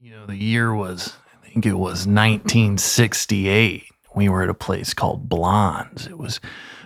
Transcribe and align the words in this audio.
You 0.00 0.12
know, 0.12 0.26
the 0.26 0.36
year 0.36 0.72
was, 0.72 1.14
I 1.42 1.48
think 1.48 1.66
it 1.66 1.72
was 1.72 2.06
1968. 2.06 3.84
We 4.14 4.28
were 4.28 4.44
at 4.44 4.48
a 4.48 4.54
place 4.54 4.94
called 4.94 5.28
Blondes. 5.28 6.06
It 6.06 6.16
was 6.16 6.38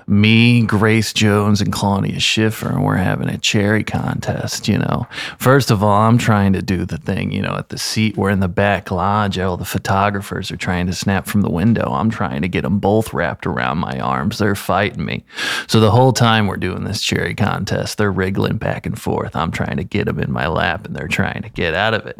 me, 0.07 0.63
Grace 0.63 1.13
Jones, 1.13 1.61
and 1.61 1.73
Claudia 1.73 2.21
Schiffer, 2.21 2.69
and 2.69 2.85
we're 2.85 2.97
having 2.97 3.29
a 3.29 3.39
cherry 3.39 3.85
contest, 3.85 4.69
you 4.69 4.79
know. 4.79 5.07
First 5.39 5.71
of 5.71 5.83
all, 5.83 6.03
I'm 6.03 6.19
trying 6.19 6.53
to 6.55 6.63
do 6.63 6.85
the 6.85 6.99
thing, 6.99 7.33
you 7.33 7.43
know, 7.43 7.57
at 7.57 7.69
the 7.69 7.79
seat. 7.79 8.17
We're 8.17 8.31
in 8.31 8.41
the 8.41 8.49
back 8.49 8.91
lodge. 8.91 9.39
All 9.39 9.57
the 9.57 9.65
photographers 9.65 10.51
are 10.51 10.57
trying 10.57 10.87
to 10.87 10.93
snap 10.93 11.27
from 11.27 11.43
the 11.43 11.51
window. 11.51 11.93
I'm 11.93 12.11
trying 12.11 12.43
to 12.43 12.49
get 12.49 12.63
them 12.63 12.79
both 12.79 13.13
wrapped 13.13 13.47
around 13.47 13.79
my 13.79 13.99
arms. 13.99 14.39
They're 14.39 14.55
fighting 14.55 15.05
me. 15.05 15.25
So 15.67 15.81
the 15.81 15.91
whole 15.91 16.13
time 16.13 16.47
we're 16.47 16.57
doing 16.57 16.85
this 16.85 17.03
cherry 17.03 17.35
contest, 17.35 17.99
they're 17.99 18.13
wriggling 18.13 18.59
back 18.59 18.87
and 18.87 19.01
forth. 19.01 19.37
I'm 19.37 19.51
trying 19.51 19.77
to 19.77 19.85
get 19.85 20.07
them 20.07 20.19
in 20.19 20.33
my 20.33 20.49
lap, 20.49 20.87
and 20.87 20.95
they're 20.95 21.09
trying 21.09 21.43
to 21.43 21.49
get 21.49 21.75
out 21.75 21.95
of 21.95 22.07
it. 22.07 22.19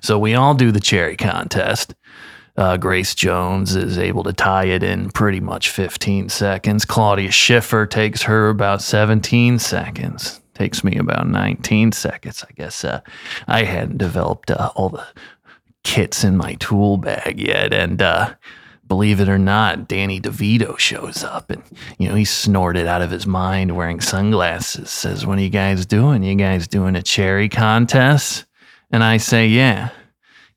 So 0.00 0.18
we 0.18 0.34
all 0.34 0.54
do 0.54 0.70
the 0.70 0.80
cherry 0.80 1.16
contest. 1.16 1.94
Uh, 2.56 2.76
Grace 2.76 3.14
Jones 3.14 3.74
is 3.74 3.98
able 3.98 4.22
to 4.22 4.32
tie 4.32 4.66
it 4.66 4.82
in 4.82 5.10
pretty 5.10 5.40
much 5.40 5.70
15 5.70 6.28
seconds. 6.28 6.84
Claudia 6.84 7.30
Schiffer 7.32 7.84
takes 7.84 8.22
her 8.22 8.48
about 8.48 8.80
17 8.80 9.58
seconds. 9.58 10.40
Takes 10.54 10.84
me 10.84 10.96
about 10.96 11.26
19 11.26 11.90
seconds. 11.90 12.44
I 12.48 12.52
guess 12.54 12.84
uh, 12.84 13.00
I 13.48 13.64
hadn't 13.64 13.98
developed 13.98 14.52
uh, 14.52 14.70
all 14.76 14.88
the 14.88 15.04
kits 15.82 16.22
in 16.22 16.36
my 16.36 16.54
tool 16.54 16.96
bag 16.96 17.40
yet. 17.40 17.74
And 17.74 18.00
uh, 18.00 18.34
believe 18.86 19.18
it 19.18 19.28
or 19.28 19.38
not, 19.38 19.88
Danny 19.88 20.20
DeVito 20.20 20.78
shows 20.78 21.24
up 21.24 21.50
and, 21.50 21.62
you 21.98 22.08
know, 22.08 22.14
he's 22.14 22.30
snorted 22.30 22.86
out 22.86 23.02
of 23.02 23.10
his 23.10 23.26
mind 23.26 23.74
wearing 23.76 24.00
sunglasses. 24.00 24.90
Says, 24.90 25.26
What 25.26 25.38
are 25.38 25.42
you 25.42 25.50
guys 25.50 25.86
doing? 25.86 26.22
You 26.22 26.36
guys 26.36 26.68
doing 26.68 26.94
a 26.94 27.02
cherry 27.02 27.48
contest? 27.48 28.46
And 28.92 29.02
I 29.02 29.16
say, 29.16 29.48
Yeah. 29.48 29.90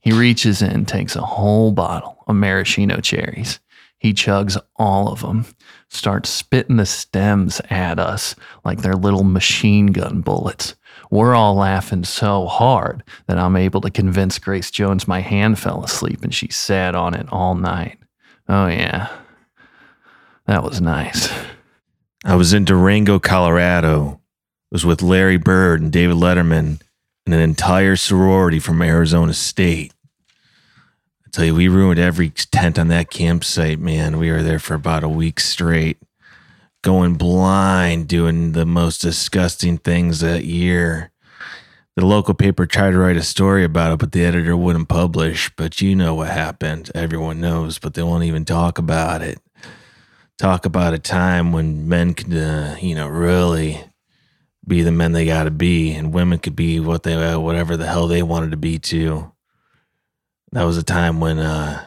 He 0.08 0.14
reaches 0.14 0.62
in, 0.62 0.86
takes 0.86 1.18
a 1.18 1.22
whole 1.22 1.74
bottle 1.74 2.24
of 2.28 2.38
maraschino 2.38 3.02
cherries. 3.02 3.60
He 3.98 4.14
chugs 4.14 4.58
all 4.78 5.10
of 5.10 5.20
them, 5.20 5.46
starts 5.90 6.30
spitting 6.30 6.78
the 6.78 6.86
stems 6.86 7.60
at 7.70 8.00
us 8.00 8.34
like 8.64 8.82
they're 8.82 8.94
little 8.94 9.26
machine 9.26 9.88
gun 9.88 10.22
bullets. 10.22 10.76
We're 11.12 11.36
all 11.36 11.56
laughing 11.56 12.06
so 12.06 12.46
hard 12.46 13.04
that 13.26 13.38
I'm 13.38 13.58
able 13.58 13.82
to 13.82 13.90
convince 13.90 14.40
Grace 14.40 14.72
Jones 14.72 15.10
my 15.10 15.20
hand 15.20 15.60
fell 15.60 15.84
asleep 15.84 16.24
and 16.24 16.34
she 16.34 16.48
sat 16.52 16.96
on 16.96 17.14
it 17.14 17.28
all 17.30 17.56
night. 17.56 18.00
Oh, 18.48 18.68
yeah. 18.68 19.10
That 20.46 20.64
was 20.64 20.80
nice. 20.80 21.30
I 22.24 22.36
was 22.36 22.54
in 22.54 22.64
Durango, 22.64 23.20
Colorado. 23.20 24.22
It 24.72 24.76
was 24.76 24.86
with 24.86 25.02
Larry 25.02 25.36
Bird 25.36 25.82
and 25.82 25.92
David 25.92 26.16
Letterman 26.16 26.80
and 27.26 27.34
an 27.34 27.42
entire 27.42 27.98
sorority 27.98 28.58
from 28.58 28.82
Arizona 28.82 29.34
State. 29.34 29.94
Tell 31.38 31.46
you, 31.46 31.54
we 31.54 31.68
ruined 31.68 32.00
every 32.00 32.32
tent 32.32 32.80
on 32.80 32.88
that 32.88 33.12
campsite, 33.12 33.78
man. 33.78 34.18
We 34.18 34.32
were 34.32 34.42
there 34.42 34.58
for 34.58 34.74
about 34.74 35.04
a 35.04 35.08
week 35.08 35.40
straight, 35.40 36.00
going 36.82 37.14
blind, 37.14 38.08
doing 38.08 38.54
the 38.54 38.66
most 38.66 39.02
disgusting 39.02 39.78
things 39.78 40.22
that 40.22 40.46
year. 40.46 41.12
The 41.96 42.08
local 42.08 42.34
paper 42.34 42.66
tried 42.66 42.94
to 42.94 42.98
write 42.98 43.18
a 43.18 43.22
story 43.22 43.64
about 43.64 43.94
it, 43.94 44.00
but 44.00 44.14
the 44.14 44.26
editor 44.26 44.58
wouldn't 44.58 44.90
publish. 44.90 45.52
But 45.56 45.80
you 45.80 45.96
know 45.96 46.16
what 46.16 46.30
happened. 46.30 46.90
Everyone 46.96 47.40
knows, 47.40 47.78
but 47.78 47.94
they 47.94 48.02
won't 48.02 48.24
even 48.24 48.44
talk 48.44 48.80
about 48.80 49.22
it. 49.22 49.40
Talk 50.40 50.66
about 50.66 50.96
a 50.96 51.00
time 51.00 51.52
when 51.52 51.88
men 51.88 52.16
could, 52.16 52.36
uh, 52.36 52.78
you 52.82 52.96
know, 52.96 53.08
really 53.08 53.86
be 54.68 54.82
the 54.82 54.92
men 54.92 55.12
they 55.12 55.28
got 55.28 55.44
to 55.44 55.52
be, 55.52 55.94
and 55.94 56.12
women 56.12 56.40
could 56.40 56.56
be 56.56 56.80
what 56.80 57.04
they, 57.04 57.14
uh, 57.14 57.38
whatever 57.38 57.78
the 57.78 57.86
hell 57.86 58.08
they 58.08 58.24
wanted 58.24 58.50
to 58.50 58.58
be 58.58 58.80
too. 58.80 59.32
That 60.52 60.64
was 60.64 60.78
a 60.78 60.84
time 60.84 61.20
when, 61.20 61.40
uh, 61.40 61.84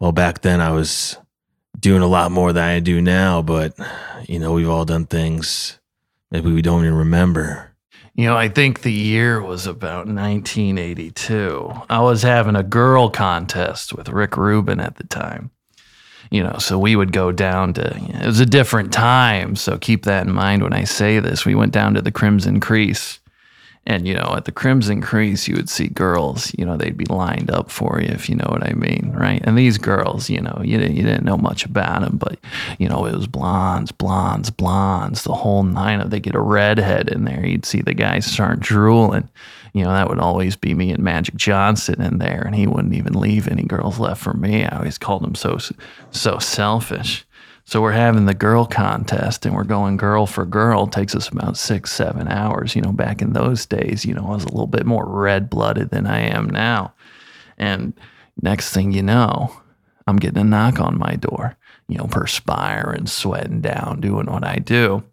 well, 0.00 0.12
back 0.12 0.42
then 0.42 0.60
I 0.60 0.70
was 0.70 1.16
doing 1.78 2.02
a 2.02 2.08
lot 2.08 2.32
more 2.32 2.52
than 2.52 2.64
I 2.64 2.80
do 2.80 3.00
now, 3.00 3.42
but 3.42 3.74
you 4.26 4.38
know, 4.38 4.52
we've 4.52 4.68
all 4.68 4.84
done 4.84 5.06
things 5.06 5.78
maybe 6.30 6.52
we 6.52 6.62
don't 6.62 6.84
even 6.84 6.96
remember. 6.96 7.70
You 8.14 8.24
know, 8.24 8.36
I 8.36 8.48
think 8.48 8.82
the 8.82 8.92
year 8.92 9.40
was 9.40 9.66
about 9.66 10.08
1982. 10.08 11.72
I 11.88 12.00
was 12.00 12.22
having 12.22 12.56
a 12.56 12.64
girl 12.64 13.10
contest 13.10 13.92
with 13.92 14.08
Rick 14.08 14.36
Rubin 14.36 14.80
at 14.80 14.96
the 14.96 15.04
time. 15.04 15.50
You 16.30 16.42
know, 16.42 16.56
so 16.58 16.78
we 16.78 16.96
would 16.96 17.12
go 17.12 17.32
down 17.32 17.74
to, 17.74 17.96
it 17.96 18.26
was 18.26 18.40
a 18.40 18.46
different 18.46 18.92
time. 18.92 19.56
So 19.56 19.78
keep 19.78 20.04
that 20.04 20.26
in 20.26 20.32
mind 20.32 20.62
when 20.62 20.74
I 20.74 20.84
say 20.84 21.20
this. 21.20 21.46
We 21.46 21.54
went 21.54 21.72
down 21.72 21.94
to 21.94 22.02
the 22.02 22.12
Crimson 22.12 22.60
Crease. 22.60 23.20
And, 23.88 24.06
you 24.06 24.12
know, 24.12 24.34
at 24.36 24.44
the 24.44 24.52
Crimson 24.52 25.00
Crease, 25.00 25.48
you 25.48 25.56
would 25.56 25.70
see 25.70 25.88
girls, 25.88 26.52
you 26.58 26.66
know, 26.66 26.76
they'd 26.76 26.94
be 26.94 27.06
lined 27.06 27.50
up 27.50 27.70
for 27.70 28.02
you, 28.02 28.08
if 28.08 28.28
you 28.28 28.34
know 28.34 28.48
what 28.50 28.62
I 28.62 28.74
mean, 28.74 29.14
right? 29.16 29.40
And 29.42 29.56
these 29.56 29.78
girls, 29.78 30.28
you 30.28 30.42
know, 30.42 30.60
you 30.62 30.76
didn't, 30.76 30.96
you 30.96 31.02
didn't 31.02 31.24
know 31.24 31.38
much 31.38 31.64
about 31.64 32.02
them, 32.02 32.18
but, 32.18 32.38
you 32.78 32.86
know, 32.86 33.06
it 33.06 33.14
was 33.14 33.26
blondes, 33.26 33.90
blondes, 33.90 34.50
blondes, 34.50 35.24
the 35.24 35.32
whole 35.32 35.62
nine 35.62 36.02
of 36.02 36.10
They 36.10 36.20
get 36.20 36.34
a 36.34 36.40
redhead 36.40 37.08
in 37.08 37.24
there. 37.24 37.46
You'd 37.46 37.64
see 37.64 37.80
the 37.80 37.94
guys 37.94 38.26
start 38.26 38.60
drooling. 38.60 39.26
You 39.72 39.84
know, 39.84 39.92
that 39.92 40.10
would 40.10 40.18
always 40.18 40.54
be 40.54 40.74
me 40.74 40.90
and 40.90 41.02
Magic 41.02 41.34
Johnson 41.36 42.02
in 42.02 42.18
there, 42.18 42.42
and 42.44 42.54
he 42.54 42.66
wouldn't 42.66 42.94
even 42.94 43.14
leave 43.14 43.48
any 43.48 43.62
girls 43.62 43.98
left 43.98 44.22
for 44.22 44.34
me. 44.34 44.66
I 44.66 44.76
always 44.76 44.98
called 44.98 45.24
him 45.24 45.34
so, 45.34 45.56
so 46.10 46.38
selfish. 46.38 47.24
So 47.68 47.82
we're 47.82 47.92
having 47.92 48.24
the 48.24 48.32
girl 48.32 48.64
contest 48.64 49.44
and 49.44 49.54
we're 49.54 49.62
going 49.62 49.98
girl 49.98 50.24
for 50.24 50.46
girl. 50.46 50.84
It 50.84 50.92
takes 50.92 51.14
us 51.14 51.28
about 51.28 51.58
six, 51.58 51.92
seven 51.92 52.26
hours. 52.26 52.74
You 52.74 52.80
know, 52.80 52.92
back 52.92 53.20
in 53.20 53.34
those 53.34 53.66
days, 53.66 54.06
you 54.06 54.14
know, 54.14 54.24
I 54.24 54.30
was 54.30 54.44
a 54.44 54.48
little 54.48 54.66
bit 54.66 54.86
more 54.86 55.04
red 55.04 55.50
blooded 55.50 55.90
than 55.90 56.06
I 56.06 56.20
am 56.20 56.48
now. 56.48 56.94
And 57.58 57.92
next 58.40 58.72
thing 58.72 58.92
you 58.92 59.02
know, 59.02 59.54
I'm 60.06 60.16
getting 60.16 60.38
a 60.38 60.44
knock 60.44 60.80
on 60.80 60.98
my 60.98 61.16
door, 61.16 61.58
you 61.88 61.98
know, 61.98 62.06
perspiring, 62.06 63.06
sweating 63.06 63.60
down, 63.60 64.00
doing 64.00 64.24
what 64.32 64.44
I 64.44 64.56
do. 64.56 65.04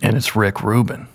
And 0.00 0.16
it's 0.16 0.34
Rick 0.34 0.62
Rubin. 0.62 1.06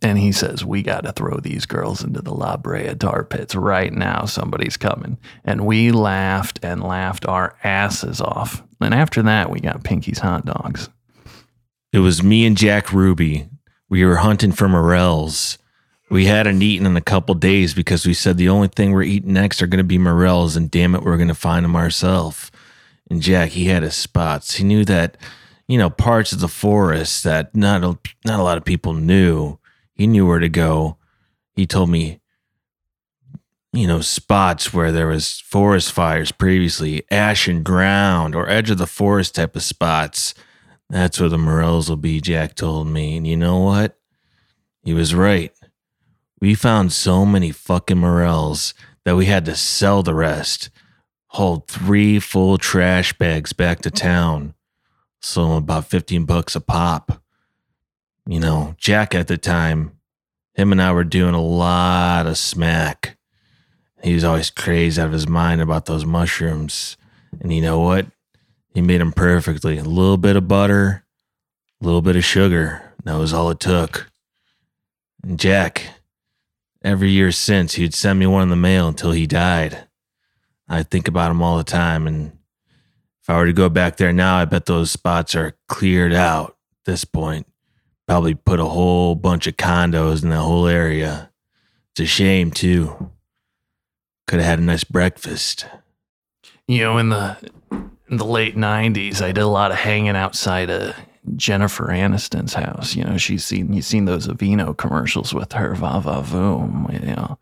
And 0.00 0.16
he 0.16 0.32
says, 0.32 0.64
We 0.64 0.82
got 0.82 1.04
to 1.04 1.12
throw 1.12 1.36
these 1.36 1.66
girls 1.66 2.02
into 2.02 2.22
the 2.22 2.32
La 2.32 2.56
Brea 2.56 2.94
tar 2.94 3.24
pits 3.24 3.54
right 3.54 3.92
now. 3.92 4.24
Somebody's 4.24 4.78
coming. 4.78 5.18
And 5.44 5.66
we 5.66 5.92
laughed 5.92 6.60
and 6.62 6.82
laughed 6.82 7.26
our 7.26 7.58
asses 7.62 8.22
off. 8.22 8.62
And 8.80 8.94
after 8.94 9.22
that, 9.22 9.50
we 9.50 9.60
got 9.60 9.84
Pinky's 9.84 10.20
hot 10.20 10.44
dogs. 10.44 10.88
It 11.92 11.98
was 12.00 12.22
me 12.22 12.46
and 12.46 12.56
Jack 12.56 12.92
Ruby. 12.92 13.48
We 13.88 14.04
were 14.04 14.16
hunting 14.16 14.52
for 14.52 14.68
morels. 14.68 15.58
We 16.10 16.26
hadn't 16.26 16.62
eaten 16.62 16.86
in 16.86 16.96
a 16.96 17.02
couple 17.02 17.34
days 17.34 17.74
because 17.74 18.06
we 18.06 18.14
said 18.14 18.36
the 18.36 18.48
only 18.48 18.68
thing 18.68 18.92
we're 18.92 19.02
eating 19.02 19.32
next 19.32 19.60
are 19.60 19.66
going 19.66 19.78
to 19.78 19.84
be 19.84 19.98
morels, 19.98 20.56
and 20.56 20.70
damn 20.70 20.94
it, 20.94 21.02
we're 21.02 21.16
going 21.16 21.28
to 21.28 21.34
find 21.34 21.64
them 21.64 21.76
ourselves. 21.76 22.50
And 23.10 23.22
Jack, 23.22 23.50
he 23.50 23.66
had 23.66 23.82
his 23.82 23.96
spots. 23.96 24.54
He 24.54 24.64
knew 24.64 24.84
that, 24.84 25.16
you 25.66 25.78
know, 25.78 25.90
parts 25.90 26.32
of 26.32 26.40
the 26.40 26.48
forest 26.48 27.24
that 27.24 27.54
not 27.54 27.82
a, 27.82 27.98
not 28.24 28.40
a 28.40 28.42
lot 28.42 28.58
of 28.58 28.64
people 28.64 28.94
knew. 28.94 29.58
He 29.94 30.06
knew 30.06 30.26
where 30.26 30.38
to 30.38 30.48
go. 30.48 30.96
He 31.54 31.66
told 31.66 31.90
me, 31.90 32.20
you 33.72 33.86
know, 33.86 34.00
spots 34.00 34.72
where 34.72 34.92
there 34.92 35.06
was 35.06 35.40
forest 35.40 35.92
fires 35.92 36.32
previously, 36.32 37.04
ashen 37.10 37.62
ground 37.62 38.34
or 38.34 38.48
edge 38.48 38.70
of 38.70 38.78
the 38.78 38.86
forest 38.86 39.34
type 39.34 39.54
of 39.54 39.62
spots. 39.62 40.34
That's 40.88 41.20
where 41.20 41.28
the 41.28 41.38
morels 41.38 41.88
will 41.88 41.96
be, 41.96 42.20
Jack 42.20 42.54
told 42.54 42.88
me. 42.88 43.16
And 43.18 43.26
you 43.26 43.36
know 43.36 43.58
what? 43.58 43.98
He 44.82 44.94
was 44.94 45.14
right. 45.14 45.52
We 46.40 46.54
found 46.54 46.92
so 46.92 47.26
many 47.26 47.50
fucking 47.50 47.98
morels 47.98 48.72
that 49.04 49.16
we 49.16 49.26
had 49.26 49.44
to 49.46 49.54
sell 49.54 50.02
the 50.02 50.14
rest. 50.14 50.70
Hold 51.32 51.68
three 51.68 52.18
full 52.20 52.56
trash 52.56 53.12
bags 53.18 53.52
back 53.52 53.80
to 53.80 53.90
town. 53.90 54.54
So 55.20 55.52
about 55.52 55.90
15 55.90 56.24
bucks 56.24 56.56
a 56.56 56.60
pop. 56.60 57.22
You 58.26 58.40
know, 58.40 58.74
Jack 58.78 59.14
at 59.14 59.26
the 59.26 59.36
time, 59.36 59.98
him 60.54 60.72
and 60.72 60.80
I 60.80 60.92
were 60.92 61.04
doing 61.04 61.34
a 61.34 61.42
lot 61.42 62.26
of 62.26 62.38
smack. 62.38 63.17
He 64.02 64.14
was 64.14 64.24
always 64.24 64.50
crazed 64.50 64.98
out 64.98 65.06
of 65.06 65.12
his 65.12 65.28
mind 65.28 65.60
about 65.60 65.86
those 65.86 66.04
mushrooms. 66.04 66.96
And 67.40 67.52
you 67.52 67.60
know 67.60 67.80
what? 67.80 68.06
He 68.74 68.80
made 68.80 69.00
them 69.00 69.12
perfectly. 69.12 69.78
A 69.78 69.84
little 69.84 70.16
bit 70.16 70.36
of 70.36 70.48
butter, 70.48 71.04
a 71.80 71.84
little 71.84 72.02
bit 72.02 72.16
of 72.16 72.24
sugar. 72.24 72.94
That 73.04 73.16
was 73.16 73.32
all 73.32 73.50
it 73.50 73.60
took. 73.60 74.10
And 75.22 75.38
Jack, 75.38 75.84
every 76.82 77.10
year 77.10 77.32
since, 77.32 77.74
he'd 77.74 77.94
send 77.94 78.18
me 78.18 78.26
one 78.26 78.42
in 78.42 78.50
the 78.50 78.56
mail 78.56 78.88
until 78.88 79.12
he 79.12 79.26
died. 79.26 79.88
I 80.68 80.82
think 80.82 81.08
about 81.08 81.30
him 81.30 81.42
all 81.42 81.56
the 81.56 81.64
time. 81.64 82.06
And 82.06 82.38
if 83.22 83.28
I 83.28 83.36
were 83.36 83.46
to 83.46 83.52
go 83.52 83.68
back 83.68 83.96
there 83.96 84.12
now, 84.12 84.36
I 84.36 84.44
bet 84.44 84.66
those 84.66 84.90
spots 84.90 85.34
are 85.34 85.56
cleared 85.68 86.12
out 86.12 86.50
at 86.50 86.84
this 86.84 87.04
point. 87.04 87.46
Probably 88.06 88.34
put 88.34 88.60
a 88.60 88.64
whole 88.64 89.14
bunch 89.14 89.46
of 89.46 89.56
condos 89.56 90.22
in 90.22 90.30
that 90.30 90.36
whole 90.38 90.66
area. 90.66 91.30
It's 91.90 92.00
a 92.00 92.06
shame, 92.06 92.50
too. 92.50 93.10
Could 94.28 94.40
have 94.40 94.48
had 94.48 94.58
a 94.58 94.62
nice 94.62 94.84
breakfast. 94.84 95.66
You 96.66 96.80
know, 96.80 96.98
in 96.98 97.08
the 97.08 97.36
in 98.10 98.18
the 98.18 98.26
late 98.26 98.56
'90s, 98.56 99.22
I 99.22 99.32
did 99.32 99.40
a 99.40 99.46
lot 99.46 99.70
of 99.70 99.78
hanging 99.78 100.16
outside 100.16 100.68
of 100.68 100.94
Jennifer 101.34 101.86
Aniston's 101.86 102.52
house. 102.52 102.94
You 102.94 103.04
know, 103.04 103.16
she's 103.16 103.44
seen 103.44 103.72
you 103.72 103.80
seen 103.80 104.04
those 104.04 104.28
Aveeno 104.28 104.76
commercials 104.76 105.32
with 105.32 105.52
her, 105.52 105.74
va 105.74 105.98
va 106.00 106.22
voom. 106.22 106.92
You 106.92 107.16
know, 107.16 107.38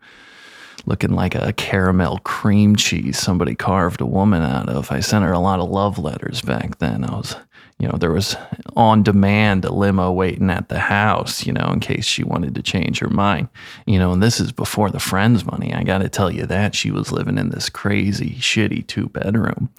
looking 0.85 1.11
like 1.11 1.35
a 1.35 1.51
caramel 1.51 2.19
cream 2.19 2.77
cheese 2.77 3.19
somebody 3.19 3.53
carved 3.53 3.99
a 3.99 4.05
woman 4.05 4.41
out 4.41 4.69
of. 4.69 4.89
I 4.89 5.01
sent 5.01 5.25
her 5.25 5.33
a 5.33 5.39
lot 5.39 5.59
of 5.59 5.69
love 5.69 5.99
letters 5.99 6.41
back 6.41 6.77
then. 6.77 7.03
I 7.03 7.17
was, 7.17 7.35
you 7.79 7.87
know, 7.87 7.97
there 7.97 8.11
was 8.11 8.35
on 8.75 9.03
demand 9.03 9.63
a 9.63 9.71
limo 9.71 10.11
waiting 10.11 10.49
at 10.49 10.69
the 10.69 10.79
house, 10.79 11.45
you 11.45 11.53
know, 11.53 11.69
in 11.71 11.79
case 11.79 12.05
she 12.05 12.23
wanted 12.23 12.55
to 12.55 12.63
change 12.63 12.99
her 12.99 13.09
mind. 13.09 13.49
You 13.85 13.99
know, 13.99 14.11
and 14.11 14.23
this 14.23 14.39
is 14.39 14.51
before 14.51 14.89
the 14.89 14.99
friends 14.99 15.45
money. 15.45 15.73
I 15.73 15.83
got 15.83 15.99
to 15.99 16.09
tell 16.09 16.31
you 16.31 16.47
that 16.47 16.73
she 16.73 16.89
was 16.89 17.11
living 17.11 17.37
in 17.37 17.49
this 17.49 17.69
crazy, 17.69 18.31
shitty 18.39 18.87
two 18.87 19.09
bedroom. 19.09 19.69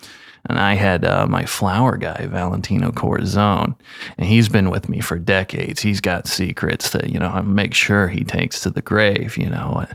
And 0.48 0.58
I 0.58 0.74
had 0.74 1.04
uh, 1.04 1.26
my 1.26 1.44
flower 1.44 1.96
guy, 1.96 2.26
Valentino 2.26 2.92
Corazon, 2.92 3.74
and 4.16 4.26
he's 4.26 4.48
been 4.48 4.70
with 4.70 4.88
me 4.88 5.00
for 5.00 5.18
decades. 5.18 5.82
He's 5.82 6.00
got 6.00 6.28
secrets 6.28 6.90
that, 6.90 7.10
you 7.10 7.18
know, 7.18 7.28
I 7.28 7.40
make 7.40 7.74
sure 7.74 8.08
he 8.08 8.22
takes 8.22 8.60
to 8.60 8.70
the 8.70 8.80
grave, 8.80 9.36
you 9.36 9.50
know. 9.50 9.86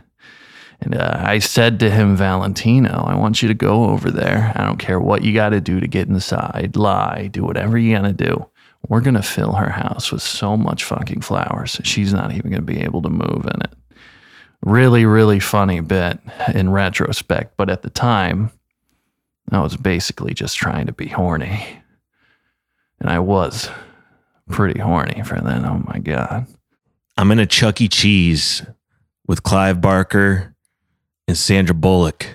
And 0.84 0.96
uh, 0.96 1.18
I 1.18 1.40
said 1.40 1.80
to 1.80 1.90
him, 1.90 2.18
Valentino, 2.18 3.06
I 3.08 3.16
want 3.16 3.42
you 3.42 3.48
to 3.48 3.54
go 3.54 3.86
over 3.86 4.12
there. 4.12 4.52
I 4.56 4.66
don't 4.66 4.80
care 4.80 5.00
what 5.00 5.24
you 5.24 5.34
got 5.34 5.50
to 5.50 5.62
do 5.62 5.80
to 5.80 5.88
get 5.88 6.10
inside, 6.10 6.76
lie, 6.76 7.30
do 7.32 7.44
whatever 7.44 7.78
you 7.78 7.96
got 7.96 8.02
to 8.02 8.12
do. 8.12 8.46
We're 8.90 9.00
going 9.00 9.14
to 9.14 9.22
fill 9.22 9.54
her 9.54 9.70
house 9.70 10.12
with 10.12 10.22
so 10.22 10.58
much 10.58 10.84
fucking 10.84 11.22
flowers. 11.22 11.80
She's 11.86 12.14
not 12.14 12.34
even 12.34 12.52
going 12.52 12.66
to 12.66 12.74
be 12.74 12.82
able 12.82 13.02
to 13.04 13.10
move 13.10 13.46
in 13.46 13.62
it. 13.62 13.74
Really, 14.62 15.06
really 15.06 15.40
funny 15.40 15.80
bit 15.80 16.20
in 16.54 16.70
retrospect. 16.70 17.56
But 17.56 17.70
at 17.70 17.82
the 17.82 17.90
time, 17.90 18.52
I 19.52 19.62
was 19.62 19.78
basically 19.78 20.34
just 20.34 20.58
trying 20.58 20.88
to 20.88 20.94
be 20.94 21.08
horny. 21.08 21.66
And 23.00 23.10
I 23.10 23.20
was 23.20 23.70
pretty 24.50 24.82
horny 24.82 25.24
for 25.24 25.40
then. 25.40 25.66
Oh 25.66 25.82
my 25.88 26.00
God. 26.00 26.46
I'm 27.16 27.32
in 27.32 27.40
a 27.40 27.46
Chuck 27.46 27.80
E. 27.80 27.88
Cheese 27.88 28.66
with 29.28 29.44
Clive 29.44 29.80
Barker 29.80 30.54
and 31.28 31.38
Sandra 31.38 31.76
Bullock. 31.76 32.28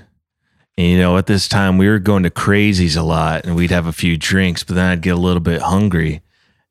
And 0.76 0.86
you 0.86 0.98
know, 0.98 1.16
at 1.16 1.26
this 1.26 1.48
time 1.48 1.78
we 1.78 1.88
were 1.88 1.98
going 1.98 2.22
to 2.22 2.30
crazies 2.30 2.96
a 2.96 3.02
lot 3.02 3.44
and 3.44 3.56
we'd 3.56 3.70
have 3.70 3.86
a 3.86 3.92
few 3.92 4.16
drinks, 4.16 4.62
but 4.62 4.76
then 4.76 4.90
I'd 4.90 5.02
get 5.02 5.14
a 5.14 5.20
little 5.20 5.40
bit 5.40 5.62
hungry. 5.62 6.22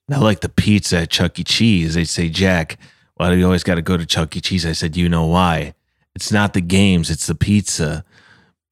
And 0.07 0.15
I 0.15 0.19
like 0.19 0.39
the 0.39 0.49
pizza 0.49 0.99
at 0.99 1.09
Chuck 1.09 1.37
E. 1.37 1.43
Cheese. 1.43 1.95
They'd 1.95 2.05
say, 2.05 2.29
Jack, 2.29 2.77
why 3.15 3.29
do 3.29 3.35
you 3.35 3.45
always 3.45 3.63
got 3.63 3.75
to 3.75 3.81
go 3.81 3.97
to 3.97 4.05
Chuck 4.05 4.35
E. 4.35 4.41
Cheese? 4.41 4.65
I 4.65 4.71
said, 4.71 4.95
you 4.95 5.09
know 5.09 5.25
why? 5.25 5.73
It's 6.15 6.31
not 6.31 6.53
the 6.53 6.61
games, 6.61 7.09
it's 7.09 7.27
the 7.27 7.35
pizza. 7.35 8.05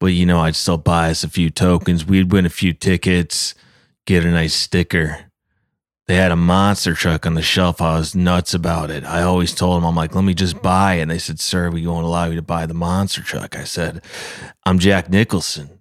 But 0.00 0.08
you 0.08 0.26
know, 0.26 0.40
I'd 0.40 0.56
still 0.56 0.78
buy 0.78 1.10
us 1.10 1.24
a 1.24 1.28
few 1.28 1.50
tokens. 1.50 2.06
We'd 2.06 2.32
win 2.32 2.46
a 2.46 2.50
few 2.50 2.72
tickets, 2.72 3.54
get 4.06 4.24
a 4.24 4.30
nice 4.30 4.54
sticker. 4.54 5.25
They 6.06 6.14
had 6.14 6.30
a 6.30 6.36
monster 6.36 6.94
truck 6.94 7.26
on 7.26 7.34
the 7.34 7.42
shelf. 7.42 7.82
I 7.82 7.98
was 7.98 8.14
nuts 8.14 8.54
about 8.54 8.90
it. 8.90 9.04
I 9.04 9.22
always 9.22 9.52
told 9.52 9.76
them, 9.76 9.84
I'm 9.84 9.96
like, 9.96 10.14
let 10.14 10.22
me 10.22 10.34
just 10.34 10.62
buy 10.62 10.94
it. 10.94 11.02
And 11.02 11.10
they 11.10 11.18
said, 11.18 11.40
sir, 11.40 11.68
we 11.68 11.84
won't 11.86 12.06
allow 12.06 12.26
you 12.26 12.36
to 12.36 12.42
buy 12.42 12.66
the 12.66 12.74
monster 12.74 13.22
truck. 13.22 13.56
I 13.56 13.64
said, 13.64 14.02
I'm 14.64 14.78
Jack 14.78 15.10
Nicholson. 15.10 15.80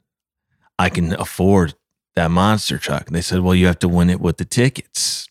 I 0.79 0.89
can 0.89 1.13
afford 1.13 1.75
that 2.15 2.31
monster 2.31 2.79
truck. 2.79 3.05
And 3.05 3.15
they 3.15 3.21
said, 3.21 3.41
well, 3.41 3.53
you 3.53 3.67
have 3.67 3.79
to 3.79 3.87
win 3.87 4.09
it 4.09 4.19
with 4.19 4.37
the 4.37 4.45
tickets. 4.45 5.27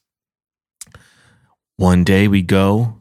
One 1.76 2.04
day 2.04 2.28
we 2.28 2.42
go, 2.42 3.00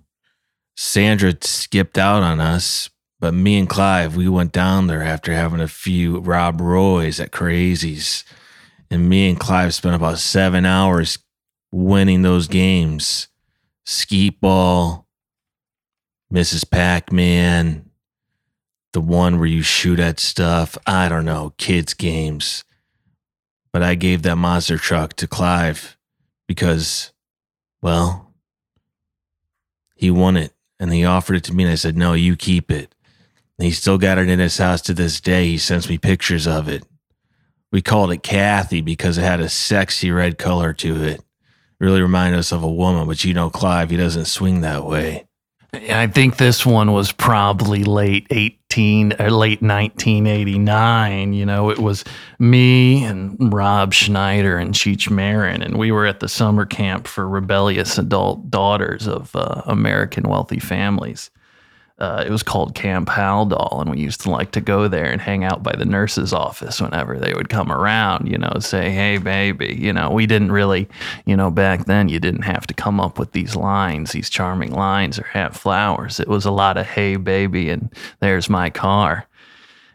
Sandra 0.75 1.35
skipped 1.41 1.99
out 1.99 2.23
on 2.23 2.39
us, 2.39 2.89
but 3.19 3.35
me 3.35 3.59
and 3.59 3.69
Clive, 3.69 4.15
we 4.15 4.27
went 4.27 4.51
down 4.51 4.87
there 4.87 5.03
after 5.03 5.31
having 5.31 5.61
a 5.61 5.67
few 5.67 6.19
Rob 6.19 6.59
Roy's 6.59 7.19
at 7.19 7.31
Crazies. 7.31 8.23
And 8.89 9.07
me 9.07 9.29
and 9.29 9.39
Clive 9.39 9.75
spent 9.75 9.95
about 9.95 10.17
seven 10.17 10.65
hours 10.65 11.19
winning 11.73 12.21
those 12.21 12.47
games. 12.47 13.27
Skeet 13.85 14.39
ball, 14.39 15.07
Mrs. 16.31 16.69
Pac 16.69 17.11
Man, 17.11 17.89
the 18.93 19.01
one 19.01 19.39
where 19.39 19.47
you 19.47 19.61
shoot 19.61 19.99
at 19.99 20.19
stuff. 20.19 20.77
I 20.87 21.09
don't 21.09 21.25
know, 21.25 21.53
kids' 21.57 21.93
games. 21.93 22.63
But 23.73 23.81
I 23.81 23.95
gave 23.95 24.21
that 24.21 24.35
monster 24.35 24.77
truck 24.77 25.13
to 25.13 25.27
Clive 25.27 25.97
because, 26.47 27.11
well, 27.81 28.31
he 29.95 30.11
won 30.11 30.37
it 30.37 30.53
and 30.79 30.93
he 30.93 31.03
offered 31.03 31.37
it 31.37 31.43
to 31.45 31.53
me. 31.53 31.63
And 31.63 31.71
I 31.71 31.75
said, 31.75 31.97
no, 31.97 32.13
you 32.13 32.35
keep 32.35 32.69
it. 32.69 32.93
And 33.57 33.65
he 33.65 33.71
still 33.71 33.97
got 33.97 34.19
it 34.19 34.29
in 34.29 34.39
his 34.39 34.57
house 34.57 34.81
to 34.83 34.93
this 34.93 35.19
day. 35.19 35.47
He 35.47 35.57
sends 35.57 35.89
me 35.89 35.97
pictures 35.97 36.45
of 36.45 36.69
it. 36.69 36.83
We 37.71 37.81
called 37.81 38.11
it 38.11 38.21
Kathy 38.21 38.81
because 38.81 39.17
it 39.17 39.23
had 39.23 39.39
a 39.39 39.49
sexy 39.49 40.11
red 40.11 40.37
color 40.37 40.73
to 40.73 41.03
it 41.03 41.23
really 41.83 42.01
remind 42.01 42.33
us 42.33 42.53
of 42.53 42.63
a 42.63 42.71
woman, 42.71 43.07
but 43.07 43.23
you 43.25 43.33
know, 43.33 43.49
Clive, 43.49 43.89
he 43.89 43.97
doesn't 43.97 44.25
swing 44.25 44.61
that 44.61 44.85
way. 44.85 45.25
I 45.73 46.07
think 46.07 46.37
this 46.37 46.65
one 46.65 46.93
was 46.93 47.11
probably 47.11 47.83
late 47.83 48.27
18 48.29 49.13
or 49.19 49.31
late 49.31 49.61
1989. 49.61 51.33
You 51.33 51.45
know, 51.45 51.71
it 51.71 51.79
was 51.79 52.05
me 52.39 53.03
and 53.03 53.51
Rob 53.51 53.93
Schneider 53.93 54.57
and 54.57 54.73
Cheech 54.73 55.09
Marin, 55.09 55.61
and 55.61 55.77
we 55.77 55.91
were 55.91 56.05
at 56.05 56.19
the 56.19 56.29
summer 56.29 56.65
camp 56.65 57.07
for 57.07 57.27
rebellious 57.27 57.97
adult 57.97 58.49
daughters 58.49 59.07
of 59.07 59.35
uh, 59.35 59.63
American 59.65 60.29
wealthy 60.29 60.59
families 60.59 61.31
uh, 62.03 62.21
it 62.27 62.29
was 62.29 62.43
called 62.43 62.75
Camp 62.75 63.07
Haldol, 63.07 63.79
and 63.79 63.89
we 63.89 63.97
used 63.97 64.19
to 64.21 64.29
like 64.29 64.51
to 64.51 64.59
go 64.59 64.89
there 64.89 65.05
and 65.05 65.21
hang 65.21 65.45
out 65.45 65.63
by 65.63 65.73
the 65.73 65.85
nurse's 65.85 66.33
office 66.33 66.81
whenever 66.81 67.17
they 67.17 67.33
would 67.33 67.47
come 67.47 67.71
around, 67.71 68.27
you 68.27 68.37
know, 68.37 68.51
say, 68.59 68.91
hey, 68.91 69.17
baby. 69.17 69.77
You 69.79 69.93
know, 69.93 70.09
we 70.09 70.25
didn't 70.25 70.51
really, 70.51 70.89
you 71.25 71.37
know, 71.37 71.49
back 71.49 71.85
then 71.85 72.09
you 72.09 72.19
didn't 72.19 72.41
have 72.41 72.67
to 72.67 72.73
come 72.73 72.99
up 72.99 73.17
with 73.17 73.31
these 73.31 73.55
lines, 73.55 74.11
these 74.11 74.29
charming 74.29 74.73
lines, 74.73 75.17
or 75.17 75.23
have 75.23 75.55
flowers. 75.55 76.19
It 76.19 76.27
was 76.27 76.43
a 76.43 76.51
lot 76.51 76.75
of, 76.75 76.85
hey, 76.85 77.15
baby, 77.15 77.69
and 77.69 77.89
there's 78.19 78.49
my 78.49 78.69
car 78.69 79.25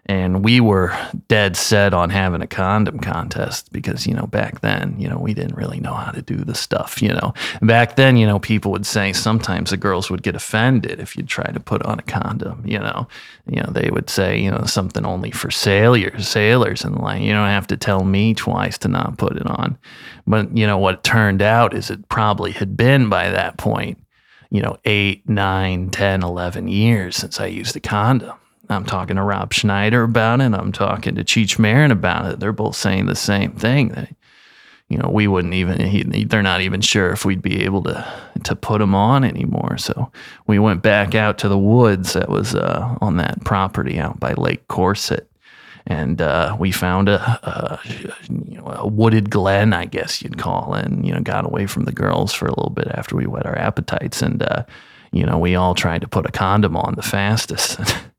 and 0.09 0.43
we 0.43 0.59
were 0.59 0.97
dead 1.29 1.55
set 1.55 1.93
on 1.93 2.09
having 2.09 2.41
a 2.41 2.47
condom 2.47 2.99
contest 2.99 3.71
because 3.73 4.07
you 4.07 4.15
know 4.15 4.27
back 4.27 4.61
then 4.63 4.99
you 4.99 5.07
know 5.07 5.19
we 5.19 5.35
didn't 5.35 5.57
really 5.57 5.81
know 5.81 5.93
how 5.93 6.11
to 6.11 6.23
do 6.23 6.37
the 6.37 6.55
stuff 6.55 7.03
you 7.03 7.11
know. 7.11 7.35
Back 7.61 7.97
then 7.97 8.17
you 8.17 8.27
know 8.27 8.39
people 8.39 8.71
would 8.73 8.87
say 8.87 9.13
sometimes 9.13 9.71
the 9.71 9.77
girls 9.77 10.11
would 10.11 10.23
get 10.23 10.35
offended 10.35 10.99
if 10.99 11.17
you 11.17 11.23
try 11.23 11.51
to 11.51 11.61
put 11.61 11.83
on 11.83 11.99
a 11.99 12.03
condom 12.03 12.63
you 12.65 12.79
know. 12.79 13.07
You 13.47 13.61
know 13.61 13.71
they 13.71 13.91
would 13.91 14.09
say 14.09 14.41
you 14.41 14.51
know 14.51 14.65
something 14.65 15.05
only 15.05 15.31
for 15.31 15.51
sailors 15.51 16.29
sailors 16.29 16.85
and 16.85 16.97
like. 16.97 17.23
You 17.23 17.33
don't 17.33 17.49
have 17.49 17.67
to 17.69 17.77
tell 17.77 18.05
me 18.05 18.35
twice 18.35 18.79
to 18.79 18.89
not 18.89 19.19
put 19.19 19.37
it 19.37 19.47
on. 19.47 19.79
But 20.27 20.57
you 20.57 20.67
know 20.67 20.79
what 20.79 21.05
turned 21.05 21.43
out 21.43 21.75
is 21.75 21.91
it 21.91 22.09
probably 22.09 22.53
had 22.53 22.77
been 22.77 23.09
by 23.09 23.31
that 23.31 23.59
point 23.59 23.99
you 24.51 24.63
know 24.63 24.79
eight 24.85 25.29
nine 25.29 25.91
ten 25.91 26.23
eleven 26.23 26.69
years 26.69 27.17
since 27.17 27.39
i 27.39 27.47
used 27.47 27.77
a 27.77 27.81
condom 27.81 28.33
I'm 28.71 28.85
talking 28.85 29.17
to 29.17 29.23
Rob 29.23 29.53
Schneider 29.53 30.03
about 30.03 30.41
it. 30.41 30.53
I'm 30.53 30.73
talking 30.73 31.15
to 31.15 31.25
Cheech 31.25 31.59
Marin 31.59 31.91
about 31.91 32.31
it. 32.31 32.41
They're 32.41 32.53
both 32.53 32.77
saying 32.77 33.07
the 33.07 33.17
same 33.17 33.53
thing. 33.53 33.89
That, 33.89 34.15
you 34.89 34.99
know, 34.99 35.11
we 35.11 35.27
wouldn't 35.27 35.55
even. 35.55 35.81
He, 35.81 36.25
they're 36.25 36.43
not 36.43 36.61
even 36.61 36.81
sure 36.81 37.11
if 37.11 37.25
we'd 37.25 37.43
be 37.43 37.65
able 37.65 37.83
to 37.85 38.07
to 38.45 38.57
put 38.57 38.79
them 38.79 38.95
on 38.95 39.25
anymore. 39.25 39.79
So 39.79 40.11
we 40.47 40.59
went 40.59 40.83
back 40.83 41.15
out 41.15 41.39
to 41.39 41.49
the 41.49 41.59
woods 41.59 42.15
that 42.15 42.29
was 42.29 42.55
uh, 42.55 42.97
on 43.01 43.17
that 43.17 43.45
property 43.45 43.99
out 43.99 44.19
by 44.19 44.33
Lake 44.35 44.67
Corset, 44.69 45.31
and 45.87 46.21
uh, 46.21 46.57
we 46.59 46.73
found 46.73 47.09
a, 47.09 47.21
a, 47.21 47.81
you 48.31 48.57
know, 48.57 48.67
a 48.67 48.87
wooded 48.87 49.31
glen, 49.31 49.73
I 49.73 49.87
guess 49.87 50.23
you'd 50.23 50.39
call, 50.39 50.75
it, 50.75 50.87
and 50.87 51.07
you 51.07 51.13
know, 51.13 51.21
got 51.21 51.45
away 51.45 51.67
from 51.67 51.85
the 51.85 51.93
girls 51.93 52.33
for 52.33 52.47
a 52.47 52.51
little 52.51 52.71
bit 52.71 52.89
after 52.89 53.17
we 53.17 53.27
whet 53.27 53.47
our 53.47 53.59
appetites, 53.59 54.23
and 54.23 54.43
uh, 54.43 54.65
you 55.13 55.25
know, 55.25 55.39
we 55.39 55.55
all 55.55 55.75
tried 55.75 56.03
to 56.03 56.09
put 56.09 56.27
a 56.27 56.33
condom 56.33 56.77
on 56.77 56.95
the 56.95 57.03
fastest. 57.03 57.79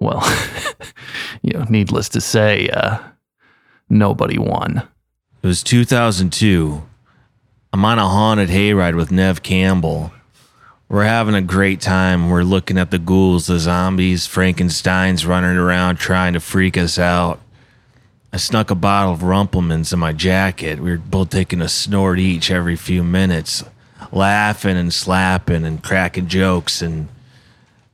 well, 0.00 0.22
you 1.42 1.52
know, 1.52 1.64
needless 1.68 2.08
to 2.10 2.20
say, 2.20 2.68
uh, 2.70 2.98
nobody 3.88 4.38
won. 4.38 4.88
It 5.42 5.46
was 5.46 5.62
2002. 5.62 6.82
I'm 7.72 7.84
on 7.84 7.98
a 7.98 8.08
haunted 8.08 8.48
hayride 8.48 8.96
with 8.96 9.12
Neve 9.12 9.42
Campbell. 9.42 10.12
We're 10.88 11.04
having 11.04 11.36
a 11.36 11.40
great 11.40 11.80
time. 11.80 12.28
We're 12.28 12.42
looking 12.42 12.76
at 12.76 12.90
the 12.90 12.98
ghouls, 12.98 13.46
the 13.46 13.60
zombies, 13.60 14.26
Frankenstein's 14.26 15.24
running 15.24 15.56
around 15.56 15.96
trying 15.96 16.32
to 16.32 16.40
freak 16.40 16.76
us 16.76 16.98
out. 16.98 17.40
I 18.32 18.38
snuck 18.38 18.70
a 18.70 18.74
bottle 18.74 19.12
of 19.12 19.20
Rumplemans 19.20 19.92
in 19.92 19.98
my 19.98 20.12
jacket. 20.12 20.80
We 20.80 20.90
were 20.90 20.98
both 20.98 21.30
taking 21.30 21.62
a 21.62 21.68
snort 21.68 22.18
each 22.18 22.50
every 22.50 22.76
few 22.76 23.04
minutes, 23.04 23.62
laughing 24.10 24.76
and 24.76 24.92
slapping 24.92 25.64
and 25.64 25.82
cracking 25.82 26.26
jokes 26.26 26.82
and 26.82 27.08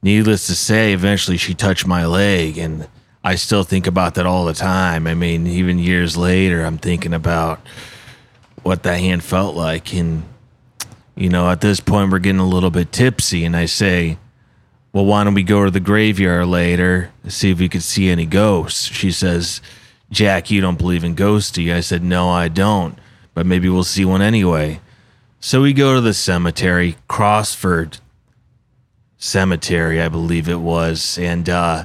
needless 0.07 0.47
to 0.47 0.55
say, 0.55 0.93
eventually 0.93 1.37
she 1.37 1.53
touched 1.53 1.85
my 1.85 2.07
leg, 2.07 2.57
and 2.59 2.89
I 3.25 3.35
still 3.35 3.65
think 3.65 3.89
about 3.89 4.15
that 4.15 4.25
all 4.25 4.45
the 4.45 4.55
time. 4.55 5.05
I 5.09 5.15
mean, 5.15 5.49
even 5.49 5.81
years 5.81 6.17
later, 6.17 6.65
I'm 6.65 6.79
thinking 6.79 7.13
about 7.13 7.59
what 8.63 8.85
that 8.85 9.01
hand 9.01 9.25
felt 9.25 9.57
like. 9.57 9.93
And, 9.93 10.23
you 11.17 11.29
know, 11.29 11.51
at 11.51 11.61
this 11.61 11.81
point, 11.81 12.13
we're 12.13 12.21
getting 12.21 12.41
a 12.41 12.47
little 12.47 12.71
bit 12.71 12.93
tipsy, 12.93 13.45
and 13.45 13.57
I 13.57 13.67
say, 13.67 14.17
Well, 14.93 15.05
why 15.05 15.25
don't 15.25 15.35
we 15.35 15.43
go 15.43 15.65
to 15.65 15.73
the 15.73 15.81
graveyard 15.81 16.47
later 16.47 17.11
to 17.25 17.31
see 17.33 17.51
if 17.51 17.59
we 17.59 17.69
could 17.69 17.83
see 17.83 18.09
any 18.09 18.27
ghosts? 18.27 18.85
She 18.85 19.11
says, 19.11 19.61
Jack, 20.13 20.53
you 20.53 20.61
don't 20.61 20.79
believe 20.79 21.03
in 21.03 21.17
ghosty. 21.17 21.75
I 21.75 21.81
said, 21.81 22.05
No, 22.05 22.29
I 22.29 22.47
don't, 22.47 22.97
but 23.35 23.45
maybe 23.45 23.69
we'll 23.69 23.83
see 23.83 24.05
one 24.05 24.23
anyway. 24.23 24.81
So 25.41 25.63
we 25.63 25.73
go 25.73 25.97
to 25.97 26.01
the 26.01 26.15
cemetery, 26.15 26.97
Crossford 27.09 27.99
Cemetery, 29.19 30.01
I 30.01 30.09
believe 30.09 30.49
it 30.49 30.61
was. 30.61 31.19
And 31.19 31.49
uh, 31.49 31.85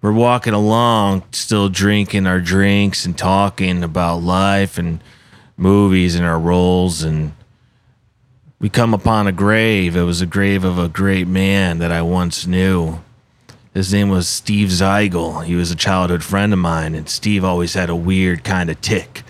we're 0.00 0.12
walking 0.12 0.54
along, 0.54 1.24
still 1.32 1.68
drinking 1.68 2.26
our 2.26 2.40
drinks 2.40 3.04
and 3.04 3.16
talking 3.16 3.82
about 3.82 4.22
life 4.22 4.78
and 4.78 5.02
movies 5.56 6.14
and 6.14 6.24
our 6.24 6.38
roles. 6.38 7.02
And 7.02 7.32
we 8.58 8.68
come 8.68 8.94
upon 8.94 9.26
a 9.26 9.32
grave. 9.32 9.96
It 9.96 10.02
was 10.02 10.20
a 10.20 10.26
grave 10.26 10.64
of 10.64 10.78
a 10.78 10.88
great 10.88 11.26
man 11.26 11.78
that 11.78 11.92
I 11.92 12.02
once 12.02 12.46
knew. 12.46 13.00
His 13.74 13.92
name 13.92 14.08
was 14.08 14.26
Steve 14.26 14.68
Zeigel. 14.68 15.44
He 15.44 15.54
was 15.54 15.70
a 15.70 15.76
childhood 15.76 16.24
friend 16.24 16.54
of 16.54 16.58
mine, 16.58 16.94
and 16.94 17.08
Steve 17.10 17.44
always 17.44 17.74
had 17.74 17.90
a 17.90 17.94
weird 17.94 18.42
kind 18.42 18.70
of 18.70 18.80
tick 18.80 19.22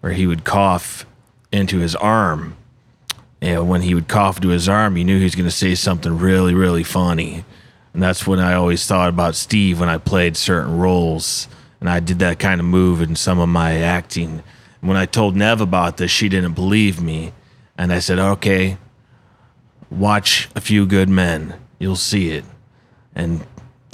where 0.00 0.12
he 0.12 0.26
would 0.26 0.44
cough 0.44 1.06
into 1.50 1.78
his 1.78 1.96
arm. 1.96 2.56
And 3.40 3.68
when 3.68 3.82
he 3.82 3.94
would 3.94 4.08
cough 4.08 4.36
into 4.36 4.48
his 4.48 4.68
arm, 4.68 4.96
you 4.96 5.04
knew 5.04 5.18
he 5.18 5.24
was 5.24 5.34
going 5.34 5.48
to 5.48 5.50
say 5.50 5.74
something 5.74 6.18
really, 6.18 6.54
really 6.54 6.84
funny. 6.84 7.44
And 7.92 8.02
that's 8.02 8.26
when 8.26 8.40
I 8.40 8.54
always 8.54 8.86
thought 8.86 9.08
about 9.08 9.34
Steve 9.34 9.80
when 9.80 9.88
I 9.88 9.98
played 9.98 10.36
certain 10.36 10.78
roles. 10.78 11.48
And 11.80 11.88
I 11.88 12.00
did 12.00 12.18
that 12.20 12.38
kind 12.38 12.60
of 12.60 12.66
move 12.66 13.02
in 13.02 13.16
some 13.16 13.38
of 13.38 13.48
my 13.48 13.76
acting. 13.76 14.42
When 14.80 14.96
I 14.96 15.06
told 15.06 15.36
Neve 15.36 15.60
about 15.60 15.96
this, 15.96 16.10
she 16.10 16.28
didn't 16.28 16.54
believe 16.54 17.00
me. 17.00 17.32
And 17.78 17.92
I 17.92 17.98
said, 17.98 18.18
okay, 18.18 18.78
watch 19.90 20.48
A 20.54 20.60
Few 20.60 20.86
Good 20.86 21.08
Men. 21.08 21.54
You'll 21.78 21.96
see 21.96 22.30
it. 22.30 22.44
And 23.14 23.46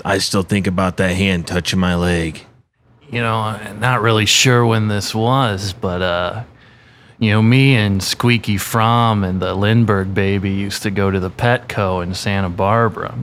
I 0.04 0.18
still 0.18 0.42
think 0.42 0.66
about 0.66 0.96
that 0.96 1.14
hand 1.16 1.46
touching 1.46 1.78
my 1.78 1.94
leg. 1.94 2.44
You 3.10 3.20
know, 3.20 3.36
I'm 3.36 3.78
not 3.78 4.00
really 4.00 4.26
sure 4.26 4.64
when 4.64 4.88
this 4.88 5.14
was, 5.14 5.74
but 5.74 6.02
uh, 6.02 6.44
you 7.22 7.30
know, 7.30 7.40
me 7.40 7.76
and 7.76 8.02
Squeaky 8.02 8.56
Fromme 8.56 9.22
and 9.22 9.40
the 9.40 9.54
Lindbergh 9.54 10.12
baby 10.12 10.50
used 10.50 10.82
to 10.82 10.90
go 10.90 11.08
to 11.08 11.20
the 11.20 11.30
Petco 11.30 12.02
in 12.02 12.14
Santa 12.14 12.48
Barbara. 12.48 13.16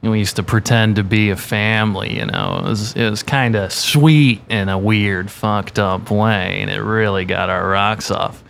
And 0.00 0.12
we 0.12 0.20
used 0.20 0.36
to 0.36 0.44
pretend 0.44 0.94
to 0.94 1.02
be 1.02 1.30
a 1.30 1.36
family, 1.36 2.18
you 2.18 2.26
know. 2.26 2.60
It 2.60 2.68
was, 2.68 2.94
it 2.94 3.10
was 3.10 3.24
kind 3.24 3.56
of 3.56 3.72
sweet 3.72 4.42
in 4.48 4.68
a 4.68 4.78
weird, 4.78 5.28
fucked 5.28 5.80
up 5.80 6.08
way, 6.08 6.60
and 6.60 6.70
it 6.70 6.80
really 6.80 7.24
got 7.24 7.50
our 7.50 7.68
rocks 7.68 8.12
off. 8.12 8.44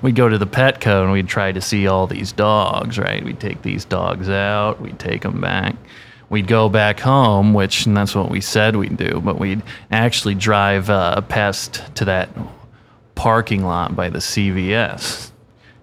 We'd 0.00 0.14
go 0.14 0.30
to 0.30 0.38
the 0.38 0.46
Petco 0.46 1.02
and 1.02 1.12
we'd 1.12 1.28
try 1.28 1.52
to 1.52 1.60
see 1.60 1.86
all 1.86 2.06
these 2.06 2.32
dogs, 2.32 2.98
right? 2.98 3.22
We'd 3.22 3.38
take 3.38 3.60
these 3.60 3.84
dogs 3.84 4.30
out, 4.30 4.80
we'd 4.80 4.98
take 4.98 5.22
them 5.22 5.42
back 5.42 5.76
we'd 6.30 6.46
go 6.46 6.70
back 6.70 6.98
home, 6.98 7.52
which 7.52 7.84
and 7.84 7.94
that's 7.94 8.14
what 8.14 8.30
we 8.30 8.40
said 8.40 8.74
we'd 8.74 8.96
do, 8.96 9.20
but 9.22 9.38
we'd 9.38 9.60
actually 9.90 10.34
drive 10.34 10.88
uh, 10.88 11.20
past 11.20 11.82
to 11.94 12.06
that 12.06 12.30
parking 13.22 13.64
lot 13.64 13.94
by 13.94 14.10
the 14.10 14.18
CVS. 14.18 15.30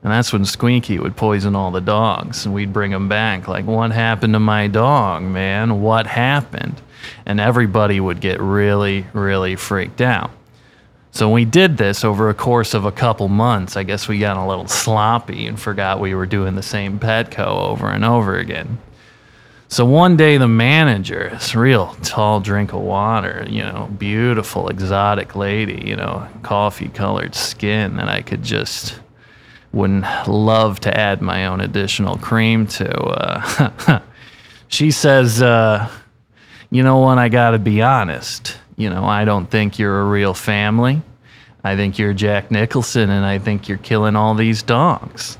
And 0.04 0.12
that's 0.12 0.34
when 0.34 0.44
Squeaky 0.44 1.00
would 1.00 1.16
poison 1.16 1.56
all 1.56 1.72
the 1.72 1.80
dogs, 1.80 2.46
and 2.46 2.54
we'd 2.54 2.74
bring 2.74 2.92
them 2.92 3.08
back. 3.08 3.48
Like, 3.48 3.66
what 3.66 3.92
happened 3.94 4.34
to 4.34 4.42
my 4.42 4.68
dog, 4.68 5.24
man? 5.24 5.82
What 5.82 6.06
happened? 6.06 6.82
And 7.26 7.40
everybody 7.40 8.02
would 8.02 8.20
get 8.20 8.42
really, 8.42 9.06
really 9.14 9.56
freaked 9.56 10.02
out. 10.02 10.32
So 11.12 11.30
we 11.30 11.46
did 11.46 11.78
this 11.78 12.04
over 12.04 12.28
a 12.28 12.34
course 12.34 12.74
of 12.74 12.84
a 12.84 12.92
couple 12.92 13.30
months. 13.30 13.78
I 13.78 13.84
guess 13.84 14.10
we 14.10 14.20
got 14.20 14.36
a 14.36 14.46
little 14.46 14.68
sloppy 14.68 15.48
and 15.48 15.58
forgot 15.58 16.02
we 16.02 16.14
were 16.16 16.26
doing 16.26 16.56
the 16.56 16.62
same 16.62 17.00
Petco 17.00 17.70
over 17.70 17.88
and 17.88 18.04
over 18.04 18.36
again. 18.36 18.80
So 19.72 19.86
one 19.86 20.18
day 20.18 20.38
the 20.38 20.48
manager, 20.48 21.30
this 21.32 21.54
real 21.54 21.94
tall 22.02 22.40
drink 22.40 22.74
of 22.74 22.82
water, 22.82 23.46
you 23.48 23.62
know, 23.62 23.88
beautiful 24.00 24.68
exotic 24.68 25.36
lady, 25.36 25.84
you 25.86 25.96
know, 25.96 26.28
coffee 26.42 26.88
colored 26.90 27.36
skin 27.36 27.98
that 27.98 28.10
I 28.10 28.24
could 28.24 28.42
just 28.42 29.00
wouldn't 29.72 30.06
love 30.28 30.80
to 30.80 30.98
add 30.98 31.22
my 31.22 31.46
own 31.46 31.62
additional 31.62 32.18
cream 32.18 32.66
to. 32.66 32.92
Uh, 32.92 34.02
she 34.70 34.90
says, 34.90 35.40
uh, 35.40 35.88
you 36.72 36.82
know 36.82 36.98
what, 36.98 37.20
I 37.20 37.30
gotta 37.30 37.60
be 37.60 37.84
honest. 37.84 38.58
You 38.76 38.90
know, 38.90 39.06
I 39.06 39.24
don't 39.24 39.52
think 39.52 39.78
you're 39.78 40.02
a 40.02 40.06
real 40.06 40.34
family. 40.34 41.04
I 41.64 41.76
think 41.76 42.00
you're 42.00 42.16
Jack 42.16 42.50
Nicholson 42.50 43.12
and 43.12 43.24
I 43.24 43.38
think 43.38 43.70
you're 43.70 43.78
killing 43.78 44.16
all 44.16 44.34
these 44.34 44.64
dogs. 44.64 45.38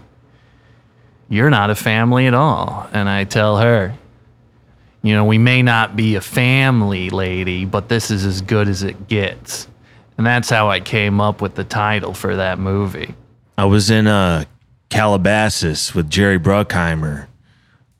You're 1.30 1.50
not 1.50 1.72
a 1.72 1.76
family 1.76 2.28
at 2.28 2.36
all. 2.36 2.88
And 2.94 3.10
I 3.10 3.24
tell 3.24 3.58
her, 3.58 3.96
you 5.02 5.14
know, 5.14 5.26
we 5.26 5.38
may 5.38 5.62
not 5.62 5.96
be 5.96 6.16
a 6.16 6.22
family 6.22 7.10
lady, 7.10 7.66
but 7.66 7.90
this 7.90 8.12
is 8.12 8.26
as 8.26 8.42
good 8.42 8.68
as 8.68 8.84
it 8.84 9.08
gets. 9.08 9.68
And 10.18 10.26
that's 10.26 10.50
how 10.50 10.70
I 10.70 10.82
came 10.82 11.22
up 11.22 11.42
with 11.42 11.56
the 11.56 11.64
title 11.64 12.14
for 12.14 12.36
that 12.36 12.60
movie. 12.60 13.16
I 13.58 13.66
was 13.66 13.90
in 13.90 14.08
uh, 14.08 14.44
Calabasas 14.90 15.96
with 15.96 16.10
Jerry 16.10 16.40
Bruckheimer. 16.40 17.28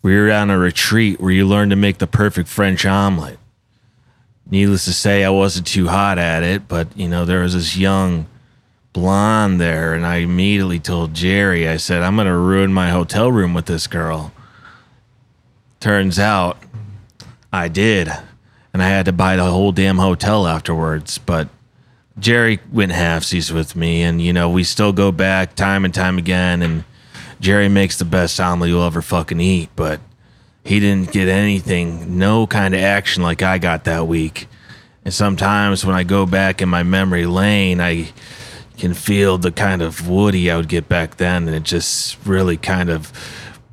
We 0.02 0.18
were 0.18 0.32
on 0.32 0.50
a 0.50 0.58
retreat 0.58 1.22
where 1.22 1.32
you 1.32 1.48
learn 1.48 1.70
to 1.70 1.76
make 1.76 1.98
the 1.98 2.08
perfect 2.08 2.50
French 2.50 2.86
omelet. 2.86 3.40
Needless 4.52 4.86
to 4.86 4.94
say, 4.94 5.24
I 5.24 5.30
wasn't 5.30 5.68
too 5.68 5.88
hot 5.88 6.18
at 6.18 6.44
it, 6.44 6.68
but 6.68 6.88
you 6.98 7.08
know, 7.08 7.24
there 7.24 7.42
was 7.42 7.54
this 7.54 7.78
young 7.78 8.26
blonde 8.94 9.62
there, 9.62 9.94
and 9.94 10.06
I 10.06 10.18
immediately 10.18 10.80
told 10.80 11.14
Jerry, 11.14 11.68
I 11.68 11.78
said, 11.78 12.02
I'm 12.02 12.16
going 12.16 12.28
to 12.28 12.36
ruin 12.36 12.74
my 12.74 12.90
hotel 12.90 13.32
room 13.32 13.54
with 13.54 13.68
this 13.68 13.88
girl. 13.88 14.34
Turns 15.80 16.20
out 16.20 16.58
I 17.52 17.68
did. 17.68 18.10
And 18.74 18.84
I 18.84 18.88
had 18.90 19.06
to 19.06 19.12
buy 19.12 19.36
the 19.36 19.46
whole 19.46 19.72
damn 19.72 19.98
hotel 19.98 20.48
afterwards. 20.48 21.18
But 21.18 21.50
Jerry 22.18 22.60
went 22.72 22.92
halfsies 22.92 23.52
with 23.52 23.76
me. 23.76 24.04
And, 24.04 24.22
you 24.22 24.34
know, 24.34 24.50
we 24.50 24.64
still 24.64 24.94
go 24.94 25.12
back 25.12 25.56
time 25.56 25.86
and 25.86 25.94
time 25.94 26.18
again. 26.18 26.62
And 26.62 26.84
Jerry 27.40 27.70
makes 27.70 27.98
the 27.98 28.06
best 28.06 28.40
omelet 28.40 28.70
you'll 28.70 28.84
ever 28.84 29.02
fucking 29.02 29.40
eat. 29.40 29.70
But 29.76 30.02
he 30.64 30.80
didn't 30.80 31.12
get 31.12 31.28
anything, 31.28 32.20
no 32.20 32.46
kind 32.46 32.76
of 32.76 32.82
action 32.82 33.24
like 33.24 33.42
I 33.42 33.58
got 33.58 33.86
that 33.86 34.08
week. 34.08 34.48
And 35.04 35.14
sometimes 35.14 35.84
when 35.84 35.96
I 35.96 36.04
go 36.04 36.26
back 36.26 36.62
in 36.62 36.70
my 36.70 36.84
memory 36.84 37.26
lane, 37.26 37.82
I 37.82 38.12
can 38.78 38.94
feel 38.94 39.38
the 39.38 39.52
kind 39.52 39.82
of 39.82 40.08
Woody 40.08 40.52
I 40.52 40.58
would 40.58 40.68
get 40.68 40.88
back 40.88 41.18
then. 41.18 41.48
And 41.48 41.56
it 41.56 41.64
just 41.64 42.24
really 42.26 42.58
kind 42.58 42.90
of 42.90 43.12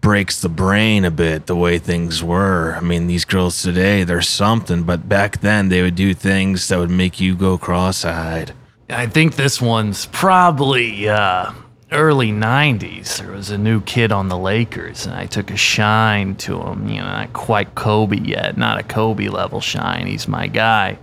breaks 0.00 0.40
the 0.40 0.48
brain 0.48 1.04
a 1.04 1.10
bit 1.10 1.46
the 1.46 1.56
way 1.56 1.78
things 1.78 2.22
were. 2.22 2.74
I 2.76 2.80
mean, 2.80 3.06
these 3.06 3.24
girls 3.24 3.62
today, 3.62 4.04
they're 4.04 4.22
something, 4.22 4.84
but 4.84 5.08
back 5.08 5.40
then 5.40 5.68
they 5.68 5.82
would 5.82 5.96
do 5.96 6.14
things 6.14 6.68
that 6.68 6.78
would 6.78 6.90
make 6.90 7.20
you 7.20 7.34
go 7.34 7.58
cross 7.58 8.04
eyed. 8.04 8.52
I 8.88 9.06
think 9.06 9.34
this 9.34 9.60
one's 9.60 10.06
probably 10.06 11.08
uh, 11.08 11.52
early 11.90 12.30
90s. 12.30 13.18
There 13.18 13.32
was 13.32 13.50
a 13.50 13.58
new 13.58 13.80
kid 13.80 14.12
on 14.12 14.28
the 14.28 14.38
Lakers, 14.38 15.06
and 15.06 15.14
I 15.14 15.26
took 15.26 15.50
a 15.50 15.56
shine 15.56 16.36
to 16.36 16.60
him. 16.60 16.88
You 16.88 17.00
know, 17.00 17.06
not 17.06 17.32
quite 17.32 17.74
Kobe 17.74 18.20
yet, 18.20 18.56
not 18.56 18.78
a 18.78 18.84
Kobe 18.84 19.28
level 19.28 19.60
shine. 19.60 20.06
He's 20.06 20.28
my 20.28 20.46
guy. 20.46 20.98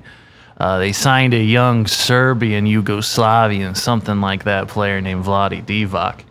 Uh, 0.58 0.78
they 0.78 0.94
signed 0.94 1.34
a 1.34 1.44
young 1.44 1.88
Serbian, 1.88 2.66
Yugoslavian, 2.66 3.76
something 3.76 4.22
like 4.22 4.46
that 4.46 4.70
player 4.70 5.02
named 5.02 5.26
Vlade 5.26 5.66
Divac 5.66 6.22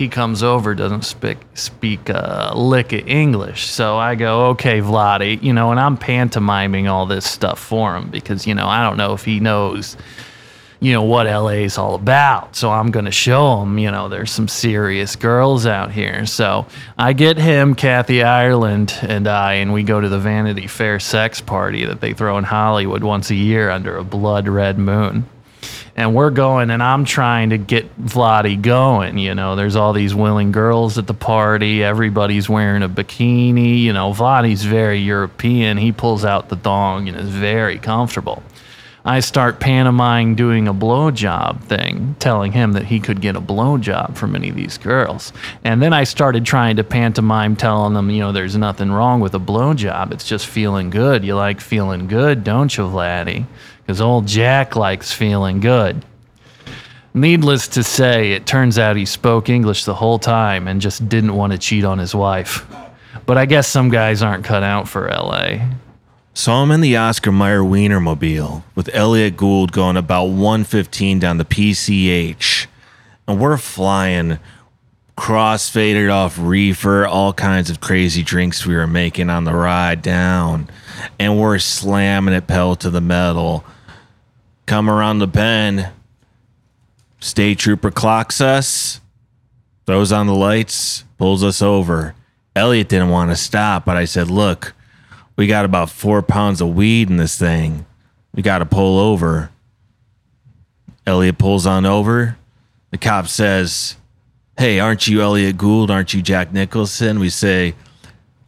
he 0.00 0.08
comes 0.08 0.42
over, 0.42 0.74
doesn't 0.74 1.04
speak 1.04 1.36
speak 1.52 2.08
a 2.08 2.54
lick 2.56 2.94
of 2.94 3.06
English. 3.06 3.66
So 3.66 3.98
I 3.98 4.14
go, 4.14 4.46
okay, 4.46 4.80
Vladi, 4.80 5.42
you 5.42 5.52
know, 5.52 5.72
and 5.72 5.78
I'm 5.78 5.98
pantomiming 5.98 6.88
all 6.88 7.04
this 7.04 7.30
stuff 7.30 7.58
for 7.58 7.94
him 7.96 8.08
because 8.08 8.46
you 8.46 8.54
know 8.54 8.66
I 8.66 8.82
don't 8.82 8.96
know 8.96 9.12
if 9.12 9.26
he 9.26 9.40
knows, 9.40 9.98
you 10.80 10.94
know, 10.94 11.02
what 11.02 11.26
LA 11.26 11.66
is 11.68 11.76
all 11.76 11.94
about. 11.94 12.56
So 12.56 12.70
I'm 12.70 12.90
gonna 12.90 13.10
show 13.10 13.60
him, 13.60 13.76
you 13.76 13.90
know, 13.90 14.08
there's 14.08 14.30
some 14.30 14.48
serious 14.48 15.16
girls 15.16 15.66
out 15.66 15.92
here. 15.92 16.24
So 16.24 16.64
I 16.96 17.12
get 17.12 17.36
him, 17.36 17.74
Kathy 17.74 18.22
Ireland, 18.22 18.98
and 19.02 19.28
I, 19.28 19.52
and 19.56 19.70
we 19.70 19.82
go 19.82 20.00
to 20.00 20.08
the 20.08 20.18
Vanity 20.18 20.66
Fair 20.66 20.98
sex 20.98 21.42
party 21.42 21.84
that 21.84 22.00
they 22.00 22.14
throw 22.14 22.38
in 22.38 22.44
Hollywood 22.44 23.04
once 23.04 23.28
a 23.28 23.34
year 23.34 23.68
under 23.68 23.98
a 23.98 24.04
blood 24.04 24.48
red 24.48 24.78
moon 24.78 25.26
and 25.96 26.14
we're 26.14 26.30
going 26.30 26.70
and 26.70 26.82
I'm 26.82 27.04
trying 27.04 27.50
to 27.50 27.58
get 27.58 28.00
Vladi 28.00 28.60
going. 28.60 29.18
You 29.18 29.34
know, 29.34 29.56
there's 29.56 29.76
all 29.76 29.92
these 29.92 30.14
willing 30.14 30.52
girls 30.52 30.98
at 30.98 31.06
the 31.06 31.14
party. 31.14 31.82
Everybody's 31.82 32.48
wearing 32.48 32.82
a 32.82 32.88
bikini. 32.88 33.80
You 33.80 33.92
know, 33.92 34.12
Vladi's 34.12 34.64
very 34.64 34.98
European. 34.98 35.76
He 35.76 35.92
pulls 35.92 36.24
out 36.24 36.48
the 36.48 36.56
thong 36.56 37.08
and 37.08 37.16
is 37.16 37.28
very 37.28 37.78
comfortable. 37.78 38.42
I 39.04 39.20
start 39.20 39.60
pantomiming 39.60 40.36
doing 40.36 40.68
a 40.68 40.74
blowjob 40.74 41.64
thing, 41.64 42.16
telling 42.18 42.52
him 42.52 42.72
that 42.72 42.84
he 42.84 43.00
could 43.00 43.22
get 43.22 43.34
a 43.34 43.40
blowjob 43.40 44.16
from 44.16 44.36
any 44.36 44.50
of 44.50 44.56
these 44.56 44.76
girls. 44.76 45.32
And 45.64 45.80
then 45.80 45.94
I 45.94 46.04
started 46.04 46.44
trying 46.44 46.76
to 46.76 46.84
pantomime 46.84 47.56
telling 47.56 47.94
them, 47.94 48.10
you 48.10 48.20
know, 48.20 48.32
there's 48.32 48.56
nothing 48.56 48.92
wrong 48.92 49.20
with 49.20 49.34
a 49.34 49.38
blowjob. 49.38 50.12
It's 50.12 50.28
just 50.28 50.46
feeling 50.46 50.90
good. 50.90 51.24
You 51.24 51.34
like 51.34 51.62
feeling 51.62 52.08
good, 52.08 52.44
don't 52.44 52.76
you, 52.76 52.84
Vladdy? 52.84 53.46
Because 53.90 54.00
old 54.00 54.28
Jack 54.28 54.76
likes 54.76 55.12
feeling 55.12 55.58
good. 55.58 56.04
Needless 57.12 57.66
to 57.66 57.82
say, 57.82 58.34
it 58.34 58.46
turns 58.46 58.78
out 58.78 58.94
he 58.94 59.04
spoke 59.04 59.48
English 59.48 59.84
the 59.84 59.96
whole 59.96 60.20
time 60.20 60.68
and 60.68 60.80
just 60.80 61.08
didn't 61.08 61.34
want 61.34 61.52
to 61.52 61.58
cheat 61.58 61.84
on 61.84 61.98
his 61.98 62.14
wife. 62.14 62.64
But 63.26 63.36
I 63.36 63.46
guess 63.46 63.66
some 63.66 63.88
guys 63.88 64.22
aren't 64.22 64.44
cut 64.44 64.62
out 64.62 64.88
for 64.88 65.08
LA. 65.08 65.66
Saw 66.34 66.62
him 66.62 66.70
in 66.70 66.82
the 66.82 66.96
Oscar 66.98 67.32
Mayer 67.32 67.62
Wienermobile 67.62 68.62
with 68.76 68.88
Elliott 68.94 69.36
Gould 69.36 69.72
going 69.72 69.96
about 69.96 70.26
115 70.26 71.18
down 71.18 71.38
the 71.38 71.44
PCH. 71.44 72.68
And 73.26 73.40
we're 73.40 73.56
flying 73.56 74.38
cross-faded 75.20 76.08
off 76.08 76.38
reefer, 76.38 77.06
all 77.06 77.34
kinds 77.34 77.68
of 77.68 77.78
crazy 77.80 78.22
drinks 78.22 78.64
we 78.64 78.74
were 78.74 78.86
making 78.86 79.28
on 79.28 79.44
the 79.44 79.52
ride 79.52 80.00
down. 80.00 80.70
and 81.18 81.38
we're 81.40 81.58
slamming 81.58 82.34
it 82.34 82.46
pedal 82.46 82.76
to 82.76 82.88
the 82.88 83.00
metal. 83.00 83.64
Come 84.70 84.88
around 84.88 85.18
the 85.18 85.26
bend, 85.26 85.88
state 87.18 87.58
trooper 87.58 87.90
clocks 87.90 88.40
us, 88.40 89.00
throws 89.84 90.12
on 90.12 90.28
the 90.28 90.32
lights, 90.32 91.02
pulls 91.18 91.42
us 91.42 91.60
over. 91.60 92.14
Elliott 92.54 92.88
didn't 92.88 93.08
want 93.08 93.32
to 93.32 93.36
stop, 93.36 93.84
but 93.84 93.96
I 93.96 94.04
said, 94.04 94.30
Look, 94.30 94.72
we 95.34 95.48
got 95.48 95.64
about 95.64 95.90
four 95.90 96.22
pounds 96.22 96.60
of 96.60 96.72
weed 96.72 97.10
in 97.10 97.16
this 97.16 97.36
thing. 97.36 97.84
We 98.32 98.44
got 98.44 98.60
to 98.60 98.64
pull 98.64 99.00
over. 99.00 99.50
Elliott 101.04 101.38
pulls 101.38 101.66
on 101.66 101.84
over. 101.84 102.38
The 102.92 102.98
cop 102.98 103.26
says, 103.26 103.96
Hey, 104.56 104.78
aren't 104.78 105.08
you 105.08 105.20
Elliott 105.20 105.58
Gould? 105.58 105.90
Aren't 105.90 106.14
you 106.14 106.22
Jack 106.22 106.52
Nicholson? 106.52 107.18
We 107.18 107.30
say, 107.30 107.74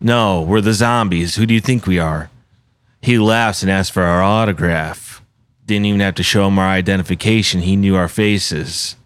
No, 0.01 0.43
we're 0.43 0.61
the 0.61 0.73
zombies. 0.73 1.35
Who 1.35 1.47
do 1.47 1.55
you 1.55 1.61
think 1.61 1.85
we 1.85 1.99
are? 1.99 2.31
He 3.01 3.19
laughs 3.19 3.63
and 3.63 3.73
asks 3.73 3.93
for 3.93 4.05
our 4.05 4.23
autograph. 4.23 5.12
Didn't 5.67 5.87
even 5.87 6.01
have 6.01 6.17
to 6.17 6.23
show 6.23 6.47
him 6.47 6.59
our 6.59 6.69
identification. 6.69 7.61
He 7.61 7.77
knew 7.77 7.97
our 7.97 8.09
faces. 8.09 8.97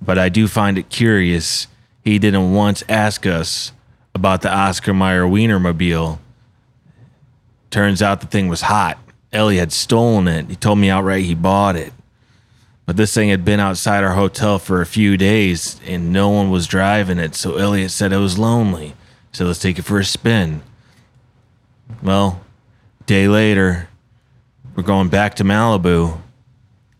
But 0.00 0.18
I 0.18 0.28
do 0.28 0.48
find 0.48 0.78
it 0.78 0.88
curious 0.88 1.68
he 2.04 2.18
didn't 2.18 2.52
once 2.52 2.82
ask 2.88 3.26
us 3.26 3.72
about 4.14 4.42
the 4.42 4.52
Oscar 4.52 4.92
Mayer 4.92 5.24
Wienermobile. 5.24 6.18
Turns 7.70 8.02
out 8.02 8.20
the 8.20 8.26
thing 8.26 8.48
was 8.48 8.62
hot. 8.62 8.98
Ellie 9.32 9.56
had 9.56 9.72
stolen 9.72 10.28
it. 10.28 10.48
He 10.48 10.56
told 10.56 10.78
me 10.78 10.90
outright 10.90 11.24
he 11.24 11.34
bought 11.34 11.76
it. 11.76 11.92
But 12.84 12.96
this 12.96 13.14
thing 13.14 13.28
had 13.28 13.44
been 13.44 13.60
outside 13.60 14.04
our 14.04 14.14
hotel 14.14 14.58
for 14.58 14.80
a 14.80 14.86
few 14.86 15.16
days 15.16 15.80
and 15.86 16.12
no 16.12 16.28
one 16.28 16.50
was 16.50 16.66
driving 16.66 17.18
it, 17.18 17.34
so 17.34 17.56
Elliott 17.56 17.92
said 17.92 18.12
it 18.12 18.18
was 18.18 18.38
lonely. 18.38 18.94
So 19.30 19.46
let's 19.46 19.60
take 19.60 19.78
it 19.78 19.82
for 19.82 19.98
a 19.98 20.04
spin. 20.04 20.62
Well, 22.02 22.42
day 23.06 23.28
later, 23.28 23.88
we're 24.74 24.82
going 24.82 25.08
back 25.08 25.34
to 25.36 25.44
Malibu. 25.44 26.20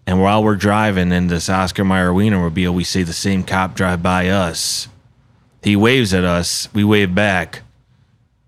And 0.06 0.20
while 0.20 0.42
we're 0.42 0.56
driving 0.56 1.12
in 1.12 1.28
this 1.28 1.48
Oscar 1.48 1.84
Mayer 1.84 2.10
Wienermobile, 2.10 2.74
we 2.74 2.84
see 2.84 3.02
the 3.02 3.12
same 3.12 3.44
cop 3.44 3.74
drive 3.74 4.02
by 4.02 4.28
us. 4.28 4.88
He 5.62 5.76
waves 5.76 6.12
at 6.12 6.24
us, 6.24 6.68
we 6.74 6.82
wave 6.82 7.14
back. 7.14 7.62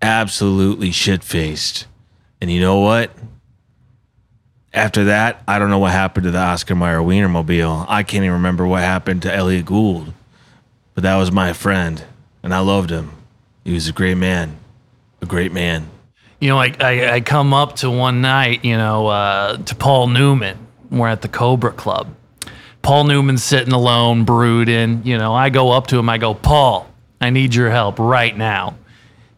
Absolutely 0.01 0.91
shit 0.91 1.23
faced. 1.23 1.87
And 2.41 2.51
you 2.51 2.59
know 2.59 2.79
what? 2.79 3.11
After 4.73 5.05
that, 5.05 5.41
I 5.47 5.57
don't 5.57 5.69
know 5.69 5.79
what 5.79 5.93
happened 5.93 6.25
to 6.25 6.31
the 6.31 6.39
Oscar 6.39 6.75
Mayer 6.75 6.99
Wienermobile. 6.99 7.85
I 7.87 8.03
can't 8.03 8.25
even 8.25 8.33
remember 8.33 8.67
what 8.67 8.81
happened 8.81 9.21
to 9.21 9.33
Elliott 9.33 9.65
Gould. 9.65 10.13
But 10.93 11.03
that 11.03 11.15
was 11.15 11.31
my 11.31 11.53
friend, 11.53 12.03
and 12.43 12.53
I 12.53 12.59
loved 12.59 12.89
him. 12.89 13.11
He 13.63 13.73
was 13.73 13.87
a 13.87 13.93
great 13.93 14.17
man. 14.17 14.57
A 15.21 15.25
great 15.25 15.53
man. 15.53 15.89
You 16.45 16.51
know, 16.51 16.57
like 16.57 16.83
I, 16.83 17.15
I 17.15 17.21
come 17.21 17.55
up 17.55 17.77
to 17.77 17.89
one 17.89 18.21
night, 18.21 18.63
you 18.63 18.77
know, 18.77 19.07
uh, 19.07 19.57
to 19.57 19.73
Paul 19.73 20.09
Newman. 20.09 20.67
We're 20.91 21.07
at 21.07 21.23
the 21.23 21.27
Cobra 21.27 21.71
Club. 21.71 22.13
Paul 22.83 23.05
Newman's 23.05 23.43
sitting 23.43 23.73
alone, 23.73 24.25
brooding. 24.25 25.01
You 25.07 25.17
know, 25.17 25.33
I 25.33 25.49
go 25.49 25.71
up 25.71 25.87
to 25.87 25.97
him. 25.97 26.07
I 26.07 26.19
go, 26.19 26.35
Paul, 26.35 26.87
I 27.19 27.31
need 27.31 27.55
your 27.55 27.71
help 27.71 27.97
right 27.97 28.37
now. 28.37 28.77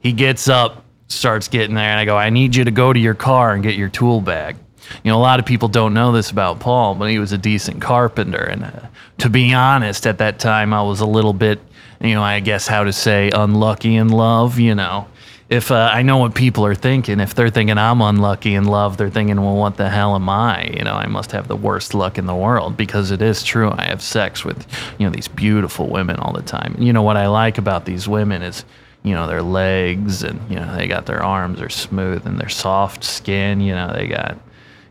He 0.02 0.12
gets 0.12 0.50
up, 0.50 0.84
starts 1.08 1.48
getting 1.48 1.76
there, 1.76 1.92
and 1.92 1.98
I 1.98 2.04
go, 2.04 2.18
I 2.18 2.30
need 2.30 2.58
you 2.58 2.66
to 2.66 2.72
go 2.72 2.92
to 2.92 3.00
your 3.00 3.14
car 3.14 3.54
and 3.54 3.64
get 3.64 3.76
your 3.76 3.88
tool 3.88 4.20
bag. 4.20 4.58
You 5.06 5.10
know, 5.10 5.18
a 5.18 5.24
lot 5.24 5.40
of 5.40 5.46
people 5.46 5.70
don't 5.70 5.94
know 5.94 6.12
this 6.12 6.30
about 6.30 6.60
Paul, 6.60 6.94
but 6.96 7.10
he 7.10 7.20
was 7.20 7.32
a 7.32 7.38
decent 7.38 7.82
carpenter. 7.82 8.44
And 8.44 8.66
uh, 8.66 8.88
to 9.20 9.30
be 9.30 9.54
honest, 9.54 10.06
at 10.06 10.18
that 10.18 10.40
time, 10.40 10.74
I 10.74 10.82
was 10.82 11.00
a 11.00 11.08
little 11.08 11.32
bit, 11.32 11.62
you 12.02 12.16
know, 12.16 12.22
I 12.22 12.42
guess 12.42 12.68
how 12.68 12.84
to 12.84 12.92
say, 12.92 13.32
unlucky 13.34 13.96
in 13.96 14.10
love. 14.10 14.60
You 14.60 14.76
know, 14.76 15.08
if 15.50 15.72
uh, 15.72 15.90
I 15.94 16.02
know 16.02 16.18
what 16.18 16.36
people 16.36 16.66
are 16.66 16.76
thinking, 16.76 17.22
if 17.22 17.34
they're 17.34 17.50
thinking 17.50 17.78
I'm 17.78 18.02
unlucky 18.02 18.54
in 18.54 18.66
love, 18.66 18.98
they're 18.98 19.10
thinking, 19.10 19.40
well, 19.42 19.56
what 19.56 19.78
the 19.78 19.90
hell 19.90 20.14
am 20.14 20.28
I? 20.28 20.66
You 20.66 20.84
know, 20.84 20.94
I 20.94 21.08
must 21.08 21.32
have 21.32 21.48
the 21.48 21.56
worst 21.56 21.94
luck 21.94 22.18
in 22.18 22.26
the 22.26 22.36
world 22.36 22.76
because 22.76 23.12
it 23.12 23.22
is 23.22 23.44
true. 23.44 23.72
I 23.72 23.86
have 23.86 24.02
sex 24.02 24.44
with, 24.44 24.68
you 24.98 25.06
know, 25.06 25.12
these 25.12 25.30
beautiful 25.30 25.88
women 25.88 26.18
all 26.18 26.34
the 26.34 26.42
time. 26.42 26.74
And 26.76 26.86
you 26.86 26.92
know, 26.92 27.02
what 27.02 27.16
I 27.16 27.28
like 27.28 27.58
about 27.58 27.86
these 27.86 28.10
women 28.10 28.42
is, 28.42 28.66
you 29.04 29.14
know, 29.14 29.26
their 29.26 29.42
legs 29.42 30.22
and, 30.24 30.40
you 30.50 30.58
know, 30.58 30.76
they 30.76 30.88
got 30.88 31.06
their 31.06 31.24
arms 31.24 31.62
are 31.62 31.70
smooth 31.70 32.28
and 32.28 32.38
their 32.38 32.50
soft 32.50 33.06
skin, 33.06 33.62
you 33.62 33.74
know, 33.74 33.94
they 33.94 34.08
got 34.08 34.38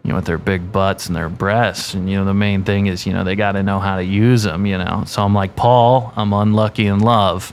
you 0.02 0.10
know, 0.10 0.16
with 0.16 0.24
their 0.26 0.38
big 0.38 0.70
butts 0.70 1.08
and 1.08 1.16
their 1.16 1.28
breasts. 1.28 1.92
And, 1.92 2.08
you 2.08 2.16
know, 2.16 2.24
the 2.24 2.32
main 2.32 2.62
thing 2.62 2.86
is, 2.86 3.06
you 3.06 3.12
know, 3.12 3.24
they 3.24 3.34
got 3.34 3.52
to 3.52 3.64
know 3.64 3.80
how 3.80 3.96
to 3.96 4.04
use 4.04 4.44
them, 4.44 4.64
you 4.64 4.78
know. 4.78 5.02
So 5.04 5.20
I'm 5.20 5.34
like, 5.34 5.56
Paul, 5.56 6.12
I'm 6.14 6.32
unlucky 6.32 6.86
in 6.86 7.00
love. 7.00 7.52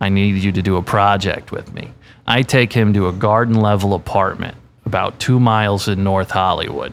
I 0.00 0.08
need 0.08 0.36
you 0.36 0.52
to 0.52 0.62
do 0.62 0.76
a 0.76 0.82
project 0.82 1.50
with 1.50 1.74
me. 1.74 1.92
I 2.26 2.42
take 2.42 2.72
him 2.72 2.92
to 2.94 3.08
a 3.08 3.12
garden 3.12 3.56
level 3.56 3.94
apartment 3.94 4.56
about 4.84 5.18
two 5.18 5.40
miles 5.40 5.88
in 5.88 6.04
North 6.04 6.30
Hollywood. 6.30 6.92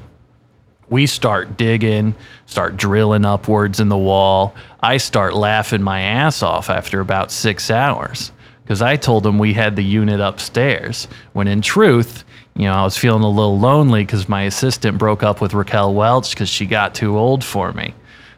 We 0.89 1.05
start 1.05 1.57
digging, 1.57 2.15
start 2.47 2.75
drilling 2.75 3.25
upwards 3.25 3.79
in 3.79 3.89
the 3.89 3.97
wall. 3.97 4.55
I 4.81 4.97
start 4.97 5.35
laughing 5.35 5.83
my 5.83 6.01
ass 6.01 6.41
off 6.41 6.69
after 6.69 6.99
about 6.99 7.31
six 7.31 7.69
hours 7.69 8.31
because 8.63 8.81
I 8.81 8.95
told 8.95 9.25
him 9.25 9.37
we 9.37 9.53
had 9.53 9.75
the 9.75 9.83
unit 9.83 10.19
upstairs, 10.19 11.07
when 11.33 11.47
in 11.47 11.61
truth, 11.61 12.23
you 12.55 12.65
know, 12.65 12.73
I 12.73 12.83
was 12.83 12.97
feeling 12.97 13.23
a 13.23 13.29
little 13.29 13.57
lonely 13.57 14.03
because 14.03 14.27
my 14.27 14.43
assistant 14.43 14.97
broke 14.97 15.23
up 15.23 15.41
with 15.41 15.53
Raquel 15.53 15.93
Welch 15.93 16.31
because 16.31 16.49
she 16.49 16.65
got 16.65 16.93
too 16.93 17.17
old 17.17 17.43
for 17.43 17.71
me. 17.73 17.93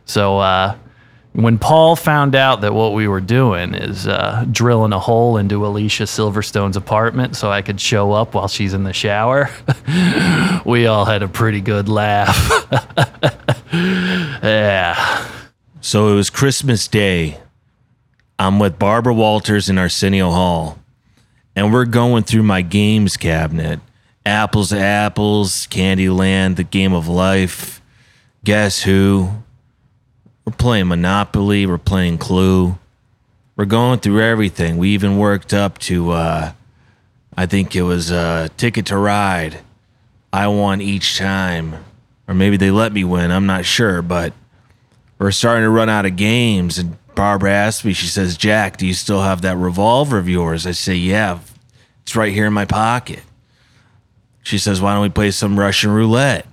So 0.06 0.40
uh, 0.40 0.76
when 1.34 1.58
Paul 1.58 1.96
found 1.96 2.36
out 2.36 2.62
that 2.62 2.74
what 2.74 2.94
we 2.94 3.08
were 3.08 3.22
doing 3.22 3.74
is 3.74 4.06
uh, 4.06 4.46
drilling 4.52 4.92
a 4.92 5.00
hole 5.00 5.38
into 5.38 5.66
Alicia 5.66 6.04
Silverstone's 6.04 6.76
apartment 6.76 7.38
so 7.38 7.50
I 7.50 7.62
could 7.62 7.80
show 7.80 8.12
up 8.12 8.34
while 8.34 8.50
she's 8.50 8.74
in 8.74 8.84
the 8.84 8.92
shower, 8.92 9.50
we 10.66 10.88
all 10.88 11.06
had 11.06 11.24
a 11.24 11.30
pretty 11.30 11.62
good 11.62 11.88
laugh. 11.88 12.36
yeah. 13.74 15.28
So 15.80 16.12
it 16.12 16.16
was 16.16 16.30
Christmas 16.30 16.88
Day. 16.88 17.40
I'm 18.38 18.60
with 18.60 18.78
Barbara 18.78 19.14
Walters 19.14 19.70
in 19.70 19.78
Arsenio 19.78 20.32
Hall, 20.32 20.80
and 21.56 21.72
we're 21.72 21.86
going 21.86 22.24
through 22.24 22.44
my 22.44 22.62
games 22.62 23.16
cabinet 23.16 23.80
Apples 24.26 24.70
to 24.70 24.80
Apples, 24.80 25.66
Candyland, 25.68 26.56
The 26.56 26.64
Game 26.64 26.94
of 26.94 27.08
Life, 27.08 27.82
Guess 28.44 28.84
Who. 28.84 29.44
We're 30.46 30.54
playing 30.54 30.88
Monopoly, 30.88 31.66
we're 31.66 31.78
playing 31.78 32.18
Clue. 32.18 32.78
We're 33.56 33.66
going 33.66 34.00
through 34.00 34.22
everything. 34.22 34.78
We 34.78 34.90
even 34.90 35.18
worked 35.18 35.54
up 35.54 35.78
to, 35.80 36.12
uh, 36.12 36.54
I 37.38 37.46
think 37.46 37.76
it 37.76 37.84
was 37.84 38.12
uh, 38.12 38.48
Ticket 38.58 38.88
to 38.88 38.98
Ride. 38.98 39.60
I 40.34 40.48
won 40.48 40.82
each 40.82 41.18
time. 41.18 41.76
Or 42.28 42.34
maybe 42.34 42.58
they 42.58 42.72
let 42.72 42.94
me 42.94 43.04
win, 43.04 43.30
I'm 43.30 43.46
not 43.46 43.66
sure, 43.66 44.02
but 44.02 44.34
we're 45.20 45.32
starting 45.32 45.64
to 45.64 45.70
run 45.70 45.90
out 45.90 46.06
of 46.06 46.16
games. 46.16 46.80
And 46.80 46.98
Barbara 47.14 47.52
asked 47.52 47.86
me, 47.86 47.94
she 47.94 48.08
says, 48.08 48.38
Jack, 48.38 48.78
do 48.78 48.88
you 48.88 48.94
still 48.94 49.22
have 49.22 49.42
that 49.42 49.58
revolver 49.58 50.18
of 50.18 50.30
yours? 50.30 50.66
I 50.66 50.72
say, 50.72 50.96
yeah, 50.96 51.40
it's 52.04 52.16
right 52.16 52.34
here 52.34 52.48
in 52.48 52.54
my 52.54 52.66
pocket. 52.66 53.22
She 54.44 54.58
says, 54.58 54.82
Why 54.82 54.94
don't 54.94 55.04
we 55.04 55.10
play 55.10 55.32
some 55.32 55.60
Russian 55.60 55.92
roulette? 55.92 56.48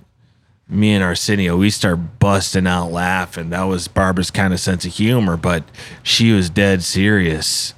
Me 0.71 0.93
and 0.93 1.03
Arsenio, 1.03 1.57
we 1.57 1.71
start 1.71 2.19
busting 2.19 2.67
out 2.67 2.91
laughing. 2.91 3.49
That 3.49 3.63
was 3.63 3.87
Barbara's 3.87 4.29
kind 4.29 4.53
of 4.53 4.59
sense 4.59 4.85
of 4.85 4.93
humor, 4.93 5.35
but 5.35 5.63
she 6.03 6.31
was 6.31 6.51
dead 6.51 6.83
serious. 6.83 7.73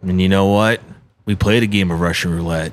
And 0.00 0.20
you 0.20 0.28
know 0.28 0.46
what? 0.46 0.80
We 1.26 1.34
played 1.34 1.62
a 1.62 1.66
game 1.66 1.90
of 1.90 2.00
Russian 2.00 2.34
roulette. 2.34 2.72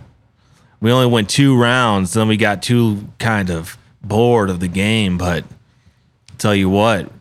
We 0.79 0.91
only 0.91 1.07
went 1.07 1.29
two 1.29 1.59
rounds, 1.59 2.13
then 2.13 2.29
we 2.29 2.37
got 2.37 2.63
too 2.63 3.09
kind 3.19 3.49
of 3.49 3.77
bored 4.01 4.49
of 4.49 4.61
the 4.61 4.67
game. 4.69 5.17
But 5.17 5.43
I'll 6.31 6.37
tell 6.37 6.55
you 6.55 6.69
what, 6.69 7.11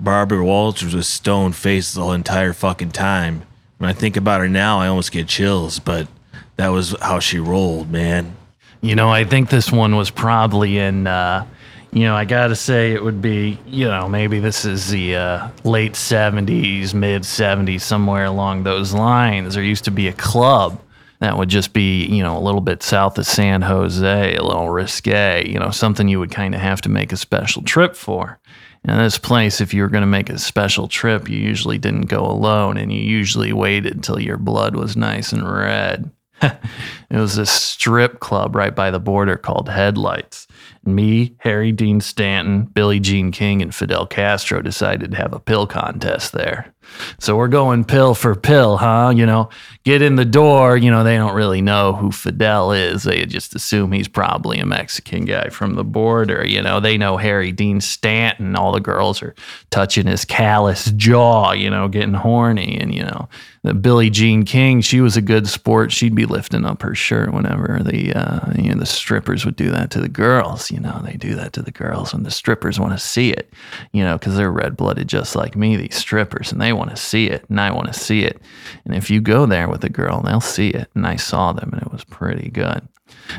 Barbara 0.00 0.42
Walters 0.42 0.94
was 0.94 1.08
stone 1.08 1.52
faced 1.52 1.94
the 1.94 2.02
whole 2.02 2.12
entire 2.12 2.54
fucking 2.54 2.92
time. 2.92 3.42
When 3.76 3.90
I 3.90 3.92
think 3.92 4.16
about 4.16 4.40
her 4.40 4.48
now, 4.48 4.80
I 4.80 4.88
almost 4.88 5.12
get 5.12 5.28
chills, 5.28 5.78
but 5.78 6.08
that 6.56 6.68
was 6.68 6.96
how 7.02 7.18
she 7.18 7.38
rolled, 7.38 7.90
man. 7.90 8.34
You 8.80 8.94
know, 8.94 9.08
I 9.08 9.24
think 9.24 9.50
this 9.50 9.72
one 9.72 9.96
was 9.96 10.10
probably 10.10 10.78
in, 10.78 11.06
uh, 11.06 11.46
you 11.92 12.04
know, 12.04 12.14
I 12.14 12.24
got 12.24 12.48
to 12.48 12.56
say 12.56 12.92
it 12.92 13.02
would 13.02 13.20
be, 13.20 13.58
you 13.66 13.86
know, 13.86 14.08
maybe 14.08 14.38
this 14.38 14.64
is 14.64 14.88
the 14.88 15.16
uh, 15.16 15.48
late 15.64 15.94
70s, 15.94 16.94
mid 16.94 17.22
70s, 17.22 17.80
somewhere 17.80 18.26
along 18.26 18.62
those 18.62 18.92
lines. 18.92 19.54
There 19.54 19.64
used 19.64 19.84
to 19.84 19.90
be 19.90 20.06
a 20.06 20.12
club 20.12 20.80
that 21.20 21.36
would 21.36 21.48
just 21.48 21.72
be, 21.72 22.04
you 22.06 22.22
know, 22.22 22.36
a 22.36 22.40
little 22.40 22.60
bit 22.60 22.82
south 22.82 23.18
of 23.18 23.26
San 23.26 23.62
Jose, 23.62 24.34
a 24.36 24.42
little 24.42 24.70
risque, 24.70 25.48
you 25.48 25.58
know, 25.58 25.70
something 25.70 26.06
you 26.06 26.20
would 26.20 26.30
kind 26.30 26.54
of 26.54 26.60
have 26.60 26.80
to 26.82 26.88
make 26.88 27.12
a 27.12 27.16
special 27.16 27.62
trip 27.62 27.96
for. 27.96 28.38
And 28.84 29.00
this 29.00 29.18
place, 29.18 29.60
if 29.60 29.74
you 29.74 29.82
were 29.82 29.88
going 29.88 30.02
to 30.02 30.06
make 30.06 30.30
a 30.30 30.38
special 30.38 30.86
trip, 30.86 31.28
you 31.28 31.36
usually 31.36 31.78
didn't 31.78 32.06
go 32.06 32.24
alone 32.24 32.76
and 32.76 32.92
you 32.92 33.00
usually 33.00 33.52
waited 33.52 33.96
until 33.96 34.20
your 34.20 34.36
blood 34.36 34.76
was 34.76 34.96
nice 34.96 35.32
and 35.32 35.50
red. 35.50 36.10
It 36.42 37.16
was 37.16 37.38
a 37.38 37.46
strip 37.46 38.20
club 38.20 38.54
right 38.54 38.74
by 38.74 38.90
the 38.90 39.00
border 39.00 39.36
called 39.36 39.68
Headlights. 39.68 40.46
Me, 40.84 41.34
Harry 41.38 41.72
Dean 41.72 42.00
Stanton, 42.00 42.64
Billie 42.64 43.00
Jean 43.00 43.30
King, 43.32 43.60
and 43.62 43.74
Fidel 43.74 44.06
Castro 44.06 44.62
decided 44.62 45.10
to 45.10 45.16
have 45.16 45.32
a 45.32 45.40
pill 45.40 45.66
contest 45.66 46.32
there. 46.32 46.72
So 47.18 47.36
we're 47.36 47.48
going 47.48 47.84
pill 47.84 48.14
for 48.14 48.34
pill, 48.34 48.76
huh? 48.76 49.12
You 49.14 49.26
know, 49.26 49.50
get 49.84 50.02
in 50.02 50.16
the 50.16 50.24
door. 50.24 50.76
You 50.76 50.90
know, 50.90 51.04
they 51.04 51.16
don't 51.16 51.34
really 51.34 51.62
know 51.62 51.92
who 51.92 52.10
Fidel 52.10 52.72
is. 52.72 53.02
They 53.02 53.24
just 53.26 53.54
assume 53.54 53.92
he's 53.92 54.08
probably 54.08 54.58
a 54.58 54.66
Mexican 54.66 55.24
guy 55.24 55.48
from 55.48 55.74
the 55.74 55.84
border. 55.84 56.46
You 56.46 56.62
know, 56.62 56.80
they 56.80 56.98
know 56.98 57.16
Harry 57.16 57.52
Dean 57.52 57.80
Stanton. 57.80 58.56
All 58.56 58.72
the 58.72 58.80
girls 58.80 59.22
are 59.22 59.34
touching 59.70 60.06
his 60.06 60.24
callous 60.24 60.90
jaw, 60.92 61.52
you 61.52 61.70
know, 61.70 61.88
getting 61.88 62.14
horny. 62.14 62.78
And, 62.78 62.94
you 62.94 63.02
know, 63.02 63.28
the 63.62 63.74
Billie 63.74 64.10
Jean 64.10 64.44
King, 64.44 64.80
she 64.80 65.00
was 65.00 65.16
a 65.16 65.22
good 65.22 65.48
sport. 65.48 65.92
She'd 65.92 66.14
be 66.14 66.26
lifting 66.26 66.64
up 66.64 66.82
her 66.82 66.94
shirt 66.94 67.32
whenever 67.32 67.80
the, 67.82 68.14
uh, 68.14 68.52
you 68.56 68.70
know, 68.70 68.78
the 68.78 68.86
strippers 68.86 69.44
would 69.44 69.56
do 69.56 69.70
that 69.70 69.90
to 69.90 70.00
the 70.00 70.08
girls. 70.08 70.70
You 70.70 70.80
know, 70.80 71.00
they 71.04 71.14
do 71.14 71.34
that 71.34 71.52
to 71.54 71.62
the 71.62 71.70
girls 71.70 72.12
and 72.12 72.24
the 72.24 72.30
strippers 72.30 72.78
want 72.78 72.92
to 72.92 72.98
see 72.98 73.30
it, 73.30 73.52
you 73.92 74.02
know, 74.02 74.18
because 74.18 74.36
they're 74.36 74.50
red 74.50 74.76
blooded 74.76 75.08
just 75.08 75.34
like 75.34 75.56
me, 75.56 75.76
these 75.76 75.96
strippers, 75.96 76.52
and 76.52 76.60
they 76.60 76.72
want 76.78 76.90
to 76.90 76.96
see 76.96 77.26
it 77.26 77.44
and 77.50 77.60
I 77.60 77.70
want 77.70 77.92
to 77.92 77.98
see 77.98 78.22
it. 78.22 78.40
And 78.84 78.94
if 78.94 79.10
you 79.10 79.20
go 79.20 79.44
there 79.44 79.68
with 79.68 79.84
a 79.84 79.90
girl, 79.90 80.22
they'll 80.22 80.40
see 80.40 80.70
it. 80.70 80.88
And 80.94 81.06
I 81.06 81.16
saw 81.16 81.52
them 81.52 81.70
and 81.72 81.82
it 81.82 81.92
was 81.92 82.04
pretty 82.04 82.48
good. 82.48 82.86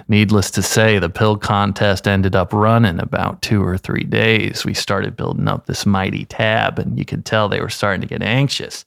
Needless 0.08 0.52
to 0.52 0.62
say, 0.62 1.00
the 1.00 1.10
pill 1.10 1.38
contest 1.38 2.08
ended 2.08 2.36
up 2.36 2.54
running 2.54 3.00
about 3.00 3.42
two 3.42 3.64
or 3.64 3.78
three 3.78 4.04
days. 4.04 4.66
We 4.66 4.74
started 4.74 5.16
building 5.16 5.48
up 5.48 5.66
this 5.66 5.86
mighty 5.86 6.26
tab, 6.26 6.80
and 6.80 6.98
you 6.98 7.06
could 7.06 7.26
tell 7.26 7.50
they 7.50 7.62
were 7.62 7.70
starting 7.70 8.02
to 8.02 8.08
get 8.08 8.24
anxious. 8.24 8.86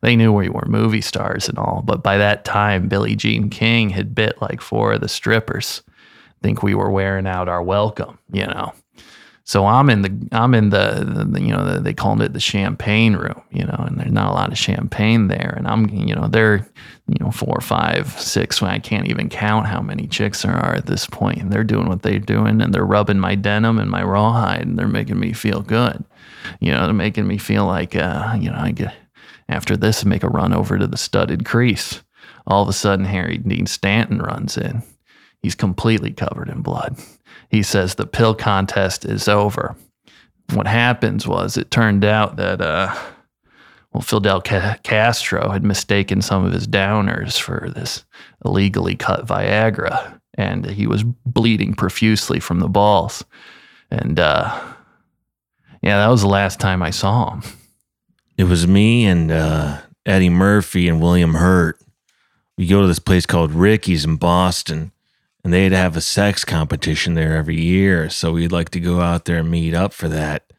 They 0.00 0.16
knew 0.16 0.32
we 0.32 0.48
were 0.48 0.64
movie 0.66 1.00
stars 1.00 1.48
and 1.48 1.58
all, 1.58 1.82
but 1.84 2.02
by 2.02 2.16
that 2.18 2.44
time, 2.44 2.88
Billie 2.88 3.16
Jean 3.16 3.50
King 3.50 3.90
had 3.90 4.14
bit 4.14 4.40
like 4.40 4.60
four 4.60 4.94
of 4.94 5.00
the 5.00 5.08
strippers. 5.08 5.82
think 6.42 6.62
we 6.62 6.74
were 6.74 6.90
wearing 6.90 7.26
out 7.26 7.48
our 7.48 7.62
welcome, 7.62 8.18
you 8.32 8.46
know. 8.46 8.72
So 9.44 9.66
I'm 9.66 9.90
in 9.90 10.02
the 10.02 10.28
I'm 10.30 10.54
in 10.54 10.70
the, 10.70 11.26
the 11.30 11.40
you 11.40 11.48
know 11.48 11.64
the, 11.64 11.80
they 11.80 11.92
called 11.92 12.22
it 12.22 12.32
the 12.32 12.40
champagne 12.40 13.16
room, 13.16 13.42
you 13.50 13.64
know, 13.64 13.84
and 13.86 13.98
there's 13.98 14.12
not 14.12 14.30
a 14.30 14.34
lot 14.34 14.52
of 14.52 14.58
champagne 14.58 15.26
there, 15.26 15.54
and 15.56 15.66
I'm 15.66 15.88
you 15.88 16.14
know 16.14 16.28
they're 16.28 16.68
you 17.08 17.16
know 17.18 17.32
four, 17.32 17.60
five, 17.60 18.08
six. 18.20 18.62
I 18.62 18.78
can't 18.78 19.08
even 19.08 19.28
count 19.28 19.66
how 19.66 19.80
many 19.80 20.06
chicks 20.06 20.42
there 20.42 20.54
are 20.54 20.74
at 20.74 20.86
this 20.86 21.06
point, 21.06 21.38
and 21.38 21.52
they're 21.52 21.64
doing 21.64 21.88
what 21.88 22.02
they're 22.02 22.20
doing, 22.20 22.62
and 22.62 22.72
they're 22.72 22.84
rubbing 22.84 23.18
my 23.18 23.34
denim 23.34 23.78
and 23.78 23.90
my 23.90 24.04
rawhide, 24.04 24.62
and 24.62 24.78
they're 24.78 24.86
making 24.86 25.18
me 25.18 25.32
feel 25.32 25.60
good, 25.60 26.04
you 26.60 26.70
know, 26.70 26.84
they're 26.84 26.94
making 26.94 27.26
me 27.26 27.38
feel 27.38 27.66
like 27.66 27.96
uh, 27.96 28.36
you 28.38 28.48
know 28.48 28.58
I 28.58 28.70
get 28.70 28.94
after 29.48 29.76
this 29.76 30.02
and 30.02 30.10
make 30.10 30.22
a 30.22 30.28
run 30.28 30.52
over 30.52 30.78
to 30.78 30.86
the 30.86 30.96
studded 30.96 31.44
crease. 31.44 32.02
All 32.46 32.62
of 32.62 32.68
a 32.68 32.72
sudden, 32.72 33.04
Harry 33.04 33.38
Dean 33.38 33.66
Stanton 33.66 34.18
runs 34.18 34.56
in. 34.56 34.82
He's 35.42 35.54
completely 35.54 36.12
covered 36.12 36.48
in 36.48 36.62
blood 36.62 36.96
he 37.52 37.62
says 37.62 37.94
the 37.94 38.06
pill 38.06 38.34
contest 38.34 39.04
is 39.04 39.28
over. 39.28 39.76
What 40.54 40.66
happens 40.66 41.28
was 41.28 41.58
it 41.58 41.70
turned 41.70 42.02
out 42.04 42.36
that, 42.36 42.62
uh, 42.62 42.94
well, 43.92 44.00
Fidel 44.00 44.40
Ca- 44.40 44.78
Castro 44.82 45.50
had 45.50 45.62
mistaken 45.62 46.22
some 46.22 46.46
of 46.46 46.52
his 46.52 46.66
downers 46.66 47.38
for 47.38 47.70
this 47.74 48.04
illegally 48.44 48.96
cut 48.96 49.26
Viagra, 49.26 50.18
and 50.38 50.64
he 50.64 50.86
was 50.86 51.04
bleeding 51.04 51.74
profusely 51.74 52.40
from 52.40 52.60
the 52.60 52.68
balls. 52.68 53.22
And 53.90 54.18
uh, 54.18 54.58
yeah, 55.82 55.98
that 55.98 56.10
was 56.10 56.22
the 56.22 56.28
last 56.28 56.58
time 56.58 56.82
I 56.82 56.90
saw 56.90 57.34
him. 57.34 57.42
It 58.38 58.44
was 58.44 58.66
me 58.66 59.04
and 59.04 59.30
uh, 59.30 59.82
Eddie 60.06 60.30
Murphy 60.30 60.88
and 60.88 61.02
William 61.02 61.34
Hurt. 61.34 61.78
We 62.56 62.66
go 62.66 62.80
to 62.80 62.86
this 62.86 62.98
place 62.98 63.26
called 63.26 63.52
Ricky's 63.52 64.06
in 64.06 64.16
Boston 64.16 64.90
and 65.44 65.52
they'd 65.52 65.72
have 65.72 65.96
a 65.96 66.00
sex 66.00 66.44
competition 66.44 67.14
there 67.14 67.36
every 67.36 67.60
year. 67.60 68.08
So 68.10 68.32
we'd 68.32 68.52
like 68.52 68.70
to 68.70 68.80
go 68.80 69.00
out 69.00 69.24
there 69.24 69.38
and 69.38 69.50
meet 69.50 69.74
up 69.74 69.92
for 69.92 70.08
that. 70.08 70.52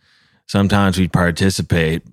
Sometimes 0.46 0.98
we'd 0.98 1.14
participate. 1.14 2.04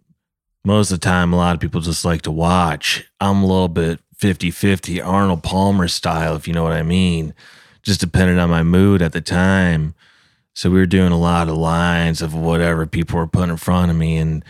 Most 0.65 0.91
of 0.91 1.01
the 1.01 1.05
time, 1.05 1.33
a 1.33 1.37
lot 1.37 1.55
of 1.55 1.61
people 1.61 1.81
just 1.81 2.05
like 2.05 2.23
to 2.23 2.31
watch. 2.31 3.05
I'm 3.21 3.43
a 3.43 3.47
little 3.47 3.69
bit 3.69 4.01
50 4.19 4.51
50 4.51 5.01
Arnold 5.01 5.43
Palmer 5.43 5.89
style, 5.89 6.37
if 6.37 6.47
you 6.47 6.55
know 6.55 6.63
what 6.63 6.75
I 6.75 6.83
mean, 6.83 7.35
just 7.83 8.01
depending 8.01 8.39
on 8.39 8.51
my 8.51 8.63
mood 8.63 9.03
at 9.03 9.13
the 9.13 9.23
time. 9.23 9.95
So 10.55 10.71
we 10.71 10.79
were 10.79 10.87
doing 10.87 11.13
a 11.13 11.19
lot 11.19 11.49
of 11.49 11.57
lines 11.57 12.21
of 12.21 12.35
whatever 12.35 12.87
people 12.87 13.19
were 13.19 13.27
putting 13.27 13.51
in 13.51 13.57
front 13.57 13.91
of 13.91 13.97
me, 13.97 14.19
and 14.19 14.45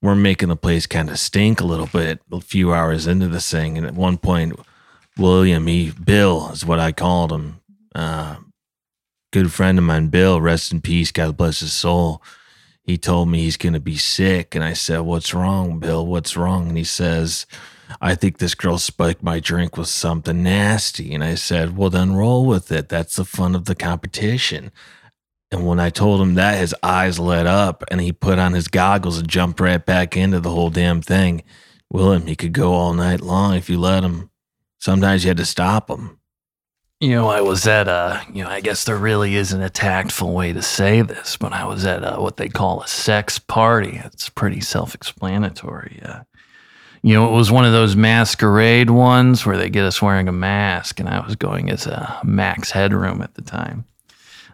we're 0.00 0.14
making 0.14 0.48
the 0.48 0.56
place 0.56 0.86
kind 0.86 1.10
of 1.10 1.18
stink 1.18 1.60
a 1.60 1.66
little 1.66 1.86
bit 1.86 2.20
a 2.32 2.40
few 2.40 2.72
hours 2.72 3.06
into 3.06 3.28
this 3.28 3.50
thing. 3.50 3.76
And 3.76 3.86
at 3.86 3.94
one 3.94 4.16
point, 4.16 4.58
William, 5.18 5.66
he 5.66 5.90
Bill 5.90 6.50
is 6.50 6.64
what 6.64 6.80
I 6.80 6.92
called 6.92 7.30
him 7.30 7.59
uh, 7.94 8.36
good 9.32 9.52
friend 9.52 9.78
of 9.78 9.84
mine, 9.84 10.08
Bill, 10.08 10.40
rest 10.40 10.72
in 10.72 10.80
peace, 10.80 11.12
God 11.12 11.36
bless 11.36 11.60
his 11.60 11.72
soul. 11.72 12.22
He 12.82 12.98
told 12.98 13.28
me 13.28 13.40
he's 13.40 13.56
going 13.56 13.74
to 13.74 13.80
be 13.80 13.96
sick. 13.96 14.54
And 14.54 14.64
I 14.64 14.72
said, 14.72 15.00
What's 15.00 15.34
wrong, 15.34 15.78
Bill? 15.78 16.06
What's 16.06 16.36
wrong? 16.36 16.68
And 16.68 16.76
he 16.76 16.84
says, 16.84 17.46
I 18.00 18.14
think 18.14 18.38
this 18.38 18.54
girl 18.54 18.78
spiked 18.78 19.22
my 19.22 19.40
drink 19.40 19.76
with 19.76 19.88
something 19.88 20.42
nasty. 20.42 21.14
And 21.14 21.22
I 21.22 21.34
said, 21.34 21.76
Well, 21.76 21.90
then 21.90 22.14
roll 22.14 22.46
with 22.46 22.72
it. 22.72 22.88
That's 22.88 23.16
the 23.16 23.24
fun 23.24 23.54
of 23.54 23.66
the 23.66 23.74
competition. 23.74 24.72
And 25.52 25.66
when 25.66 25.80
I 25.80 25.90
told 25.90 26.20
him 26.20 26.34
that, 26.34 26.58
his 26.58 26.74
eyes 26.82 27.18
lit 27.18 27.46
up 27.46 27.82
and 27.90 28.00
he 28.00 28.12
put 28.12 28.38
on 28.38 28.52
his 28.52 28.68
goggles 28.68 29.18
and 29.18 29.28
jumped 29.28 29.58
right 29.58 29.84
back 29.84 30.16
into 30.16 30.38
the 30.38 30.50
whole 30.50 30.70
damn 30.70 31.02
thing. 31.02 31.42
William, 31.90 32.26
he 32.26 32.36
could 32.36 32.52
go 32.52 32.72
all 32.72 32.92
night 32.92 33.20
long 33.20 33.54
if 33.54 33.68
you 33.68 33.78
let 33.78 34.04
him. 34.04 34.30
Sometimes 34.78 35.24
you 35.24 35.28
had 35.28 35.36
to 35.38 35.44
stop 35.44 35.90
him. 35.90 36.19
You 37.02 37.08
know, 37.12 37.28
I 37.28 37.40
was 37.40 37.66
at 37.66 37.88
a, 37.88 38.22
you 38.30 38.44
know, 38.44 38.50
I 38.50 38.60
guess 38.60 38.84
there 38.84 38.98
really 38.98 39.34
isn't 39.36 39.62
a 39.62 39.70
tactful 39.70 40.34
way 40.34 40.52
to 40.52 40.60
say 40.60 41.00
this, 41.00 41.38
but 41.38 41.54
I 41.54 41.64
was 41.64 41.86
at 41.86 42.04
a, 42.04 42.20
what 42.20 42.36
they 42.36 42.50
call 42.50 42.82
a 42.82 42.88
sex 42.88 43.38
party. 43.38 43.98
It's 44.04 44.28
pretty 44.28 44.60
self 44.60 44.94
explanatory. 44.94 46.02
Uh, 46.04 46.24
you 47.00 47.14
know, 47.14 47.26
it 47.26 47.32
was 47.32 47.50
one 47.50 47.64
of 47.64 47.72
those 47.72 47.96
masquerade 47.96 48.90
ones 48.90 49.46
where 49.46 49.56
they 49.56 49.70
get 49.70 49.86
us 49.86 50.02
wearing 50.02 50.28
a 50.28 50.32
mask, 50.32 51.00
and 51.00 51.08
I 51.08 51.24
was 51.24 51.36
going 51.36 51.70
as 51.70 51.86
a 51.86 52.20
Max 52.22 52.70
Headroom 52.70 53.22
at 53.22 53.32
the 53.32 53.40
time. 53.40 53.86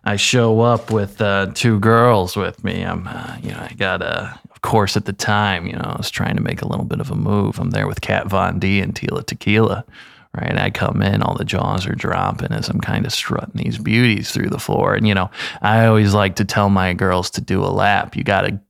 I 0.04 0.14
show 0.14 0.60
up 0.60 0.92
with 0.92 1.20
uh, 1.20 1.50
two 1.52 1.80
girls 1.80 2.36
with 2.36 2.62
me. 2.62 2.82
I'm, 2.82 3.08
uh, 3.08 3.38
you 3.42 3.50
know, 3.50 3.58
I 3.58 3.74
got 3.74 4.02
a, 4.02 4.38
of 4.52 4.60
course, 4.60 4.96
at 4.96 5.06
the 5.06 5.12
time, 5.12 5.66
you 5.66 5.72
know, 5.72 5.80
I 5.94 5.96
was 5.96 6.12
trying 6.12 6.36
to 6.36 6.42
make 6.42 6.62
a 6.62 6.68
little 6.68 6.84
bit 6.84 7.00
of 7.00 7.10
a 7.10 7.16
move. 7.16 7.58
I'm 7.58 7.70
there 7.70 7.88
with 7.88 8.02
Kat 8.02 8.28
Von 8.28 8.60
D 8.60 8.80
and 8.80 8.94
Tila 8.94 9.26
Tequila 9.26 9.84
right? 10.34 10.58
I 10.58 10.70
come 10.70 11.02
in, 11.02 11.22
all 11.22 11.34
the 11.34 11.44
jaws 11.44 11.86
are 11.86 11.94
dropping 11.94 12.52
as 12.52 12.68
I'm 12.68 12.80
kind 12.80 13.06
of 13.06 13.12
strutting 13.12 13.62
these 13.62 13.78
beauties 13.78 14.30
through 14.30 14.50
the 14.50 14.58
floor. 14.58 14.94
And, 14.94 15.06
you 15.06 15.14
know, 15.14 15.30
I 15.62 15.86
always 15.86 16.14
like 16.14 16.36
to 16.36 16.44
tell 16.44 16.68
my 16.68 16.94
girls 16.94 17.30
to 17.30 17.40
do 17.40 17.64
a 17.64 17.66
lap. 17.66 18.16
You 18.16 18.24
got 18.24 18.42
to 18.42 18.60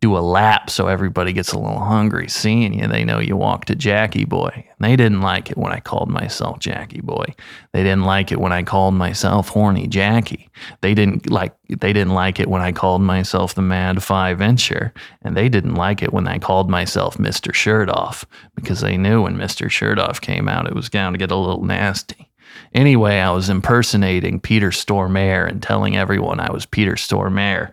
do 0.00 0.16
a 0.16 0.20
lap 0.20 0.70
so 0.70 0.86
everybody 0.86 1.32
gets 1.32 1.52
a 1.52 1.58
little 1.58 1.80
hungry 1.80 2.28
seeing 2.28 2.72
you. 2.72 2.86
They 2.86 3.04
know 3.04 3.18
you 3.18 3.36
walk 3.36 3.64
to 3.64 3.74
Jackie 3.74 4.24
Boy. 4.24 4.64
They 4.78 4.94
didn't 4.94 5.22
like 5.22 5.50
it 5.50 5.58
when 5.58 5.72
I 5.72 5.80
called 5.80 6.08
myself 6.08 6.60
Jackie 6.60 7.00
Boy. 7.00 7.34
They 7.72 7.82
didn't 7.82 8.04
like 8.04 8.30
it 8.30 8.40
when 8.40 8.52
I 8.52 8.62
called 8.62 8.94
myself 8.94 9.48
Horny 9.48 9.88
Jackie. 9.88 10.48
They 10.82 10.94
didn't 10.94 11.28
like 11.28 11.54
they 11.68 11.92
didn't 11.92 12.14
like 12.14 12.38
it 12.38 12.48
when 12.48 12.62
I 12.62 12.70
called 12.70 13.02
myself 13.02 13.54
the 13.54 13.62
Mad 13.62 14.02
Five 14.02 14.38
Incher, 14.38 14.92
and 15.22 15.36
they 15.36 15.48
didn't 15.48 15.74
like 15.74 16.02
it 16.02 16.12
when 16.12 16.28
I 16.28 16.38
called 16.38 16.70
myself 16.70 17.18
Mr. 17.18 17.52
Shirt 17.52 17.90
Off 17.90 18.24
because 18.54 18.80
they 18.80 18.96
knew 18.96 19.22
when 19.22 19.36
Mr. 19.36 19.68
Shirt 19.70 19.98
Off 19.98 20.20
came 20.20 20.48
out, 20.48 20.68
it 20.68 20.74
was 20.74 20.88
going 20.88 21.12
to 21.12 21.18
get 21.18 21.32
a 21.32 21.36
little 21.36 21.64
nasty. 21.64 22.30
Anyway, 22.74 23.18
I 23.18 23.30
was 23.30 23.48
impersonating 23.48 24.40
Peter 24.40 24.70
Stormare 24.70 25.48
and 25.48 25.62
telling 25.62 25.96
everyone 25.96 26.40
I 26.40 26.52
was 26.52 26.66
Peter 26.66 26.94
Stormare 26.94 27.72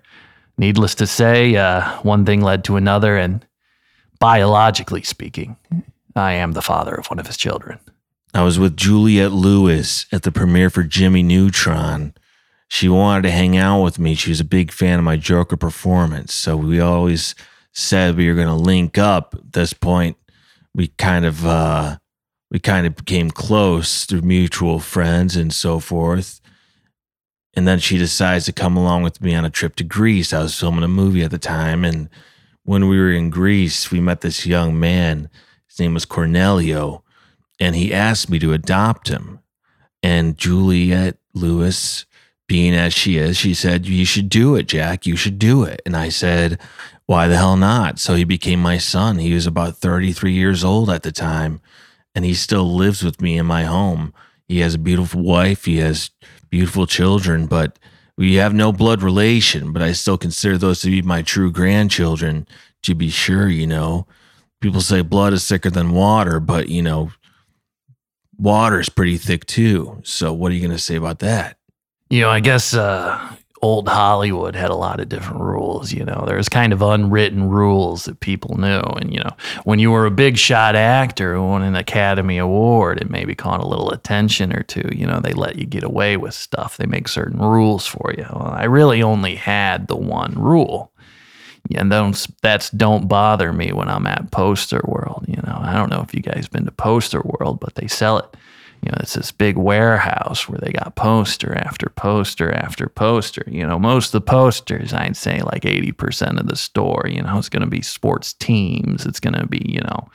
needless 0.57 0.95
to 0.95 1.07
say, 1.07 1.55
uh, 1.55 2.01
one 2.01 2.25
thing 2.25 2.41
led 2.41 2.63
to 2.65 2.75
another, 2.75 3.17
and 3.17 3.45
biologically 4.19 5.03
speaking, 5.03 5.57
I 6.15 6.33
am 6.33 6.53
the 6.53 6.61
father 6.61 6.95
of 6.95 7.07
one 7.07 7.19
of 7.19 7.27
his 7.27 7.37
children. 7.37 7.79
I 8.33 8.43
was 8.43 8.59
with 8.59 8.75
Juliette 8.75 9.31
Lewis 9.31 10.05
at 10.11 10.23
the 10.23 10.31
premiere 10.31 10.69
for 10.69 10.83
Jimmy 10.83 11.23
Neutron. 11.23 12.13
She 12.67 12.89
wanted 12.89 13.23
to 13.23 13.31
hang 13.31 13.55
out 13.55 13.83
with 13.83 13.99
me. 13.99 14.15
She 14.15 14.31
was 14.31 14.39
a 14.39 14.45
big 14.45 14.71
fan 14.71 14.99
of 14.99 15.05
my 15.05 15.17
Joker 15.17 15.55
performance. 15.55 16.33
So 16.33 16.57
we 16.57 16.79
always 16.79 17.35
said 17.71 18.15
we 18.15 18.27
were 18.27 18.35
going 18.35 18.47
to 18.47 18.53
link 18.53 18.97
up. 18.97 19.35
At 19.35 19.53
this 19.53 19.73
point, 19.73 20.17
we 20.73 20.87
kind 20.87 21.25
of 21.25 21.45
uh, 21.45 21.97
we 22.51 22.59
kind 22.59 22.85
of 22.85 22.95
became 22.95 23.31
close 23.31 24.05
through 24.05 24.21
mutual 24.21 24.79
friends 24.79 25.35
and 25.35 25.53
so 25.53 25.79
forth. 25.79 26.41
And 27.55 27.67
then 27.67 27.79
she 27.79 27.97
decides 27.97 28.45
to 28.45 28.53
come 28.53 28.75
along 28.75 29.03
with 29.03 29.21
me 29.21 29.33
on 29.33 29.45
a 29.45 29.49
trip 29.49 29.75
to 29.77 29.83
Greece. 29.83 30.33
I 30.33 30.43
was 30.43 30.59
filming 30.59 30.83
a 30.83 30.89
movie 30.89 31.23
at 31.23 31.31
the 31.31 31.37
time. 31.37 31.85
And 31.85 32.09
when 32.63 32.89
we 32.89 32.99
were 32.99 33.11
in 33.11 33.29
Greece, 33.29 33.91
we 33.91 34.01
met 34.01 34.21
this 34.21 34.45
young 34.45 34.77
man. 34.77 35.29
His 35.67 35.79
name 35.79 35.93
was 35.93 36.05
Cornelio. 36.05 37.03
And 37.59 37.75
he 37.75 37.93
asked 37.93 38.29
me 38.29 38.39
to 38.39 38.53
adopt 38.53 39.07
him. 39.07 39.39
And 40.03 40.37
Juliette 40.37 41.17
Lewis, 41.33 42.05
being 42.47 42.75
as 42.75 42.93
she 42.93 43.17
is, 43.17 43.37
she 43.37 43.53
said, 43.53 43.87
You 43.87 44.05
should 44.05 44.29
do 44.29 44.55
it, 44.55 44.67
Jack. 44.67 45.05
You 45.05 45.15
should 45.15 45.39
do 45.39 45.63
it. 45.63 45.81
And 45.85 45.95
I 45.95 46.09
said, 46.09 46.59
Why 47.05 47.27
the 47.27 47.37
hell 47.37 47.55
not? 47.55 47.99
So 47.99 48.15
he 48.15 48.25
became 48.25 48.61
my 48.61 48.77
son. 48.77 49.19
He 49.19 49.33
was 49.33 49.47
about 49.47 49.77
33 49.77 50.33
years 50.33 50.63
old 50.63 50.89
at 50.89 51.03
the 51.03 51.11
time. 51.11 51.61
And 52.13 52.25
he 52.25 52.33
still 52.33 52.75
lives 52.75 53.03
with 53.03 53.21
me 53.21 53.37
in 53.37 53.45
my 53.45 53.63
home. 53.63 54.13
He 54.47 54.59
has 54.59 54.75
a 54.75 54.79
beautiful 54.79 55.21
wife. 55.23 55.65
He 55.65 55.77
has 55.77 56.11
beautiful 56.55 56.87
children, 56.87 57.47
but 57.47 57.77
we 58.17 58.35
have 58.35 58.53
no 58.53 58.71
blood 58.71 59.03
relation, 59.03 59.73
but 59.73 59.81
I 59.81 59.91
still 59.91 60.17
consider 60.17 60.57
those 60.57 60.79
to 60.81 60.89
be 60.89 61.01
my 61.01 61.21
true 61.21 61.51
grandchildren, 61.51 62.47
to 62.83 62.95
be 62.95 63.09
sure, 63.09 63.49
you 63.49 63.67
know. 63.67 64.07
people 64.61 64.79
say 64.79 65.01
blood 65.01 65.33
is 65.33 65.45
thicker 65.45 65.69
than 65.69 65.91
water, 65.91 66.39
but 66.39 66.69
you 66.69 66.81
know, 66.81 67.11
water 68.37 68.79
is 68.79 68.87
pretty 68.87 69.17
thick 69.17 69.45
too. 69.45 69.99
So 70.05 70.31
what 70.31 70.49
are 70.49 70.55
you 70.55 70.61
going 70.61 70.71
to 70.71 70.81
say 70.81 70.95
about 70.95 71.19
that? 71.19 71.57
You 72.09 72.21
know, 72.21 72.29
I 72.29 72.39
guess 72.39 72.73
uh, 72.73 73.35
old 73.65 73.89
Hollywood 73.89 74.55
had 74.55 74.69
a 74.69 74.75
lot 74.75 74.99
of 74.99 75.09
different 75.09 75.41
rules. 75.41 75.91
You 75.91 76.05
know, 76.05 76.23
there's 76.27 76.47
kind 76.47 76.71
of 76.71 76.83
unwritten 76.83 77.49
rules 77.49 78.05
that 78.05 78.19
people 78.19 78.59
knew. 78.59 78.79
And, 78.79 79.11
you 79.11 79.19
know, 79.19 79.31
when 79.63 79.79
you 79.79 79.89
were 79.89 80.05
a 80.05 80.11
big 80.11 80.37
shot 80.37 80.75
actor 80.75 81.33
who 81.33 81.43
won 81.43 81.63
an 81.63 81.75
Academy 81.75 82.37
Award, 82.37 83.01
it 83.01 83.09
maybe 83.09 83.33
caught 83.33 83.63
a 83.63 83.67
little 83.67 83.89
attention 83.89 84.55
or 84.55 84.61
two. 84.61 84.87
You 84.93 85.07
know, 85.07 85.19
they 85.19 85.33
let 85.33 85.55
you 85.55 85.65
get 85.65 85.83
away 85.83 86.15
with 86.15 86.35
stuff, 86.35 86.77
they 86.77 86.85
make 86.85 87.07
certain 87.07 87.39
rules 87.39 87.87
for 87.87 88.13
you. 88.15 88.27
Well, 88.31 88.53
I 88.55 88.65
really 88.65 89.01
only 89.01 89.33
had 89.33 89.87
the 89.87 89.97
one 89.97 90.33
rule. 90.35 90.91
And 91.73 91.91
those 91.91 92.27
that's 92.43 92.69
don't 92.69 93.07
bother 93.07 93.51
me 93.51 93.71
when 93.71 93.89
I'm 93.89 94.05
at 94.05 94.29
Poster 94.29 94.81
World. 94.85 95.25
You 95.27 95.37
know, 95.37 95.59
I 95.59 95.73
don't 95.73 95.89
know 95.89 96.01
if 96.01 96.13
you 96.13 96.21
guys 96.21 96.47
been 96.47 96.65
to 96.65 96.71
Poster 96.71 97.21
World, 97.23 97.59
but 97.59 97.73
they 97.73 97.87
sell 97.87 98.19
it 98.19 98.37
you 98.85 98.91
know, 98.91 98.97
it's 98.99 99.15
this 99.15 99.31
big 99.31 99.57
warehouse 99.57 100.47
where 100.47 100.59
they 100.59 100.71
got 100.71 100.95
poster 100.95 101.57
after 101.57 101.89
poster 101.89 102.51
after 102.51 102.87
poster. 102.87 103.43
You 103.47 103.65
know, 103.65 103.79
most 103.79 104.07
of 104.07 104.11
the 104.13 104.21
posters, 104.21 104.93
I'd 104.93 105.17
say 105.17 105.41
like 105.41 105.63
80% 105.63 106.39
of 106.39 106.47
the 106.47 106.55
store, 106.55 107.07
you 107.09 107.23
know, 107.23 107.37
it's 107.39 107.49
going 107.49 107.63
to 107.63 107.67
be 107.67 107.81
sports 107.81 108.33
teams. 108.33 109.07
It's 109.07 109.19
going 109.19 109.33
to 109.33 109.47
be, 109.47 109.65
you 109.67 109.81
know, 109.81 110.07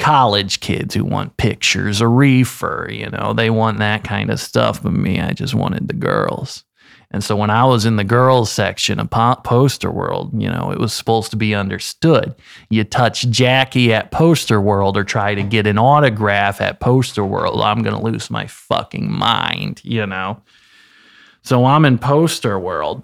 college 0.00 0.58
kids 0.58 0.94
who 0.94 1.04
want 1.04 1.36
pictures, 1.36 2.00
a 2.00 2.08
reefer, 2.08 2.88
you 2.90 3.08
know, 3.08 3.32
they 3.32 3.50
want 3.50 3.78
that 3.78 4.02
kind 4.02 4.30
of 4.30 4.40
stuff. 4.40 4.82
But 4.82 4.92
me, 4.94 5.20
I 5.20 5.32
just 5.32 5.54
wanted 5.54 5.86
the 5.86 5.94
girls. 5.94 6.64
And 7.10 7.24
so 7.24 7.36
when 7.36 7.48
I 7.48 7.64
was 7.64 7.86
in 7.86 7.96
the 7.96 8.04
girls 8.04 8.52
section 8.52 9.00
of 9.00 9.10
Poster 9.10 9.90
World, 9.90 10.30
you 10.40 10.48
know, 10.48 10.70
it 10.70 10.78
was 10.78 10.92
supposed 10.92 11.30
to 11.30 11.38
be 11.38 11.54
understood. 11.54 12.34
You 12.68 12.84
touch 12.84 13.28
Jackie 13.30 13.94
at 13.94 14.10
Poster 14.10 14.60
World 14.60 14.96
or 14.96 15.04
try 15.04 15.34
to 15.34 15.42
get 15.42 15.66
an 15.66 15.78
autograph 15.78 16.60
at 16.60 16.80
Poster 16.80 17.24
World, 17.24 17.62
I'm 17.62 17.82
going 17.82 17.96
to 17.96 18.02
lose 18.02 18.30
my 18.30 18.46
fucking 18.46 19.10
mind, 19.10 19.80
you 19.84 20.06
know. 20.06 20.42
So 21.42 21.64
I'm 21.64 21.86
in 21.86 21.98
Poster 21.98 22.58
World, 22.58 23.02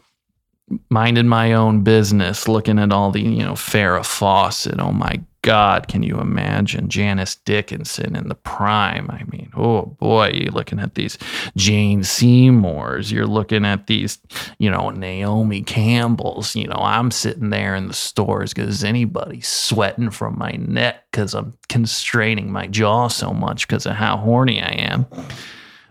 minding 0.91 1.29
my 1.29 1.55
own 1.55 1.83
business, 1.83 2.47
looking 2.47 2.79
at 2.79 2.93
all 2.93 3.11
the, 3.11 3.23
you 3.23 3.43
know, 3.43 3.55
Farrah 3.55 4.05
Fawcett. 4.05 4.81
Oh 4.81 4.93
my 4.93 5.19
God, 5.45 5.89
can 5.89 6.03
you 6.03 6.21
imagine 6.21 6.89
Janice 6.89 7.35
Dickinson 7.35 8.17
in 8.17 8.29
the 8.29 8.35
prime? 8.35 9.11
I 9.11 9.25
mean, 9.25 9.51
oh 9.55 9.83
boy, 9.83 10.31
you're 10.33 10.51
looking 10.51 10.81
at 10.81 10.95
these 10.95 11.19
Jane 11.55 12.03
Seymours, 12.03 13.13
you're 13.13 13.27
looking 13.27 13.67
at 13.67 13.87
these, 13.87 14.19
you 14.57 14.71
know, 14.71 14.89
Naomi 14.89 15.61
Campbells. 15.61 16.57
You 16.57 16.69
know, 16.69 16.79
I'm 16.79 17.11
sitting 17.11 17.51
there 17.51 17.75
in 17.75 17.89
the 17.89 17.93
stores 17.93 18.55
because 18.55 18.83
anybody 18.83 19.43
sweating 19.43 20.09
from 20.09 20.39
my 20.39 20.53
neck 20.53 21.05
because 21.11 21.35
I'm 21.35 21.59
constraining 21.69 22.51
my 22.51 22.67
jaw 22.67 23.09
so 23.09 23.35
much 23.35 23.69
because 23.69 23.85
of 23.85 23.97
how 23.97 24.17
horny 24.17 24.63
I 24.63 24.71
am. 24.71 25.05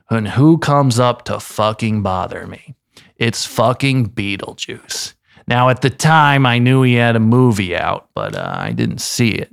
And 0.09 0.29
who 0.29 0.57
comes 0.57 0.99
up 0.99 1.25
to 1.25 1.39
fucking 1.39 2.01
bother 2.01 2.47
me? 2.47 2.73
It's 3.17 3.45
fucking 3.45 4.13
Beetlejuice. 4.13 5.13
Now, 5.47 5.69
at 5.69 5.82
the 5.82 5.89
time, 5.89 6.45
I 6.45 6.60
knew 6.60 6.84
he 6.84 6.95
had 6.95 7.15
a 7.15 7.19
movie 7.19 7.75
out, 7.75 8.10
but 8.13 8.36
uh, 8.36 8.56
I 8.56 8.71
didn't 8.71 9.01
see 9.01 9.32
it. 9.32 9.51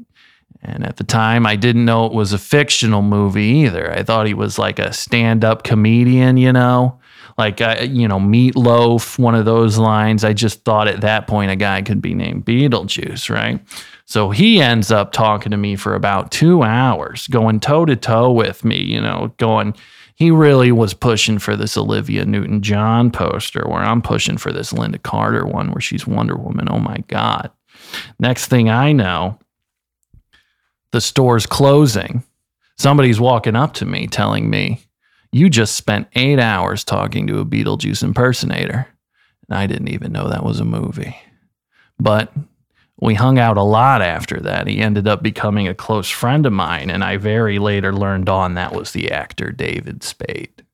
And 0.63 0.87
at 0.87 0.99
the 0.99 1.05
time, 1.05 1.47
I 1.47 1.57
didn't 1.57 1.85
know 1.85 2.07
it 2.07 2.13
was 2.13 2.33
a 2.33 2.39
fictional 2.39 3.03
movie 3.03 3.45
either. 3.65 3.91
I 3.91 4.03
thought 4.03 4.27
he 4.27 4.35
was 4.35 4.59
like 4.59 4.79
a 4.79 4.93
stand 4.93 5.45
up 5.45 5.63
comedian, 5.63 6.37
you 6.37 6.53
know, 6.53 7.01
like, 7.39 7.63
uh, 7.63 7.79
you 7.81 8.07
know, 8.07 8.19
Meatloaf, 8.19 9.19
one 9.19 9.35
of 9.35 9.47
those 9.47 9.79
lines. 9.79 10.23
I 10.23 10.35
just 10.35 10.63
thought 10.65 10.87
at 10.87 11.01
that 11.01 11.27
point 11.27 11.51
a 11.51 11.57
guy 11.57 11.81
could 11.81 12.03
be 12.03 12.13
named 12.13 12.45
Beetlejuice, 12.45 13.31
right? 13.31 13.61
So 14.05 14.31
he 14.31 14.61
ends 14.61 14.91
up 14.91 15.13
talking 15.13 15.51
to 15.51 15.57
me 15.57 15.77
for 15.77 15.95
about 15.95 16.31
two 16.31 16.63
hours, 16.63 17.27
going 17.29 17.61
toe 17.61 17.87
to 17.87 17.97
toe 17.97 18.31
with 18.31 18.63
me, 18.65 18.83
you 18.83 19.01
know, 19.01 19.33
going, 19.39 19.75
he 20.21 20.31
really 20.31 20.71
was 20.71 20.93
pushing 20.93 21.39
for 21.39 21.57
this 21.57 21.79
Olivia 21.79 22.27
Newton 22.27 22.61
John 22.61 23.11
poster, 23.11 23.65
where 23.67 23.81
I'm 23.81 24.03
pushing 24.03 24.37
for 24.37 24.53
this 24.53 24.71
Lynda 24.71 25.03
Carter 25.03 25.47
one 25.47 25.71
where 25.71 25.81
she's 25.81 26.07
Wonder 26.07 26.37
Woman. 26.37 26.69
Oh 26.71 26.79
my 26.79 26.99
God. 27.09 27.51
Next 28.19 28.49
thing 28.49 28.69
I 28.69 28.93
know, 28.93 29.39
the 30.93 31.01
store's 31.01 31.47
closing. 31.47 32.23
Somebody's 32.77 33.19
walking 33.19 33.57
up 33.57 33.73
to 33.75 33.87
me 33.87 34.07
telling 34.09 34.51
me, 34.51 34.85
You 35.33 35.49
just 35.49 35.75
spent 35.75 36.09
eight 36.15 36.39
hours 36.39 36.85
talking 36.85 37.27
to 37.29 37.41
a 37.41 37.47
Beetlejuice 37.47 38.03
impersonator. 38.03 38.87
And 39.49 39.57
I 39.57 39.67
didn't 39.67 39.89
even 39.89 40.13
know 40.13 40.29
that 40.29 40.45
was 40.45 40.61
a 40.61 40.67
movie. 40.67 41.17
But 41.99 42.31
we 43.01 43.15
hung 43.15 43.39
out 43.39 43.57
a 43.57 43.63
lot 43.63 44.03
after 44.03 44.39
that. 44.41 44.67
He 44.67 44.79
ended 44.79 45.09
up 45.09 45.23
becoming 45.23 45.67
a 45.67 45.75
close 45.75 46.11
friend 46.11 46.45
of 46.45 46.53
mine, 46.53 46.91
and 46.91 47.03
I 47.03 47.17
very 47.17 47.59
later 47.59 47.95
learned 47.95 48.29
on 48.29 48.55
that 48.55 48.75
was 48.75 48.93
the 48.93 49.11
actor 49.11 49.51
David 49.51 50.03
Spade. 50.03 50.65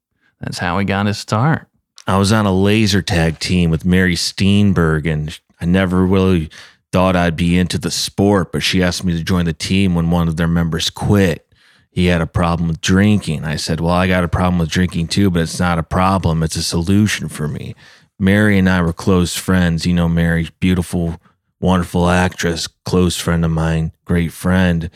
That's 0.40 0.58
how 0.58 0.78
he 0.78 0.84
got 0.84 1.06
his 1.06 1.18
start. 1.18 1.68
I 2.06 2.18
was 2.18 2.32
on 2.32 2.46
a 2.46 2.52
laser 2.52 3.02
tag 3.02 3.38
team 3.38 3.70
with 3.70 3.84
Mary 3.84 4.14
Steenburgen, 4.14 5.12
and 5.12 5.40
I 5.60 5.64
never 5.64 6.04
really 6.04 6.50
thought 6.92 7.16
I'd 7.16 7.36
be 7.36 7.58
into 7.58 7.78
the 7.78 7.90
sport, 7.90 8.52
but 8.52 8.62
she 8.62 8.82
asked 8.82 9.04
me 9.04 9.16
to 9.16 9.24
join 9.24 9.44
the 9.44 9.52
team 9.52 9.94
when 9.94 10.10
one 10.10 10.28
of 10.28 10.36
their 10.36 10.48
members 10.48 10.90
quit. 10.90 11.46
He 11.90 12.06
had 12.06 12.20
a 12.20 12.26
problem 12.26 12.68
with 12.68 12.80
drinking. 12.80 13.44
I 13.44 13.56
said, 13.56 13.80
Well, 13.80 13.94
I 13.94 14.06
got 14.06 14.24
a 14.24 14.28
problem 14.28 14.58
with 14.58 14.68
drinking 14.68 15.08
too, 15.08 15.30
but 15.30 15.42
it's 15.42 15.58
not 15.58 15.78
a 15.78 15.82
problem. 15.82 16.42
It's 16.42 16.56
a 16.56 16.62
solution 16.62 17.28
for 17.28 17.48
me. 17.48 17.74
Mary 18.18 18.58
and 18.58 18.68
I 18.68 18.82
were 18.82 18.92
close 18.92 19.34
friends. 19.34 19.86
You 19.86 19.94
know, 19.94 20.08
Mary, 20.08 20.48
beautiful 20.60 21.20
wonderful 21.60 22.08
actress, 22.08 22.66
close 22.84 23.16
friend 23.16 23.44
of 23.44 23.50
mine, 23.50 23.92
great 24.04 24.32
friend. 24.32 24.90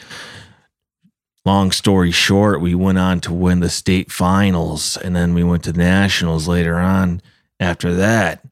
Long 1.45 1.73
story 1.73 2.11
short, 2.11 2.61
we 2.61 2.75
went 2.75 2.99
on 2.99 3.21
to 3.23 3.33
win 3.33 3.61
the 3.61 3.71
state 3.71 4.13
finals 4.13 4.97
and 4.97 5.17
then 5.17 5.35
we 5.35 5.43
went 5.43 5.65
to 5.65 5.73
nationals 5.73 6.47
later 6.47 6.77
on 6.77 7.23
after 7.59 7.95
that. 7.95 8.45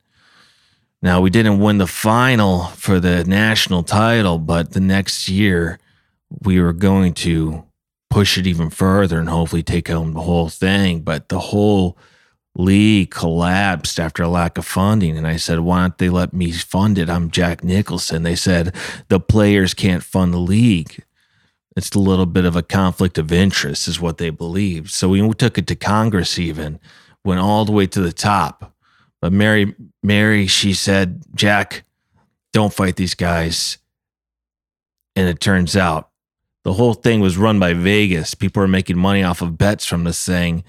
Now, 1.01 1.21
we 1.21 1.31
didn't 1.31 1.61
win 1.61 1.79
the 1.79 1.87
final 1.87 2.65
for 2.69 2.99
the 2.99 3.25
national 3.25 3.85
title, 3.85 4.39
but 4.39 4.73
the 4.73 4.81
next 4.81 5.29
year 5.29 5.79
we 6.43 6.61
were 6.61 6.73
going 6.73 7.15
to 7.15 7.65
push 8.11 8.37
it 8.37 8.47
even 8.47 8.71
further 8.71 9.21
and 9.21 9.29
hopefully 9.29 9.63
take 9.63 9.89
home 9.89 10.13
the 10.13 10.23
whole 10.23 10.49
thing. 10.49 11.01
But 11.01 11.29
the 11.29 11.39
whole 11.39 11.97
league 12.59 13.11
collapsed 13.11 13.99
after 14.01 14.23
a 14.23 14.29
lack 14.29 14.59
of 14.59 14.67
funding. 14.67 15.17
And 15.17 15.27
I 15.27 15.37
said, 15.37 15.61
why 15.61 15.81
don't 15.81 15.97
they 15.97 16.11
let 16.11 16.35
me 16.35 16.51
fund 16.53 16.99
it? 16.99 17.09
I'm 17.09 17.31
Jack 17.31 17.63
Nicholson. 17.65 18.25
They 18.25 18.35
said, 18.35 18.75
the 19.09 19.21
players 19.21 19.73
can't 19.73 20.03
fund 20.03 20.35
the 20.35 20.39
league. 20.39 21.05
It's 21.77 21.95
a 21.95 22.01
little 22.01 22.27
bit 22.27 22.45
of 22.45 22.57
a 22.57 22.63
conflict 22.63 23.17
of 23.17 23.33
interest, 23.33 23.87
is 23.87 24.01
what 24.01 24.19
they 24.19 24.31
believed. 24.31 24.91
So 24.91 25.09
we 25.09 25.33
took 25.35 25.57
it 25.57 25.69
to 25.69 25.77
Congress, 25.77 26.39
even 26.39 26.81
went 27.25 27.41
all 27.41 27.65
the 27.65 27.73
way 27.73 27.87
to 27.87 28.01
the 28.01 28.13
top. 28.13 28.75
But 29.21 29.33
Mary, 29.33 29.75
Mary, 30.03 30.49
she 30.49 30.75
said, 30.75 31.23
Jack, 31.35 31.85
don't 32.53 32.73
fight 32.73 32.97
these 32.97 33.15
guys. 33.15 33.79
And 35.15 35.29
it 35.29 35.41
turns 35.41 35.77
out 35.77 36.11
the 36.65 36.73
whole 36.73 36.95
thing 36.95 37.21
was 37.21 37.37
run 37.37 37.61
by 37.61 37.73
Vegas. 37.73 38.35
People 38.35 38.63
are 38.65 38.69
making 38.69 38.99
money 38.99 39.23
off 39.23 39.43
of 39.43 39.57
bets 39.57 39.87
from 39.87 40.03
this 40.03 40.25
thing 40.25 40.65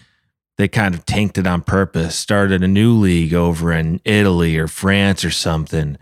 they 0.59 0.67
kind 0.67 0.93
of 0.93 1.05
tanked 1.05 1.37
it 1.37 1.47
on 1.47 1.61
purpose, 1.61 2.19
started 2.19 2.61
a 2.61 2.67
new 2.67 2.93
league 2.93 3.33
over 3.33 3.71
in 3.71 4.01
Italy 4.03 4.57
or 4.57 4.67
France 4.67 5.23
or 5.23 5.31
something. 5.31 5.97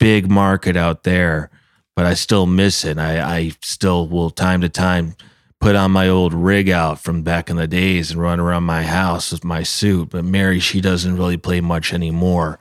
Big 0.00 0.30
market 0.30 0.78
out 0.78 1.02
there, 1.02 1.50
but 1.94 2.06
I 2.06 2.14
still 2.14 2.46
miss 2.46 2.86
it. 2.86 2.96
I, 2.96 3.20
I 3.20 3.52
still 3.60 4.08
will 4.08 4.30
time 4.30 4.62
to 4.62 4.70
time 4.70 5.14
put 5.60 5.76
on 5.76 5.90
my 5.90 6.08
old 6.08 6.32
rig 6.32 6.70
out 6.70 7.00
from 7.00 7.20
back 7.20 7.50
in 7.50 7.56
the 7.56 7.68
days 7.68 8.10
and 8.10 8.20
run 8.22 8.40
around 8.40 8.64
my 8.64 8.82
house 8.82 9.30
with 9.30 9.44
my 9.44 9.62
suit. 9.62 10.08
But 10.08 10.24
Mary, 10.24 10.58
she 10.58 10.80
doesn't 10.80 11.18
really 11.18 11.36
play 11.36 11.60
much 11.60 11.92
anymore. 11.92 12.58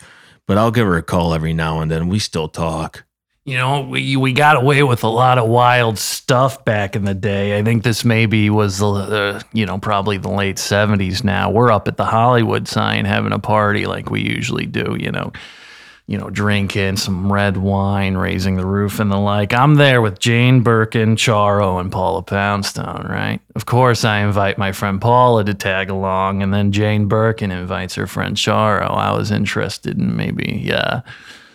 But 0.48 0.58
I'll 0.58 0.70
give 0.70 0.86
her 0.86 0.98
a 0.98 1.02
call 1.02 1.34
every 1.34 1.54
now 1.54 1.80
and 1.80 1.90
then. 1.90 2.10
We 2.10 2.20
still 2.20 2.50
talk 2.50 3.06
you 3.44 3.58
know, 3.58 3.82
we 3.82 4.16
we 4.18 4.34
got 4.34 4.56
away 4.56 4.84
with 4.84 5.04
a 5.04 5.08
lot 5.08 5.40
of 5.40 5.50
wild 5.50 5.98
stuff 5.98 6.64
back 6.64 6.96
in 6.96 7.06
the 7.06 7.16
day. 7.16 7.58
I 7.58 7.64
think 7.64 7.84
this 7.84 8.06
maybe 8.06 8.52
was 8.52 8.78
the, 8.78 8.88
uh, 8.88 9.42
you 9.52 9.66
know, 9.66 9.80
probably 9.80 10.18
the 10.18 10.30
late 10.30 10.58
70s 10.58 11.24
now. 11.24 11.50
We're 11.50 11.72
up 11.72 11.88
at 11.88 11.98
the 11.98 12.06
Hollywood 12.06 12.68
sign 12.68 13.06
having 13.06 13.32
a 13.32 13.40
party 13.40 13.88
like 13.88 14.12
we 14.12 14.22
usually 14.22 14.66
do, 14.66 14.96
you 15.00 15.12
know. 15.12 15.32
You 16.08 16.18
know, 16.18 16.30
drinking 16.30 16.98
some 16.98 17.32
red 17.32 17.56
wine, 17.56 18.18
raising 18.18 18.58
the 18.58 18.66
roof 18.66 19.00
and 19.00 19.10
the 19.10 19.18
like. 19.18 19.54
I'm 19.54 19.76
there 19.76 20.02
with 20.02 20.20
Jane 20.20 20.62
Birkin, 20.62 21.16
Charo, 21.16 21.80
and 21.80 21.90
Paula 21.90 22.22
Poundstone, 22.22 23.08
right? 23.08 23.40
Of 23.56 23.66
course, 23.66 24.04
I 24.04 24.20
invite 24.20 24.58
my 24.58 24.74
friend 24.74 25.00
Paula 25.00 25.46
to 25.46 25.54
tag 25.54 25.90
along, 25.90 26.44
and 26.44 26.54
then 26.54 26.74
Jane 26.74 27.08
Birkin 27.08 27.50
invites 27.50 27.96
her 27.96 28.08
friend 28.08 28.36
Charo. 28.36 28.90
I 28.90 29.16
was 29.16 29.32
interested 29.32 29.98
in 29.98 30.18
maybe, 30.18 30.62
yeah 30.66 31.04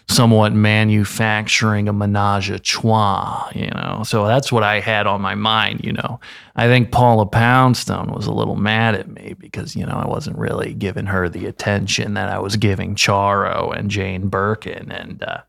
somewhat 0.08 0.52
manufacturing 0.52 1.88
a 1.88 1.92
menage 1.92 2.50
a 2.50 2.58
trois, 2.58 3.50
you 3.54 3.68
know. 3.70 4.02
So 4.04 4.26
that's 4.26 4.52
what 4.52 4.62
I 4.62 4.80
had 4.80 5.06
on 5.06 5.20
my 5.20 5.34
mind, 5.34 5.84
you 5.84 5.92
know. 5.92 6.20
I 6.54 6.68
think 6.68 6.92
Paula 6.92 7.26
Poundstone 7.26 8.12
was 8.12 8.26
a 8.26 8.32
little 8.32 8.56
mad 8.56 8.94
at 8.94 9.10
me 9.10 9.34
because, 9.38 9.74
you 9.74 9.84
know, 9.84 9.96
I 9.96 10.06
wasn't 10.06 10.38
really 10.38 10.74
giving 10.74 11.06
her 11.06 11.28
the 11.28 11.46
attention 11.46 12.14
that 12.14 12.28
I 12.28 12.38
was 12.38 12.56
giving 12.56 12.94
Charo 12.94 13.76
and 13.76 13.90
Jane 13.90 14.28
Birkin. 14.28 14.92
And 14.92 15.22
uh, 15.22 15.42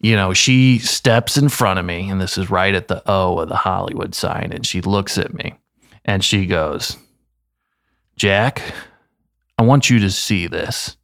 you 0.00 0.14
know, 0.14 0.32
she 0.32 0.78
steps 0.78 1.36
in 1.36 1.48
front 1.48 1.78
of 1.78 1.84
me, 1.84 2.10
and 2.10 2.20
this 2.20 2.36
is 2.36 2.50
right 2.50 2.74
at 2.74 2.88
the 2.88 3.02
O 3.08 3.38
of 3.38 3.48
the 3.48 3.56
Hollywood 3.56 4.14
sign, 4.14 4.52
and 4.52 4.66
she 4.66 4.80
looks 4.80 5.16
at 5.16 5.32
me 5.32 5.54
and 6.06 6.24
she 6.24 6.46
goes, 6.46 6.96
Jack, 8.16 8.62
I 9.58 9.62
want 9.62 9.90
you 9.90 9.98
to 9.98 10.10
see 10.10 10.46
this, 10.46 10.95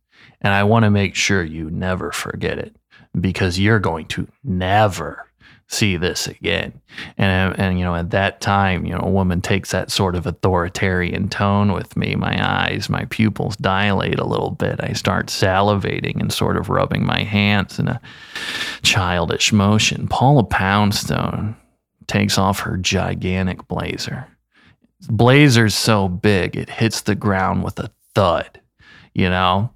and 0.43 0.53
I 0.53 0.65
want 0.65 0.85
to 0.85 0.91
make 0.91 1.15
sure 1.15 1.43
you 1.43 1.71
never 1.71 2.13
forget 2.13 2.59
it 2.59 2.77
because 3.19 3.59
you're 3.59 3.81
going 3.81 4.07
to 4.09 4.29
never 4.45 5.27
see 5.73 5.97
this 5.97 6.27
again. 6.27 6.81
And 7.17 7.59
and 7.59 7.79
you 7.79 7.85
know, 7.85 7.95
at 7.95 8.11
that 8.11 8.41
time, 8.41 8.85
you 8.85 8.93
know, 8.93 9.01
a 9.03 9.11
woman 9.11 9.41
takes 9.41 9.71
that 9.71 9.91
sort 9.91 10.15
of 10.15 10.27
authoritarian 10.27 11.29
tone 11.29 11.73
with 11.73 11.97
me. 11.97 12.15
My 12.15 12.37
eyes, 12.39 12.91
my 12.91 13.07
pupils 13.07 13.57
dilate 13.57 14.19
a 14.19 14.27
little 14.27 14.51
bit. 14.51 14.81
I 14.83 14.93
start 14.93 15.27
salivating 15.27 16.21
and 16.21 16.33
sort 16.33 16.57
of 16.57 16.69
rubbing 16.69 17.07
my 17.07 17.23
hands 17.23 17.79
in 17.79 17.89
a 17.89 18.01
childish 18.83 19.53
motion. 19.53 20.09
Paula 20.09 20.45
Poundstone 20.45 21.57
takes 22.07 22.37
off 22.37 22.61
her 22.61 22.77
gigantic 22.77 23.67
blazer. 23.69 24.29
Blazer's 25.09 25.75
so 25.75 26.09
big 26.09 26.57
it 26.57 26.69
hits 26.69 27.01
the 27.01 27.15
ground 27.15 27.65
with 27.65 27.79
a 27.81 27.91
thud, 28.15 28.61
you 29.15 29.29
know? 29.29 29.71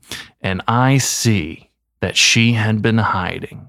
And 0.47 0.63
I 0.69 0.99
see 0.99 1.71
that 1.99 2.17
she 2.17 2.53
had 2.53 2.81
been 2.81 2.99
hiding 2.99 3.67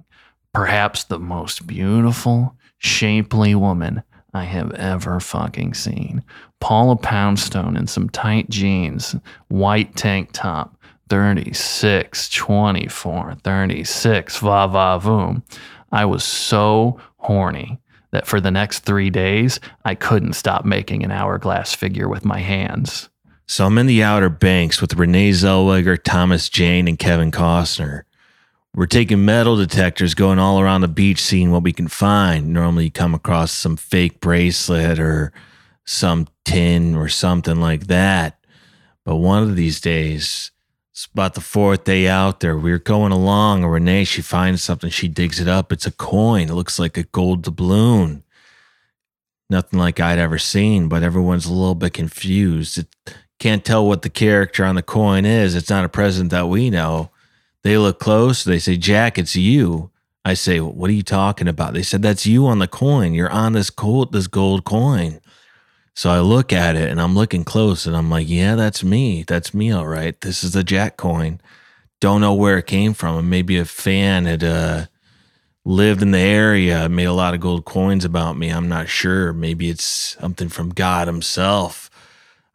perhaps 0.54 1.06
the 1.06 1.18
most 1.18 1.66
beautiful, 1.66 2.56
shapely 2.78 3.56
woman 3.56 4.04
I 4.32 4.44
have 4.44 4.72
ever 4.76 5.20
fucking 5.20 5.74
seen. 5.74 6.22
Paula 6.60 6.96
Poundstone 6.96 7.76
in 7.76 7.88
some 7.88 8.12
tight 8.12 8.52
jeans, 8.52 9.16
white 9.48 9.96
tank 9.96 10.30
top, 10.34 10.80
36, 11.10 12.30
24, 12.30 13.38
36, 13.44 14.38
va 14.38 14.68
va 14.68 15.00
voom. 15.02 15.42
I 15.92 16.06
was 16.06 16.24
so 16.24 17.00
horny 17.18 17.80
that 18.12 18.28
for 18.28 18.40
the 18.40 18.52
next 18.52 18.82
three 18.82 19.10
days, 19.10 19.60
I 19.84 19.96
couldn't 19.96 20.34
stop 20.34 20.64
making 20.64 21.04
an 21.04 21.10
hourglass 21.10 21.74
figure 21.74 22.08
with 22.08 22.24
my 22.24 22.38
hands. 22.38 23.10
So 23.50 23.66
I'm 23.66 23.78
in 23.78 23.88
the 23.88 24.04
Outer 24.04 24.28
Banks 24.28 24.82
with 24.82 24.96
Renee 24.96 25.32
Zellweger, 25.32 25.98
Thomas 26.04 26.50
Jane, 26.50 26.86
and 26.86 27.00
Kevin 27.00 27.32
Costner. 27.32 28.04
We're 28.76 28.88
taking 28.88 29.24
metal 29.24 29.56
detectors 29.56 30.14
going 30.14 30.38
all 30.38 30.60
around 30.60 30.82
the 30.82 30.90
beach, 30.90 31.22
seeing 31.22 31.50
what 31.50 31.64
we 31.64 31.72
can 31.72 31.88
find. 31.88 32.52
Normally, 32.52 32.86
you 32.86 32.92
come 32.92 33.14
across 33.14 33.54
some 33.54 33.78
fake 33.78 34.20
bracelet 34.20 35.00
or 35.00 35.32
some 35.86 36.28
tin 36.44 36.94
or 36.94 37.08
something 37.08 37.62
like 37.62 37.88
that. 37.88 38.38
But 39.06 39.16
one 39.16 39.44
of 39.44 39.56
these 39.56 39.80
days, 39.80 40.52
it's 40.92 41.06
about 41.06 41.34
the 41.34 41.42
fourth 41.42 41.86
day 41.86 42.10
out 42.10 42.42
there. 42.42 42.58
We 42.58 42.74
are 42.74 42.80
going 42.80 43.14
along, 43.14 43.64
and 43.64 43.72
Renee, 43.72 44.04
she 44.04 44.22
finds 44.22 44.62
something. 44.62 44.90
She 44.90 45.08
digs 45.08 45.40
it 45.40 45.48
up. 45.48 45.72
It's 45.72 45.86
a 45.86 45.92
coin. 45.92 46.50
It 46.50 46.54
looks 46.54 46.80
like 46.80 46.98
a 46.98 47.04
gold 47.04 47.44
doubloon. 47.44 48.24
Nothing 49.50 49.80
like 49.80 50.02
I'd 50.02 50.20
ever 50.20 50.38
seen, 50.38 50.90
but 50.90 51.02
everyone's 51.02 51.46
a 51.46 51.54
little 51.54 51.76
bit 51.76 51.94
confused. 51.94 52.80
It 52.80 52.88
can't 53.40 53.64
tell 53.64 53.86
what 53.86 54.02
the 54.02 54.10
character 54.10 54.66
on 54.66 54.76
the 54.76 54.82
coin 54.82 55.26
is. 55.26 55.56
It's 55.56 55.70
not 55.70 55.86
a 55.86 55.90
president 55.90 56.32
that 56.32 56.48
we 56.48 56.70
know. 56.70 57.12
They 57.64 57.78
look 57.78 58.00
close. 58.00 58.44
They 58.44 58.60
say, 58.60 58.78
Jack, 58.78 59.18
it's 59.18 59.36
you. 59.36 59.92
I 60.26 60.34
say, 60.34 60.60
what 60.60 60.90
are 60.90 60.94
you 60.94 61.04
talking 61.04 61.48
about? 61.48 61.74
They 61.74 61.84
said, 61.84 62.02
that's 62.02 62.26
you 62.26 62.48
on 62.48 62.60
the 62.60 62.68
coin. 62.68 63.14
You're 63.14 63.30
on 63.30 63.54
this 63.54 63.70
gold, 63.70 64.12
this 64.12 64.28
gold 64.28 64.66
coin. 64.66 65.22
So 65.96 66.10
I 66.10 66.20
look 66.20 66.54
at 66.54 66.76
it 66.76 66.90
and 66.90 67.02
I'm 67.02 67.16
looking 67.16 67.44
close 67.44 67.86
and 67.86 67.96
I'm 67.96 68.10
like, 68.10 68.30
yeah, 68.30 68.56
that's 68.56 68.84
me. 68.84 69.24
That's 69.24 69.54
me. 69.54 69.72
All 69.72 69.88
right. 69.88 70.20
This 70.22 70.44
is 70.44 70.54
the 70.54 70.64
Jack 70.64 70.98
coin. 70.98 71.42
Don't 72.00 72.22
know 72.22 72.34
where 72.34 72.58
it 72.58 72.68
came 72.68 72.94
from. 72.94 73.30
Maybe 73.30 73.58
a 73.58 73.66
fan 73.66 74.26
had 74.26 74.44
uh, 74.44 74.86
lived 75.66 76.02
in 76.02 76.12
the 76.12 76.20
area, 76.20 76.88
made 76.88 77.06
a 77.06 77.14
lot 77.14 77.34
of 77.34 77.40
gold 77.40 77.66
coins 77.66 78.06
about 78.06 78.38
me. 78.38 78.50
I'm 78.50 78.70
not 78.70 78.90
sure. 78.90 79.34
Maybe 79.34 79.70
it's 79.70 79.86
something 79.86 80.50
from 80.50 80.70
God 80.70 81.08
himself. 81.08 81.90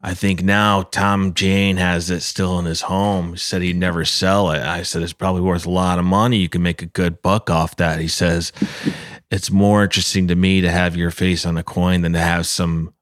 I 0.04 0.14
think 0.14 0.42
now 0.42 0.82
Tom 0.82 1.32
Jane 1.32 1.76
has 1.76 2.10
it 2.10 2.22
still 2.22 2.58
in 2.58 2.64
his 2.64 2.82
home. 2.82 3.34
He 3.34 3.38
said 3.38 3.62
he'd 3.62 3.76
never 3.76 4.04
sell 4.04 4.50
it. 4.50 4.60
I 4.60 4.82
said 4.82 5.00
it's 5.02 5.12
probably 5.12 5.42
worth 5.42 5.64
a 5.64 5.70
lot 5.70 6.00
of 6.00 6.04
money. 6.04 6.38
You 6.38 6.48
can 6.48 6.62
make 6.62 6.82
a 6.82 6.86
good 6.86 7.22
buck 7.22 7.48
off 7.48 7.76
that. 7.76 8.00
He 8.00 8.08
says 8.08 8.52
it's 9.30 9.50
more 9.50 9.84
interesting 9.84 10.26
to 10.26 10.34
me 10.34 10.60
to 10.60 10.70
have 10.70 10.96
your 10.96 11.12
face 11.12 11.46
on 11.46 11.56
a 11.56 11.62
coin 11.62 12.02
than 12.02 12.14
to 12.14 12.18
have 12.18 12.46
some 12.46 12.92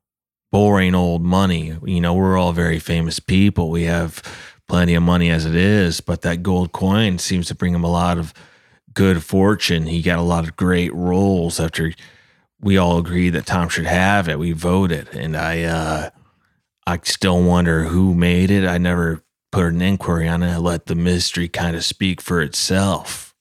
boring 0.53 0.95
old 0.95 1.23
money. 1.23 1.75
You 1.87 2.03
know, 2.03 2.13
we're 2.13 2.37
all 2.37 2.53
very 2.53 2.79
famous 2.79 3.19
people. 3.19 3.71
We 3.71 3.85
have 3.85 4.23
plenty 4.69 4.95
of 4.95 5.03
money 5.03 5.31
as 5.31 5.47
it 5.47 5.55
is, 5.55 6.03
but 6.03 6.21
that 6.21 6.43
gold 6.43 6.73
coin 6.73 7.19
seems 7.19 7.47
to 7.49 7.55
bring 7.55 7.75
him 7.75 7.85
a 7.85 7.91
lot 7.91 8.19
of 8.19 8.35
good 8.93 9.25
fortune. 9.25 9.87
He 9.87 10.03
got 10.03 10.19
a 10.19 10.23
lot 10.23 10.45
of 10.45 10.55
great 10.55 10.93
roles 10.93 11.59
after 11.59 11.93
we 12.61 12.77
all 12.77 12.99
agreed 12.99 13.31
that 13.31 13.47
Tom 13.47 13.71
should 13.71 13.87
have 13.87 14.29
it. 14.29 14.39
We 14.39 14.53
voted, 14.53 15.09
and 15.15 15.35
I. 15.35 15.63
uh 15.63 16.11
I 16.87 16.99
still 17.05 17.43
wonder 17.43 17.85
who 17.85 18.15
made 18.15 18.51
it. 18.51 18.67
I 18.67 18.79
never 18.79 19.23
put 19.53 19.67
an 19.67 19.83
inquiry 19.83 20.29
on 20.29 20.43
it. 20.43 20.53
I 20.53 20.57
let 20.57 20.87
the 20.87 20.95
mystery 20.95 21.49
kind 21.49 21.77
of 21.77 21.85
speak 21.85 22.21
for 22.21 22.41
itself. 22.41 23.35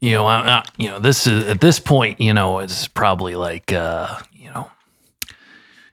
You 0.00 0.12
know, 0.12 0.26
I, 0.26 0.38
I, 0.48 0.64
you 0.76 0.88
know, 0.88 1.00
this 1.00 1.26
is 1.26 1.48
at 1.48 1.60
this 1.60 1.80
point, 1.80 2.20
you 2.20 2.32
know, 2.32 2.60
it's 2.60 2.86
probably 2.86 3.34
like, 3.34 3.72
uh, 3.72 4.18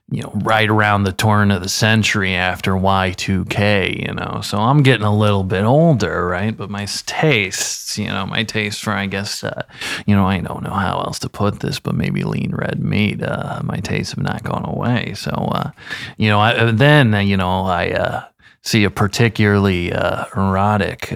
you 0.08 0.22
know, 0.22 0.30
right 0.44 0.70
around 0.70 1.02
the 1.02 1.12
turn 1.12 1.50
of 1.50 1.62
the 1.62 1.68
century 1.68 2.34
after 2.34 2.72
Y2K, 2.72 4.06
you 4.06 4.14
know. 4.14 4.40
So 4.40 4.58
I'm 4.58 4.84
getting 4.84 5.04
a 5.04 5.16
little 5.16 5.42
bit 5.42 5.64
older, 5.64 6.26
right? 6.28 6.56
But 6.56 6.70
my 6.70 6.86
tastes, 7.06 7.98
you 7.98 8.06
know, 8.06 8.24
my 8.24 8.44
taste 8.44 8.84
for, 8.84 8.92
I 8.92 9.06
guess, 9.06 9.42
uh, 9.42 9.64
you 10.06 10.14
know, 10.14 10.24
I 10.26 10.38
don't 10.40 10.62
know 10.62 10.70
how 10.70 11.00
else 11.00 11.18
to 11.20 11.28
put 11.28 11.58
this, 11.58 11.80
but 11.80 11.96
maybe 11.96 12.22
lean 12.22 12.52
red 12.54 12.80
meat, 12.80 13.20
uh, 13.20 13.60
my 13.64 13.78
tastes 13.78 14.14
have 14.14 14.22
not 14.22 14.44
gone 14.44 14.64
away. 14.64 15.14
So, 15.14 15.30
uh, 15.30 15.72
you 16.18 16.28
know, 16.28 16.38
I, 16.38 16.54
uh, 16.54 16.70
then, 16.70 17.12
uh, 17.12 17.18
you 17.18 17.36
know, 17.36 17.64
I 17.64 17.90
uh, 17.90 18.24
see 18.62 18.84
a 18.84 18.90
particularly 18.90 19.88
erotic 19.88 21.12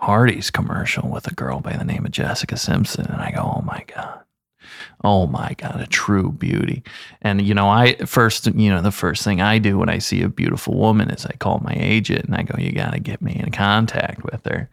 Hardee's 0.00 0.50
commercial 0.50 1.08
with 1.08 1.30
a 1.30 1.34
girl 1.34 1.60
by 1.60 1.76
the 1.76 1.84
name 1.84 2.04
of 2.04 2.10
Jessica 2.10 2.56
Simpson. 2.56 3.06
And 3.06 3.22
I 3.22 3.30
go, 3.30 3.42
oh 3.42 3.62
my 3.62 3.84
God 3.94 4.25
oh 5.06 5.26
my 5.26 5.54
god 5.58 5.80
a 5.80 5.86
true 5.86 6.32
beauty 6.32 6.82
and 7.22 7.40
you 7.40 7.54
know 7.54 7.68
i 7.68 7.94
first 8.04 8.46
you 8.46 8.68
know 8.68 8.82
the 8.82 8.90
first 8.90 9.22
thing 9.22 9.40
i 9.40 9.58
do 9.58 9.78
when 9.78 9.88
i 9.88 9.98
see 9.98 10.20
a 10.22 10.28
beautiful 10.28 10.74
woman 10.74 11.08
is 11.10 11.24
i 11.24 11.32
call 11.34 11.60
my 11.60 11.74
agent 11.78 12.24
and 12.24 12.34
i 12.34 12.42
go 12.42 12.58
you 12.58 12.72
got 12.72 12.92
to 12.92 12.98
get 12.98 13.22
me 13.22 13.34
in 13.36 13.50
contact 13.52 14.24
with 14.24 14.44
her 14.44 14.68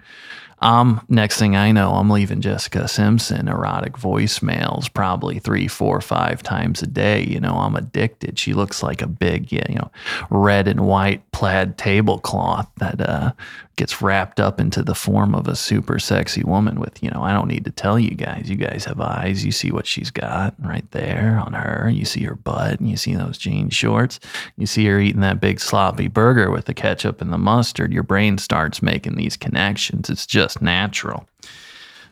um, 0.64 1.06
next 1.10 1.40
thing 1.40 1.58
I 1.58 1.74
know, 1.74 1.92
I'm 1.92 2.10
leaving 2.10 2.40
Jessica 2.40 2.88
Simpson 2.88 3.50
erotic 3.50 3.94
voicemails 3.94 4.92
probably 4.92 5.38
three, 5.38 5.68
four, 5.68 6.00
five 6.00 6.42
times 6.42 6.82
a 6.82 6.88
day. 6.88 7.22
You 7.26 7.42
know, 7.42 7.56
I'm 7.56 7.76
addicted. 7.76 8.40
She 8.40 8.54
looks 8.54 8.82
like 8.82 9.02
a 9.02 9.08
big, 9.08 9.52
you 9.52 9.62
know, 9.76 9.92
red 10.30 10.70
and 10.70 10.88
white 10.88 11.30
plaid 11.34 11.78
tablecloth 11.78 12.70
that 12.78 13.02
uh, 13.02 13.34
gets 13.76 14.02
wrapped 14.02 14.40
up 14.40 14.60
into 14.60 14.84
the 14.84 14.94
form 14.94 15.34
of 15.34 15.48
a 15.48 15.56
super 15.56 15.98
sexy 16.00 16.44
woman 16.44 16.80
with, 16.80 17.02
you 17.02 17.10
know, 17.10 17.24
I 17.24 17.34
don't 17.34 17.48
need 17.48 17.66
to 17.66 17.72
tell 17.72 17.98
you 17.98 18.12
guys. 18.12 18.50
You 18.50 18.56
guys 18.56 18.86
have 18.86 19.02
eyes. 19.02 19.44
You 19.44 19.52
see 19.52 19.72
what 19.72 19.88
she's 19.88 20.12
got 20.12 20.54
right 20.60 20.90
there 20.92 21.42
on 21.44 21.54
her. 21.54 21.90
You 21.90 22.06
see 22.06 22.24
her 22.24 22.36
butt 22.36 22.80
and 22.80 22.90
you 22.90 22.98
see 22.98 23.16
those 23.16 23.38
jean 23.38 23.70
shorts. 23.70 24.20
You 24.58 24.68
see 24.68 24.86
her 24.86 25.00
eating 25.00 25.22
that 25.22 25.42
big 25.42 25.60
sloppy 25.60 26.08
burger 26.08 26.52
with 26.52 26.66
the 26.66 26.74
ketchup 26.74 27.22
and 27.22 27.34
the 27.34 27.38
mustard. 27.38 27.92
Your 27.92 28.04
brain 28.04 28.38
starts 28.38 28.82
making 28.82 29.16
these 29.16 29.38
connections. 29.38 30.10
It's 30.10 30.28
just 30.28 30.62
natural. 30.62 31.28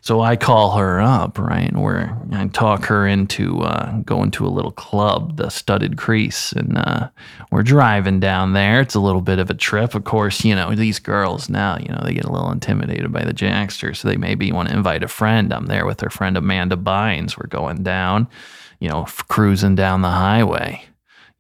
So 0.04 0.20
I 0.22 0.36
call 0.36 0.72
her 0.78 1.00
up, 1.00 1.38
right? 1.38 1.72
Where 1.76 2.18
I 2.32 2.48
talk 2.48 2.86
her 2.86 3.06
into 3.06 3.62
uh, 3.62 4.00
going 4.00 4.32
to 4.32 4.48
a 4.48 4.50
little 4.50 4.72
club, 4.72 5.38
the 5.38 5.50
Studded 5.50 5.96
Crease, 5.96 6.54
and 6.54 6.76
uh, 6.76 7.10
we're 7.52 7.62
driving 7.62 8.20
down 8.20 8.54
there. 8.54 8.82
It's 8.82 8.96
a 8.96 9.00
little 9.00 9.22
bit 9.22 9.38
of 9.38 9.52
a 9.52 9.54
trip, 9.54 9.94
of 9.94 10.04
course. 10.04 10.44
You 10.44 10.56
know 10.56 10.74
these 10.74 10.98
girls 10.98 11.50
now, 11.50 11.78
you 11.78 11.90
know 11.90 12.02
they 12.04 12.16
get 12.16 12.26
a 12.26 12.32
little 12.32 12.52
intimidated 12.52 13.12
by 13.12 13.24
the 13.24 13.34
Jackster, 13.34 13.96
so 13.96 14.08
they 14.08 14.18
maybe 14.18 14.52
want 14.52 14.70
to 14.70 14.76
invite 14.76 15.04
a 15.04 15.08
friend. 15.08 15.54
I'm 15.54 15.68
there 15.68 15.86
with 15.86 16.02
her 16.02 16.10
friend 16.10 16.36
Amanda 16.36 16.78
Bynes. 16.78 17.38
We're 17.38 17.46
going 17.46 17.84
down, 17.84 18.28
you 18.80 18.90
know, 18.90 19.06
cruising 19.28 19.76
down 19.76 20.02
the 20.02 20.10
highway 20.10 20.84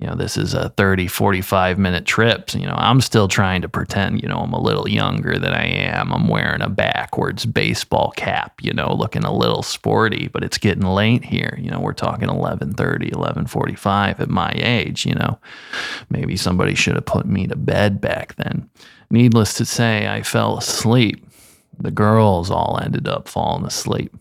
you 0.02 0.08
know, 0.08 0.16
this 0.16 0.36
is 0.36 0.56
a 0.56 0.70
30, 0.70 1.06
45 1.06 1.78
minute 1.78 2.06
trip. 2.06 2.56
you 2.56 2.66
know, 2.66 2.74
I'm 2.76 3.02
still 3.02 3.28
trying 3.28 3.62
to 3.62 3.70
pretend, 3.70 4.24
you 4.24 4.28
know, 4.28 4.40
I'm 4.40 4.52
a 4.52 4.60
little 4.60 4.90
younger 4.90 5.38
than 5.38 5.54
I 5.54 5.66
am. 5.66 6.12
I'm 6.12 6.28
wearing 6.28 6.64
a 6.64 6.70
backwards 6.70 7.46
baseball 7.46 8.12
cap, 8.18 8.60
you 8.62 8.74
know, 8.74 8.92
looking 8.96 9.24
a 9.24 9.34
little 9.34 9.62
sporty, 9.62 10.28
but 10.28 10.44
it's 10.44 10.58
getting 10.58 10.88
late 10.88 11.24
here. 11.24 11.56
You 11.62 11.70
know, 11.70 11.80
we're 11.80 11.94
talking 11.94 12.30
11:30, 12.30 13.12
11:45 13.12 14.20
at 14.20 14.30
my 14.30 14.52
age, 14.56 15.06
you 15.06 15.14
know. 15.14 15.40
Maybe 16.10 16.36
somebody 16.36 16.74
should 16.74 16.96
have 16.96 17.06
put 17.06 17.28
me 17.28 17.46
to 17.46 17.56
bed 17.56 18.02
back 18.02 18.36
then. 18.38 18.70
Needless 19.12 19.54
to 19.56 19.66
say, 19.66 20.08
I 20.08 20.24
fell 20.24 20.58
asleep. 20.58 21.28
The 21.80 21.92
girls 21.92 22.50
all 22.50 22.80
ended 22.82 23.08
up 23.08 23.28
falling 23.28 23.66
asleep. 23.66 24.16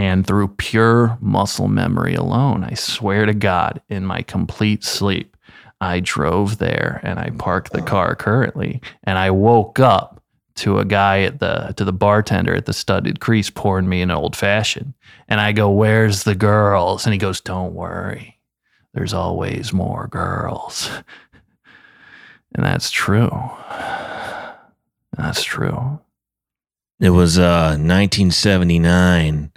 And 0.00 0.26
through 0.26 0.48
pure 0.48 1.18
muscle 1.20 1.68
memory 1.68 2.14
alone, 2.14 2.64
I 2.64 2.72
swear 2.72 3.26
to 3.26 3.34
God, 3.34 3.82
in 3.90 4.06
my 4.06 4.22
complete 4.22 4.82
sleep, 4.82 5.36
I 5.82 6.00
drove 6.00 6.56
there 6.56 7.00
and 7.02 7.18
I 7.18 7.28
parked 7.28 7.74
the 7.74 7.82
car 7.82 8.14
currently 8.16 8.80
and 9.04 9.18
I 9.18 9.30
woke 9.30 9.78
up 9.78 10.22
to 10.54 10.78
a 10.78 10.86
guy 10.86 11.20
at 11.24 11.40
the 11.40 11.74
to 11.76 11.84
the 11.84 11.92
bartender 11.92 12.54
at 12.54 12.64
the 12.64 12.72
studded 12.72 13.20
crease 13.20 13.50
pouring 13.50 13.90
me 13.90 14.00
an 14.00 14.10
old 14.10 14.34
fashioned. 14.34 14.94
And 15.28 15.38
I 15.38 15.52
go, 15.52 15.70
Where's 15.70 16.24
the 16.24 16.34
girls? 16.34 17.04
And 17.04 17.12
he 17.12 17.18
goes, 17.18 17.42
Don't 17.42 17.74
worry. 17.74 18.40
There's 18.94 19.12
always 19.12 19.70
more 19.70 20.08
girls. 20.08 20.88
And 22.52 22.64
that's 22.66 22.90
true. 22.90 23.30
That's 25.16 25.44
true. 25.44 26.00
It 26.98 27.10
was 27.10 27.38
uh, 27.38 27.76
1979. 27.78 29.52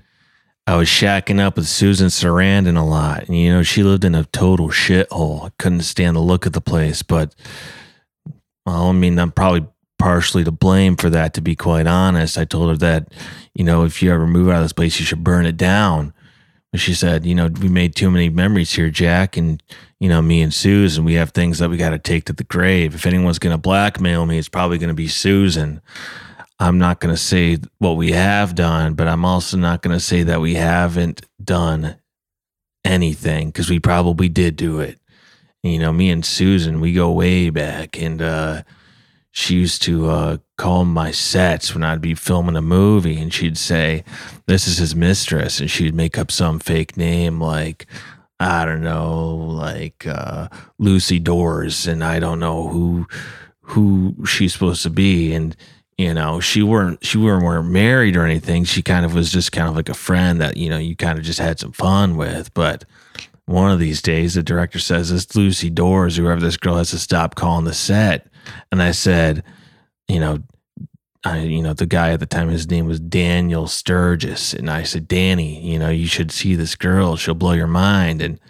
I 0.66 0.76
was 0.78 0.88
shacking 0.88 1.42
up 1.42 1.58
with 1.58 1.68
Susan 1.68 2.08
Sarandon 2.08 2.78
a 2.78 2.84
lot. 2.84 3.28
And, 3.28 3.38
you 3.38 3.52
know, 3.52 3.64
she 3.64 3.84
lived 3.84 4.06
in 4.06 4.16
a 4.16 4.24
total 4.26 4.70
shithole. 4.70 5.46
I 5.46 5.52
couldn't 5.60 5.82
stand 5.82 6.16
the 6.16 6.22
look 6.22 6.46
of 6.46 6.54
the 6.54 6.62
place. 6.62 7.04
But, 7.04 7.36
well, 8.66 8.88
I 8.88 8.92
mean, 8.94 9.20
I'm 9.20 9.32
probably 9.32 9.68
partially 10.00 10.44
to 10.46 10.52
blame 10.52 10.96
for 10.96 11.10
that, 11.10 11.34
to 11.34 11.42
be 11.42 11.56
quite 11.56 11.86
honest. 11.86 12.38
I 12.38 12.46
told 12.46 12.70
her 12.70 12.78
that, 12.78 13.14
you 13.54 13.66
know, 13.66 13.84
if 13.84 14.02
you 14.02 14.12
ever 14.14 14.26
move 14.26 14.50
out 14.50 14.58
of 14.58 14.64
this 14.64 14.74
place, 14.74 15.00
you 15.00 15.06
should 15.06 15.24
burn 15.24 15.46
it 15.46 15.58
down. 15.58 16.14
But 16.72 16.80
she 16.80 16.94
said, 16.94 17.26
you 17.26 17.36
know, 17.36 17.48
we 17.48 17.68
made 17.68 17.96
too 17.96 18.10
many 18.10 18.30
memories 18.30 18.74
here, 18.74 18.90
Jack. 18.90 19.36
And, 19.36 19.62
you 20.00 20.10
know, 20.10 20.22
me 20.22 20.42
and 20.42 20.54
Susan, 20.54 21.04
we 21.04 21.14
have 21.16 21.32
things 21.32 21.60
that 21.60 21.70
we 21.70 21.78
got 21.78 21.92
to 21.92 22.00
take 22.00 22.26
to 22.26 22.34
the 22.34 22.44
grave. 22.46 22.96
If 22.96 23.06
anyone's 23.06 23.38
going 23.38 23.54
to 23.54 23.60
blackmail 23.60 24.26
me, 24.26 24.40
it's 24.40 24.50
probably 24.50 24.78
going 24.78 24.88
to 24.88 24.94
be 24.94 25.08
Susan. 25.10 25.82
I'm 26.60 26.78
not 26.78 27.00
going 27.00 27.14
to 27.14 27.22
say 27.22 27.58
what 27.80 27.98
we 27.98 28.12
have 28.12 28.56
done, 28.56 28.94
but 28.94 29.08
I'm 29.08 29.26
also 29.26 29.58
not 29.58 29.82
going 29.82 29.96
to 29.96 30.04
say 30.04 30.24
that 30.24 30.42
we 30.42 30.56
haven't 30.56 31.26
done 31.44 31.98
anything 32.86 33.48
because 33.48 33.70
we 33.70 33.80
probably 33.80 34.30
did 34.30 34.56
do 34.56 34.80
it. 34.80 35.00
You 35.64 35.80
know, 35.80 35.94
me 35.94 36.10
and 36.10 36.26
Susan, 36.26 36.82
we 36.82 36.94
go 36.94 37.12
way 37.12 37.50
back, 37.50 38.00
and 38.00 38.22
uh, 38.22 38.64
she 39.32 39.56
used 39.56 39.82
to 39.84 40.10
uh, 40.10 40.38
call 40.58 40.84
my 40.86 41.12
sets 41.12 41.74
when 41.74 41.84
I'd 41.84 42.02
be 42.02 42.16
filming 42.16 42.58
a 42.58 42.62
movie, 42.62 43.18
and 43.18 43.34
she'd 43.34 43.58
say, 43.58 44.04
"This 44.46 44.68
is 44.68 44.78
his 44.78 44.94
mistress," 44.94 45.62
and 45.62 45.72
she'd 45.72 45.96
make 45.96 46.18
up 46.18 46.32
some 46.32 46.60
fake 46.60 46.98
name 46.98 47.42
like. 47.42 47.88
I 48.40 48.66
don't 48.66 48.82
know, 48.82 49.36
like 49.36 50.06
uh, 50.06 50.50
Lucy 50.78 51.18
Doors, 51.18 51.88
and 51.88 52.04
I 52.04 52.20
don't 52.20 52.40
know 52.40 52.68
who 52.68 53.08
who 53.62 54.16
she's 54.26 54.52
supposed 54.52 54.84
to 54.84 54.90
be, 54.90 55.34
and 55.34 55.56
you 55.98 56.14
know 56.14 56.40
she 56.40 56.64
weren't 56.64 57.04
she 57.06 57.18
weren't, 57.18 57.44
weren't 57.44 57.70
married 57.70 58.16
or 58.16 58.26
anything 58.26 58.64
she 58.64 58.82
kind 58.82 59.06
of 59.06 59.14
was 59.14 59.32
just 59.32 59.52
kind 59.52 59.68
of 59.68 59.76
like 59.76 59.90
a 59.90 59.94
friend 59.94 60.42
that 60.42 60.58
you 60.58 60.70
know 60.70 60.78
you 60.78 60.96
kind 60.96 61.18
of 61.18 61.26
just 61.26 61.40
had 61.40 61.60
some 61.60 61.72
fun 61.72 62.18
with 62.18 62.54
but 62.54 62.86
one 63.46 63.72
of 63.72 63.80
these 63.80 64.02
days 64.02 64.34
the 64.34 64.44
director 64.44 64.80
says 64.80 65.12
this 65.12 65.36
lucy 65.36 65.70
doors 65.70 66.18
whoever 66.18 66.42
this 66.42 66.58
girl 66.58 66.78
has 66.78 66.92
to 66.92 67.00
stop 67.00 67.36
calling 67.36 67.66
the 67.66 67.74
set 67.74 68.28
and 68.72 68.82
i 68.82 68.92
said 68.92 69.44
you 70.08 70.20
know 70.20 70.40
I, 71.26 71.40
you 71.40 71.62
know, 71.62 71.74
the 71.74 71.86
guy 71.86 72.12
at 72.12 72.20
the 72.20 72.26
time, 72.26 72.50
his 72.50 72.70
name 72.70 72.86
was 72.86 73.00
Daniel 73.00 73.68
Sturgis. 73.68 74.54
And 74.54 74.70
I 74.70 74.84
said, 74.84 75.08
Danny, 75.08 75.62
you 75.62 75.80
know, 75.80 75.90
you 75.90 76.06
should 76.06 76.32
see 76.32 76.56
this 76.56 76.76
girl. 76.76 77.16
She'll 77.16 77.34
blow 77.34 77.54
your 77.54 77.68
mind. 77.68 78.22
And, 78.22 78.42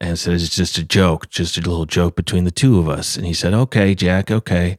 and 0.00 0.18
said, 0.18 0.34
it's 0.34 0.54
just 0.54 0.78
a 0.78 0.84
joke, 0.84 1.28
just 1.30 1.56
a 1.56 1.60
little 1.60 1.86
joke 1.86 2.14
between 2.14 2.44
the 2.44 2.50
two 2.50 2.78
of 2.78 2.88
us. 2.88 3.16
And 3.16 3.26
he 3.26 3.34
said, 3.34 3.54
okay, 3.54 3.94
Jack, 3.94 4.30
okay. 4.30 4.78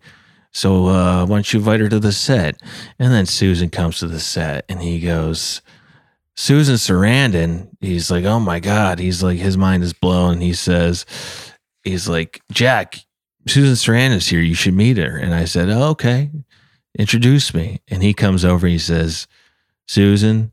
So 0.58 0.88
uh, 0.88 1.28
why 1.28 1.36
don't 1.36 1.53
you 1.53 1.60
invite 1.60 1.82
her 1.82 1.88
to 1.88 1.99
the 1.99 2.12
set? 2.12 2.60
And 2.97 3.14
then 3.14 3.28
Susan 3.28 3.70
comes 3.70 3.99
to 3.99 4.08
the 4.08 4.20
set 4.20 4.66
and 4.68 4.82
he 4.82 4.99
goes, 4.99 5.62
Susan 6.36 6.78
Sarandon, 6.78 7.70
he's 7.80 8.10
like, 8.10 8.26
oh 8.26 8.39
my 8.39 8.60
God. 8.60 8.97
He's 8.97 9.22
like, 9.22 9.38
his 9.38 9.55
mind 9.55 9.84
is 9.84 9.93
blown. 9.93 10.41
He 10.41 10.53
says, 10.53 11.05
he's 11.84 12.10
like, 12.10 12.41
Jack, 12.51 13.05
Susan 13.47 13.76
Sarandon's 13.76 14.30
here. 14.30 14.39
You 14.39 14.55
should 14.55 14.74
meet 14.74 14.97
her. 14.97 15.16
And 15.16 15.36
I 15.36 15.45
said, 15.45 15.70
oh, 15.70 15.89
okay, 15.89 16.32
introduce 16.97 17.53
me. 17.53 17.80
And 17.88 18.01
he 18.01 18.16
comes 18.16 18.43
over 18.43 18.66
and 18.66 18.74
he 18.74 18.80
says, 18.80 19.28
Susan, 19.86 20.51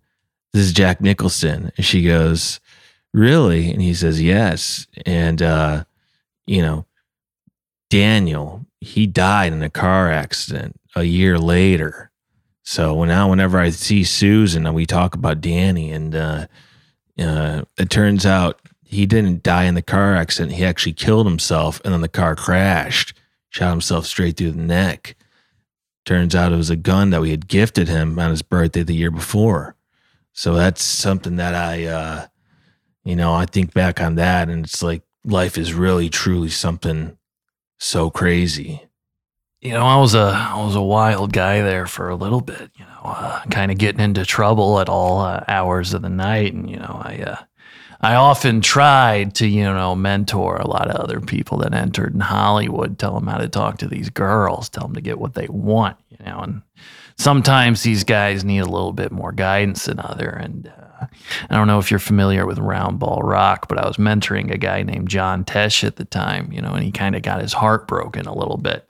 this 0.53 0.67
is 0.67 0.75
Jack 0.75 1.01
Nicholson. 1.01 1.73
And 1.79 1.87
she 1.87 2.03
goes, 2.03 2.61
really? 3.15 3.71
And 3.71 3.81
he 3.81 3.95
says, 3.95 4.21
yes. 4.21 4.87
And, 5.07 5.41
uh, 5.41 5.85
you 6.45 6.61
know, 6.61 6.85
Daniel, 7.89 8.64
he 8.85 9.07
died 9.07 9.53
in 9.53 9.63
a 9.63 9.71
car 9.71 10.11
accident 10.11 10.79
a 10.95 11.05
year 11.05 11.39
later. 11.39 12.11
So 12.63 13.05
now, 13.05 13.29
whenever 13.29 13.59
I 13.59 13.71
see 13.71 14.05
Susan, 14.05 14.67
and 14.67 14.75
we 14.75 14.87
talk 14.87 15.15
about 15.15 15.41
Danny, 15.41 15.91
and 15.91 16.15
uh, 16.15 16.47
uh, 17.19 17.63
it 17.79 17.91
turns 17.91 18.25
out 18.25 18.61
he 18.85 19.07
didn't 19.07 19.43
die 19.43 19.65
in 19.65 19.75
the 19.75 19.83
car 19.83 20.15
accident. 20.15 20.55
He 20.55 20.65
actually 20.65 20.93
killed 20.93 21.27
himself, 21.27 21.81
and 21.85 21.93
then 21.93 22.01
the 22.01 22.09
car 22.09 22.37
crashed, 22.37 23.15
shot 23.51 23.71
himself 23.71 24.07
straight 24.07 24.37
through 24.37 24.53
the 24.53 24.63
neck. 24.63 25.17
Turns 26.05 26.35
out 26.35 26.53
it 26.53 26.57
was 26.57 26.71
a 26.71 26.77
gun 26.77 27.11
that 27.11 27.21
we 27.21 27.31
had 27.31 27.49
gifted 27.49 27.89
him 27.89 28.19
on 28.19 28.31
his 28.31 28.43
birthday 28.43 28.83
the 28.83 28.95
year 28.95 29.11
before. 29.11 29.77
So 30.33 30.55
that's 30.55 30.83
something 30.83 31.37
that 31.37 31.55
I, 31.55 31.85
uh, 31.87 32.27
you 33.05 33.17
know, 33.17 33.35
I 33.35 33.47
think 33.47 33.73
back 33.73 34.01
on 34.01 34.17
that, 34.17 34.49
and 34.49 34.65
it's 34.65 34.83
like 34.83 35.03
life 35.25 35.59
is 35.59 35.75
really, 35.75 36.09
truly 36.09 36.51
something 36.51 37.17
so 37.85 38.11
crazy. 38.11 38.83
You 39.61 39.73
know, 39.73 39.85
I 39.85 39.97
was 39.97 40.15
a 40.15 40.33
I 40.35 40.63
was 40.65 40.75
a 40.75 40.83
wild 40.83 41.33
guy 41.33 41.61
there 41.61 41.87
for 41.87 42.09
a 42.09 42.17
little 42.17 42.41
bit. 42.41 42.71
You 42.77 42.85
know, 42.85 43.01
uh, 43.05 43.43
kind 43.51 43.71
of 43.71 43.79
getting 43.79 44.01
into 44.01 44.25
trouble 44.25 44.81
at 44.81 44.89
all 44.89 45.21
uh, 45.21 45.45
hours 45.49 45.95
of 45.95 46.03
the 46.03 46.09
night, 46.09 46.53
and 46.53 46.69
you 46.69 46.77
know, 46.77 47.01
I 47.03 47.25
uh, 47.27 47.45
I 48.01 48.15
often 48.17 48.61
tried 48.61 49.35
to 49.37 49.47
you 49.47 49.65
know 49.65 49.95
mentor 49.95 50.57
a 50.57 50.67
lot 50.67 50.91
of 50.91 50.97
other 50.97 51.21
people 51.21 51.59
that 51.59 51.73
entered 51.73 52.15
in 52.15 52.21
Hollywood, 52.21 52.99
tell 52.99 53.15
them 53.15 53.27
how 53.27 53.39
to 53.39 53.49
talk 53.49 53.79
to 53.79 53.89
these 53.89 54.11
girls, 54.11 54.69
tell 54.69 54.85
them 54.85 54.95
to 54.95 55.01
get 55.01 55.19
what 55.19 55.35
they 55.35 55.47
want. 55.49 55.97
You 56.11 56.25
know, 56.27 56.41
and 56.41 56.63
sometimes 57.17 57.83
these 57.83 58.05
guys 58.05 58.45
need 58.45 58.59
a 58.59 58.67
little 58.67 58.93
bit 58.93 59.13
more 59.13 59.33
guidance 59.33 59.87
than 59.87 59.99
other. 59.99 60.29
And 60.29 60.67
uh, 60.67 60.84
I 61.51 61.57
don't 61.57 61.67
know 61.67 61.79
if 61.79 61.91
you're 61.91 62.01
familiar 62.01 62.47
with 62.47 62.59
Roundball 62.59 63.23
Rock, 63.23 63.69
but 63.69 63.79
I 63.79 63.87
was 63.87 63.97
mentoring 63.97 64.53
a 64.53 64.59
guy 64.59 64.83
named 64.83 65.09
John 65.09 65.45
Tesh 65.45 65.85
at 65.85 65.97
the 65.97 66.05
time. 66.05 66.53
You 66.53 66.61
know, 66.61 66.75
and 66.75 66.85
he 66.85 66.93
kind 66.93 67.17
of 67.17 67.23
got 67.23 67.41
his 67.41 67.53
heart 67.53 67.87
broken 67.89 68.27
a 68.27 68.35
little 68.35 68.59
bit. 68.59 68.89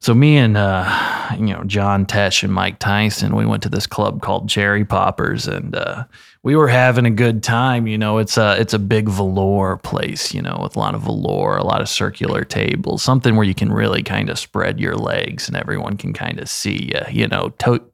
So 0.00 0.14
me 0.14 0.36
and 0.36 0.56
uh, 0.56 1.34
you 1.38 1.54
know 1.54 1.64
John 1.64 2.06
Tesh 2.06 2.42
and 2.42 2.52
Mike 2.52 2.78
Tyson, 2.78 3.34
we 3.34 3.46
went 3.46 3.62
to 3.64 3.68
this 3.68 3.86
club 3.86 4.22
called 4.22 4.48
Cherry 4.48 4.84
Poppers, 4.84 5.48
and 5.48 5.74
uh, 5.74 6.04
we 6.46 6.54
were 6.54 6.68
having 6.68 7.06
a 7.06 7.10
good 7.10 7.42
time. 7.42 7.88
You 7.88 7.98
know, 7.98 8.18
it's 8.18 8.38
a 8.38 8.54
it's 8.56 8.72
a 8.72 8.78
big 8.78 9.08
velour 9.08 9.78
place. 9.78 10.32
You 10.32 10.40
know, 10.40 10.60
with 10.62 10.76
a 10.76 10.78
lot 10.78 10.94
of 10.94 11.02
velour, 11.02 11.56
a 11.56 11.64
lot 11.64 11.80
of 11.80 11.88
circular 11.88 12.44
tables, 12.44 13.02
something 13.02 13.34
where 13.34 13.44
you 13.44 13.52
can 13.52 13.72
really 13.72 14.04
kind 14.04 14.30
of 14.30 14.38
spread 14.38 14.78
your 14.78 14.94
legs 14.94 15.48
and 15.48 15.56
everyone 15.56 15.96
can 15.96 16.12
kind 16.12 16.38
of 16.38 16.48
see 16.48 16.92
you. 16.94 17.00
You 17.10 17.26
know, 17.26 17.48
to, 17.58 17.84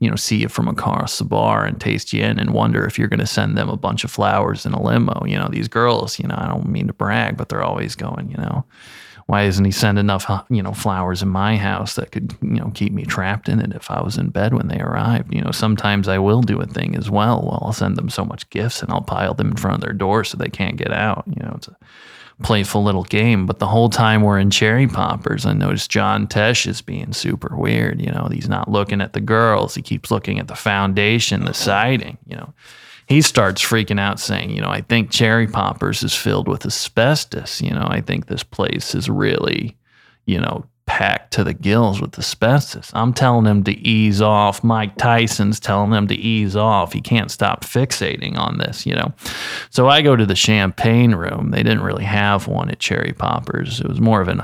you 0.00 0.10
know, 0.10 0.16
see 0.16 0.36
you 0.36 0.48
from 0.48 0.68
across 0.68 1.16
the 1.16 1.24
bar 1.24 1.64
and 1.64 1.80
taste 1.80 2.12
you 2.12 2.22
in 2.22 2.38
and 2.38 2.52
wonder 2.52 2.84
if 2.84 2.98
you're 2.98 3.08
going 3.08 3.20
to 3.20 3.26
send 3.26 3.56
them 3.56 3.70
a 3.70 3.76
bunch 3.78 4.04
of 4.04 4.10
flowers 4.10 4.66
in 4.66 4.74
a 4.74 4.82
limo. 4.82 5.24
You 5.24 5.38
know, 5.38 5.48
these 5.50 5.68
girls. 5.68 6.18
You 6.18 6.28
know, 6.28 6.36
I 6.36 6.46
don't 6.46 6.68
mean 6.68 6.88
to 6.88 6.92
brag, 6.92 7.38
but 7.38 7.48
they're 7.48 7.64
always 7.64 7.96
going. 7.96 8.30
You 8.30 8.36
know 8.36 8.66
why 9.26 9.44
isn't 9.44 9.64
he 9.64 9.70
send 9.70 9.98
enough 9.98 10.28
uh, 10.28 10.42
you 10.50 10.62
know 10.62 10.72
flowers 10.72 11.22
in 11.22 11.28
my 11.28 11.56
house 11.56 11.94
that 11.94 12.12
could 12.12 12.34
you 12.42 12.60
know 12.60 12.70
keep 12.74 12.92
me 12.92 13.04
trapped 13.04 13.48
in 13.48 13.60
it 13.60 13.72
if 13.72 13.90
I 13.90 14.02
was 14.02 14.18
in 14.18 14.28
bed 14.30 14.54
when 14.54 14.68
they 14.68 14.80
arrived? 14.80 15.34
You 15.34 15.40
know 15.40 15.50
sometimes 15.50 16.08
I 16.08 16.18
will 16.18 16.42
do 16.42 16.60
a 16.60 16.66
thing 16.66 16.96
as 16.96 17.10
well 17.10 17.42
well 17.42 17.62
I'll 17.62 17.72
send 17.72 17.96
them 17.96 18.08
so 18.08 18.24
much 18.24 18.48
gifts 18.50 18.82
and 18.82 18.90
I'll 18.90 19.02
pile 19.02 19.34
them 19.34 19.50
in 19.50 19.56
front 19.56 19.76
of 19.76 19.80
their 19.80 19.92
door 19.92 20.24
so 20.24 20.36
they 20.36 20.48
can't 20.48 20.76
get 20.76 20.92
out. 20.92 21.24
You 21.26 21.42
know 21.42 21.54
it's 21.56 21.68
a 21.68 21.76
playful 22.42 22.82
little 22.82 23.04
game 23.04 23.46
but 23.46 23.60
the 23.60 23.66
whole 23.68 23.88
time 23.88 24.20
we're 24.20 24.40
in 24.40 24.50
cherry 24.50 24.88
poppers 24.88 25.46
I 25.46 25.52
notice 25.52 25.86
John 25.86 26.26
Tesh 26.26 26.66
is 26.66 26.82
being 26.82 27.12
super 27.12 27.56
weird 27.56 28.00
you 28.00 28.10
know 28.10 28.28
he's 28.30 28.48
not 28.48 28.68
looking 28.68 29.00
at 29.00 29.12
the 29.12 29.20
girls 29.20 29.76
he 29.76 29.82
keeps 29.82 30.10
looking 30.10 30.40
at 30.40 30.48
the 30.48 30.56
foundation 30.56 31.44
the 31.44 31.54
siding 31.54 32.18
you 32.26 32.36
know 32.36 32.52
he 33.06 33.22
starts 33.22 33.62
freaking 33.62 34.00
out 34.00 34.20
saying, 34.20 34.50
you 34.50 34.60
know, 34.60 34.70
I 34.70 34.80
think 34.80 35.10
Cherry 35.10 35.46
Poppers 35.46 36.02
is 36.02 36.14
filled 36.14 36.48
with 36.48 36.66
asbestos. 36.66 37.60
You 37.60 37.70
know, 37.70 37.86
I 37.88 38.00
think 38.00 38.26
this 38.26 38.42
place 38.42 38.94
is 38.94 39.08
really, 39.08 39.76
you 40.26 40.40
know, 40.40 40.66
packed 40.86 41.32
to 41.32 41.44
the 41.44 41.54
gills 41.54 42.00
with 42.00 42.18
asbestos. 42.18 42.90
I'm 42.94 43.14
telling 43.14 43.46
him 43.46 43.64
to 43.64 43.72
ease 43.72 44.20
off. 44.20 44.62
Mike 44.62 44.96
Tyson's 44.96 45.58
telling 45.58 45.92
him 45.92 46.06
to 46.08 46.14
ease 46.14 46.56
off. 46.56 46.92
He 46.92 47.00
can't 47.00 47.30
stop 47.30 47.64
fixating 47.64 48.36
on 48.36 48.58
this, 48.58 48.84
you 48.86 48.94
know. 48.94 49.12
So 49.70 49.88
I 49.88 50.02
go 50.02 50.14
to 50.14 50.26
the 50.26 50.36
champagne 50.36 51.14
room. 51.14 51.50
They 51.50 51.62
didn't 51.62 51.82
really 51.82 52.04
have 52.04 52.46
one 52.46 52.70
at 52.70 52.80
Cherry 52.80 53.12
Poppers. 53.12 53.80
It 53.80 53.88
was 53.88 54.00
more 54.00 54.20
of 54.20 54.28
an 54.28 54.42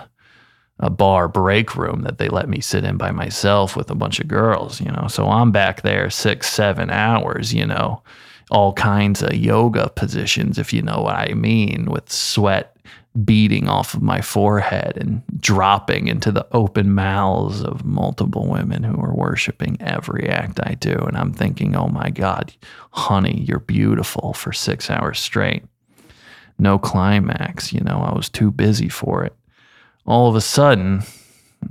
a 0.83 0.89
bar 0.89 1.29
break 1.29 1.77
room 1.77 2.03
that 2.03 2.17
they 2.17 2.29
let 2.29 2.49
me 2.49 2.59
sit 2.61 2.85
in 2.85 2.97
by 2.97 3.11
myself 3.11 3.77
with 3.77 3.91
a 3.91 3.95
bunch 3.95 4.19
of 4.19 4.27
girls, 4.27 4.81
you 4.81 4.91
know. 4.91 5.07
So 5.09 5.29
I'm 5.29 5.53
back 5.53 5.83
there 5.83 6.09
six, 6.09 6.51
seven 6.51 6.91
hours, 6.91 7.53
you 7.53 7.67
know, 7.67 8.03
all 8.51 8.73
kinds 8.73 9.23
of 9.23 9.35
yoga 9.35 9.91
positions, 9.91 10.59
if 10.59 10.73
you 10.73 10.83
know 10.83 11.01
what 11.03 11.17
I 11.17 11.35
mean, 11.35 11.87
with 11.91 12.11
sweat 12.11 12.77
beating 13.25 13.69
off 13.69 13.95
of 13.95 14.03
my 14.03 14.21
forehead 14.21 14.97
and 14.97 15.23
dropping 15.41 16.07
into 16.07 16.31
the 16.31 16.47
open 16.53 16.95
mouths 16.95 17.61
of 17.61 17.85
multiple 17.85 18.49
women 18.49 18.85
who 18.85 19.01
are 19.01 19.15
worshiping 19.15 19.77
every 19.81 20.29
act 20.29 20.61
I 20.63 20.75
do. 20.75 20.93
And 20.93 21.17
I'm 21.17 21.33
thinking, 21.33 21.75
oh 21.75 21.89
my 21.89 22.11
God, 22.11 22.53
honey, 22.93 23.41
you're 23.41 23.59
beautiful 23.59 24.33
for 24.33 24.53
six 24.53 24.89
hours 24.91 25.19
straight. 25.19 25.65
No 26.59 26.79
climax, 26.79 27.73
you 27.73 27.81
know, 27.81 28.01
I 28.01 28.15
was 28.15 28.29
too 28.29 28.53
busy 28.53 28.89
for 28.89 29.25
it. 29.25 29.35
All 30.07 30.29
of 30.29 30.37
a 30.37 30.41
sudden, 30.41 31.03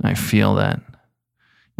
I 0.02 0.14
feel 0.14 0.54
that, 0.56 0.80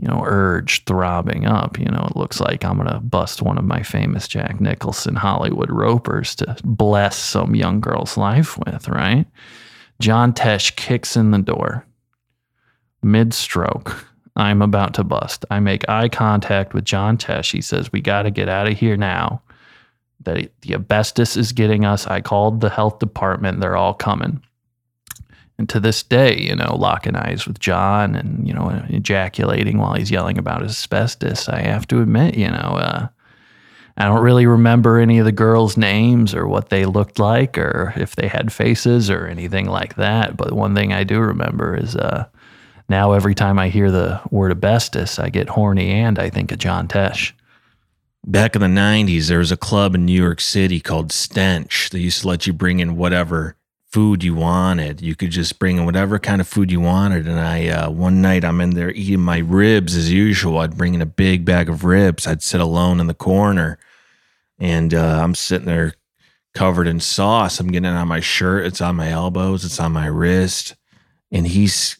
you 0.00 0.08
know, 0.08 0.22
urge 0.24 0.84
throbbing 0.84 1.46
up. 1.46 1.78
You 1.78 1.86
know, 1.86 2.06
it 2.10 2.16
looks 2.16 2.40
like 2.40 2.64
I'm 2.64 2.76
going 2.76 2.88
to 2.88 3.00
bust 3.00 3.42
one 3.42 3.58
of 3.58 3.64
my 3.64 3.82
famous 3.82 4.26
Jack 4.26 4.60
Nicholson 4.60 5.14
Hollywood 5.14 5.70
ropers 5.70 6.34
to 6.36 6.56
bless 6.64 7.16
some 7.16 7.54
young 7.54 7.80
girl's 7.80 8.16
life 8.16 8.58
with, 8.58 8.88
right? 8.88 9.26
John 10.00 10.32
Tesh 10.32 10.74
kicks 10.76 11.16
in 11.16 11.30
the 11.30 11.38
door 11.38 11.86
mid 13.02 13.34
stroke. 13.34 14.06
I'm 14.36 14.62
about 14.62 14.94
to 14.94 15.04
bust. 15.04 15.44
I 15.50 15.60
make 15.60 15.88
eye 15.88 16.08
contact 16.08 16.72
with 16.72 16.84
John 16.84 17.18
Tesh. 17.18 17.52
He 17.52 17.60
says, 17.60 17.92
We 17.92 18.00
got 18.00 18.22
to 18.22 18.30
get 18.30 18.48
out 18.48 18.68
of 18.68 18.78
here 18.78 18.96
now. 18.96 19.42
That 20.22 20.50
the 20.62 20.74
asbestos 20.74 21.36
is 21.36 21.52
getting 21.52 21.84
us. 21.84 22.06
I 22.06 22.20
called 22.20 22.60
the 22.60 22.70
health 22.70 22.98
department. 22.98 23.60
They're 23.60 23.76
all 23.76 23.94
coming. 23.94 24.42
And 25.60 25.68
to 25.68 25.78
this 25.78 26.02
day, 26.02 26.38
you 26.38 26.56
know, 26.56 26.74
locking 26.74 27.14
eyes 27.14 27.46
with 27.46 27.58
John 27.60 28.14
and, 28.14 28.48
you 28.48 28.54
know, 28.54 28.82
ejaculating 28.88 29.76
while 29.76 29.92
he's 29.92 30.10
yelling 30.10 30.38
about 30.38 30.62
asbestos, 30.62 31.50
I 31.50 31.60
have 31.60 31.86
to 31.88 32.00
admit, 32.00 32.34
you 32.34 32.48
know, 32.48 32.56
uh, 32.56 33.08
I 33.98 34.04
don't 34.06 34.22
really 34.22 34.46
remember 34.46 34.98
any 34.98 35.18
of 35.18 35.26
the 35.26 35.32
girls' 35.32 35.76
names 35.76 36.34
or 36.34 36.48
what 36.48 36.70
they 36.70 36.86
looked 36.86 37.18
like 37.18 37.58
or 37.58 37.92
if 37.94 38.16
they 38.16 38.26
had 38.26 38.50
faces 38.50 39.10
or 39.10 39.26
anything 39.26 39.66
like 39.66 39.96
that. 39.96 40.34
But 40.34 40.54
one 40.54 40.74
thing 40.74 40.94
I 40.94 41.04
do 41.04 41.20
remember 41.20 41.76
is 41.76 41.94
uh, 41.94 42.24
now 42.88 43.12
every 43.12 43.34
time 43.34 43.58
I 43.58 43.68
hear 43.68 43.90
the 43.90 44.18
word 44.30 44.52
asbestos, 44.52 45.18
I 45.18 45.28
get 45.28 45.50
horny 45.50 45.90
and 45.90 46.18
I 46.18 46.30
think 46.30 46.52
of 46.52 46.58
John 46.58 46.88
Tesh. 46.88 47.32
Back 48.26 48.56
in 48.56 48.62
the 48.62 48.66
90s, 48.66 49.28
there 49.28 49.40
was 49.40 49.52
a 49.52 49.58
club 49.58 49.94
in 49.94 50.06
New 50.06 50.22
York 50.22 50.40
City 50.40 50.80
called 50.80 51.12
Stench. 51.12 51.90
They 51.90 51.98
used 51.98 52.22
to 52.22 52.28
let 52.28 52.46
you 52.46 52.54
bring 52.54 52.80
in 52.80 52.96
whatever 52.96 53.56
food 53.90 54.22
you 54.22 54.34
wanted. 54.34 55.00
You 55.00 55.16
could 55.16 55.30
just 55.30 55.58
bring 55.58 55.76
in 55.76 55.84
whatever 55.84 56.18
kind 56.18 56.40
of 56.40 56.48
food 56.48 56.70
you 56.70 56.80
wanted. 56.80 57.26
And 57.26 57.40
I, 57.40 57.68
uh, 57.68 57.90
one 57.90 58.22
night, 58.22 58.44
I'm 58.44 58.60
in 58.60 58.70
there 58.70 58.92
eating 58.92 59.20
my 59.20 59.38
ribs 59.38 59.96
as 59.96 60.12
usual. 60.12 60.58
I'd 60.58 60.76
bring 60.76 60.94
in 60.94 61.02
a 61.02 61.06
big 61.06 61.44
bag 61.44 61.68
of 61.68 61.84
ribs. 61.84 62.26
I'd 62.26 62.42
sit 62.42 62.60
alone 62.60 63.00
in 63.00 63.08
the 63.08 63.14
corner 63.14 63.78
and 64.58 64.94
uh, 64.94 65.20
I'm 65.22 65.34
sitting 65.34 65.66
there 65.66 65.94
covered 66.54 66.86
in 66.86 67.00
sauce. 67.00 67.58
I'm 67.58 67.68
getting 67.68 67.90
it 67.90 67.96
on 67.96 68.08
my 68.08 68.20
shirt. 68.20 68.66
It's 68.66 68.80
on 68.80 68.96
my 68.96 69.08
elbows. 69.08 69.64
It's 69.64 69.80
on 69.80 69.92
my 69.92 70.06
wrist. 70.06 70.76
And 71.32 71.46
he's 71.46 71.96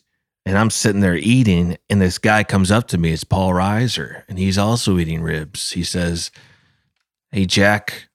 and 0.46 0.56
I'm 0.56 0.70
sitting 0.70 1.02
there 1.02 1.16
eating, 1.16 1.76
and 1.90 2.00
this 2.00 2.18
guy 2.18 2.44
comes 2.44 2.70
up 2.70 2.88
to 2.88 2.98
me. 2.98 3.12
It's 3.12 3.24
Paul 3.24 3.50
Reiser, 3.50 4.24
and 4.26 4.38
he's 4.38 4.56
also 4.56 4.98
eating 4.98 5.20
ribs. 5.20 5.72
He 5.72 5.84
says, 5.84 6.30
Hey, 7.30 7.44
Jack, 7.44 8.08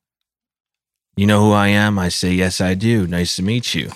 you 1.16 1.28
know 1.28 1.42
who 1.42 1.52
I 1.52 1.70
am? 1.70 1.98
I 2.00 2.10
say, 2.10 2.34
Yes, 2.34 2.62
I 2.62 2.74
do. 2.74 3.08
Nice 3.08 3.36
to 3.38 3.44
meet 3.44 3.74
you. 3.74 3.92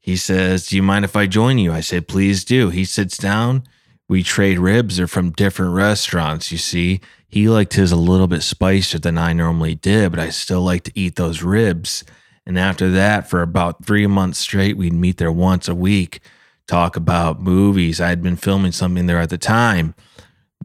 He 0.00 0.16
says, 0.16 0.66
Do 0.66 0.76
you 0.76 0.82
mind 0.82 1.04
if 1.04 1.16
I 1.16 1.26
join 1.26 1.58
you? 1.58 1.72
I 1.72 1.80
say, 1.80 2.00
Please 2.00 2.44
do. 2.44 2.70
He 2.70 2.84
sits 2.84 3.16
down. 3.16 3.64
We 4.08 4.22
trade 4.22 4.58
ribs. 4.58 4.96
They're 4.96 5.08
from 5.08 5.32
different 5.32 5.74
restaurants, 5.74 6.52
you 6.52 6.58
see. 6.58 7.00
He 7.28 7.48
liked 7.48 7.74
his 7.74 7.90
a 7.90 7.96
little 7.96 8.28
bit 8.28 8.42
spicier 8.42 9.00
than 9.00 9.18
I 9.18 9.32
normally 9.32 9.74
did, 9.74 10.12
but 10.12 10.20
I 10.20 10.30
still 10.30 10.62
like 10.62 10.84
to 10.84 10.92
eat 10.94 11.16
those 11.16 11.42
ribs. 11.42 12.04
And 12.46 12.56
after 12.56 12.88
that, 12.92 13.28
for 13.28 13.42
about 13.42 13.84
three 13.84 14.06
months 14.06 14.38
straight, 14.38 14.76
we'd 14.76 14.92
meet 14.92 15.16
there 15.16 15.32
once 15.32 15.66
a 15.66 15.74
week 15.74 16.20
talk 16.66 16.96
about 16.96 17.40
movies. 17.40 18.00
I 18.00 18.08
had 18.08 18.22
been 18.22 18.36
filming 18.36 18.72
something 18.72 19.06
there 19.06 19.18
at 19.18 19.30
the 19.30 19.38
time. 19.38 19.94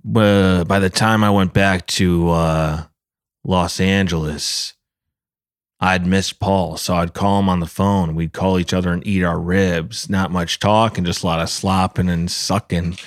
But 0.04 0.66
by 0.66 0.80
the 0.80 0.90
time 0.90 1.24
I 1.24 1.30
went 1.30 1.54
back 1.54 1.86
to 1.88 2.30
uh, 2.30 2.84
Los 3.44 3.80
Angeles, 3.80 4.74
I'd 5.82 6.06
missed 6.06 6.40
Paul. 6.40 6.78
So 6.78 6.96
I'd 6.96 7.14
call 7.14 7.40
him 7.40 7.50
on 7.50 7.60
the 7.60 7.66
phone. 7.66 8.16
We'd 8.16 8.34
call 8.34 8.60
each 8.60 8.74
other 8.74 8.92
and 8.92 9.06
eat 9.06 9.24
our 9.24 9.40
ribs. 9.40 10.10
Not 10.10 10.32
much 10.32 10.60
talk 10.60 10.98
and 10.98 11.08
just 11.08 11.24
a 11.24 11.26
lot 11.26 11.40
of 11.40 11.50
slopping 11.50 12.08
and 12.08 12.32
sucking. 12.32 12.98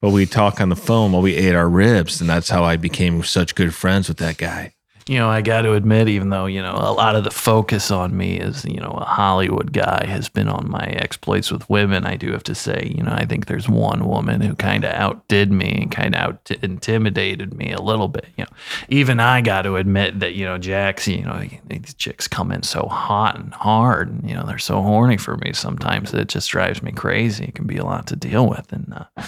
But 0.00 0.10
we'd 0.10 0.30
talk 0.30 0.60
on 0.60 0.68
the 0.68 0.76
phone 0.76 1.12
while 1.12 1.22
we 1.22 1.34
ate 1.34 1.54
our 1.54 1.68
ribs. 1.68 2.20
And 2.20 2.28
that's 2.28 2.50
how 2.50 2.64
I 2.64 2.76
became 2.76 3.22
such 3.22 3.54
good 3.54 3.74
friends 3.74 4.08
with 4.08 4.18
that 4.18 4.36
guy 4.36 4.74
you 5.08 5.18
know, 5.18 5.30
I 5.30 5.40
got 5.40 5.62
to 5.62 5.72
admit, 5.72 6.08
even 6.08 6.30
though, 6.30 6.46
you 6.46 6.60
know, 6.60 6.74
a 6.74 6.92
lot 6.92 7.16
of 7.16 7.24
the 7.24 7.30
focus 7.30 7.90
on 7.90 8.16
me 8.16 8.38
as, 8.40 8.64
you 8.64 8.78
know, 8.80 8.90
a 8.90 9.04
Hollywood 9.04 9.72
guy 9.72 10.04
has 10.06 10.28
been 10.28 10.48
on 10.48 10.70
my 10.70 10.84
exploits 10.84 11.50
with 11.50 11.68
women, 11.70 12.04
I 12.04 12.16
do 12.16 12.32
have 12.32 12.42
to 12.44 12.54
say, 12.54 12.92
you 12.94 13.02
know, 13.02 13.12
I 13.12 13.24
think 13.24 13.46
there's 13.46 13.68
one 13.68 14.06
woman 14.06 14.40
who 14.40 14.54
kind 14.54 14.84
of 14.84 14.92
outdid 14.92 15.50
me 15.50 15.80
and 15.82 15.90
kind 15.90 16.14
of 16.14 16.20
out 16.20 16.50
intimidated 16.62 17.54
me 17.54 17.72
a 17.72 17.80
little 17.80 18.08
bit. 18.08 18.26
You 18.36 18.44
know, 18.44 18.50
even 18.88 19.18
I 19.18 19.40
got 19.40 19.62
to 19.62 19.76
admit 19.76 20.20
that, 20.20 20.34
you 20.34 20.44
know, 20.44 20.58
Jax, 20.58 21.08
you 21.08 21.24
know, 21.24 21.42
these 21.66 21.94
chicks 21.94 22.28
come 22.28 22.52
in 22.52 22.62
so 22.62 22.86
hot 22.86 23.38
and 23.38 23.54
hard 23.54 24.10
and, 24.10 24.28
you 24.28 24.34
know, 24.34 24.44
they're 24.44 24.58
so 24.58 24.82
horny 24.82 25.16
for 25.16 25.36
me 25.38 25.52
sometimes 25.54 26.10
that 26.10 26.20
it 26.20 26.28
just 26.28 26.50
drives 26.50 26.82
me 26.82 26.92
crazy. 26.92 27.44
It 27.44 27.54
can 27.54 27.66
be 27.66 27.78
a 27.78 27.84
lot 27.84 28.06
to 28.08 28.16
deal 28.16 28.46
with. 28.46 28.72
And, 28.72 28.92
uh, 28.94 29.22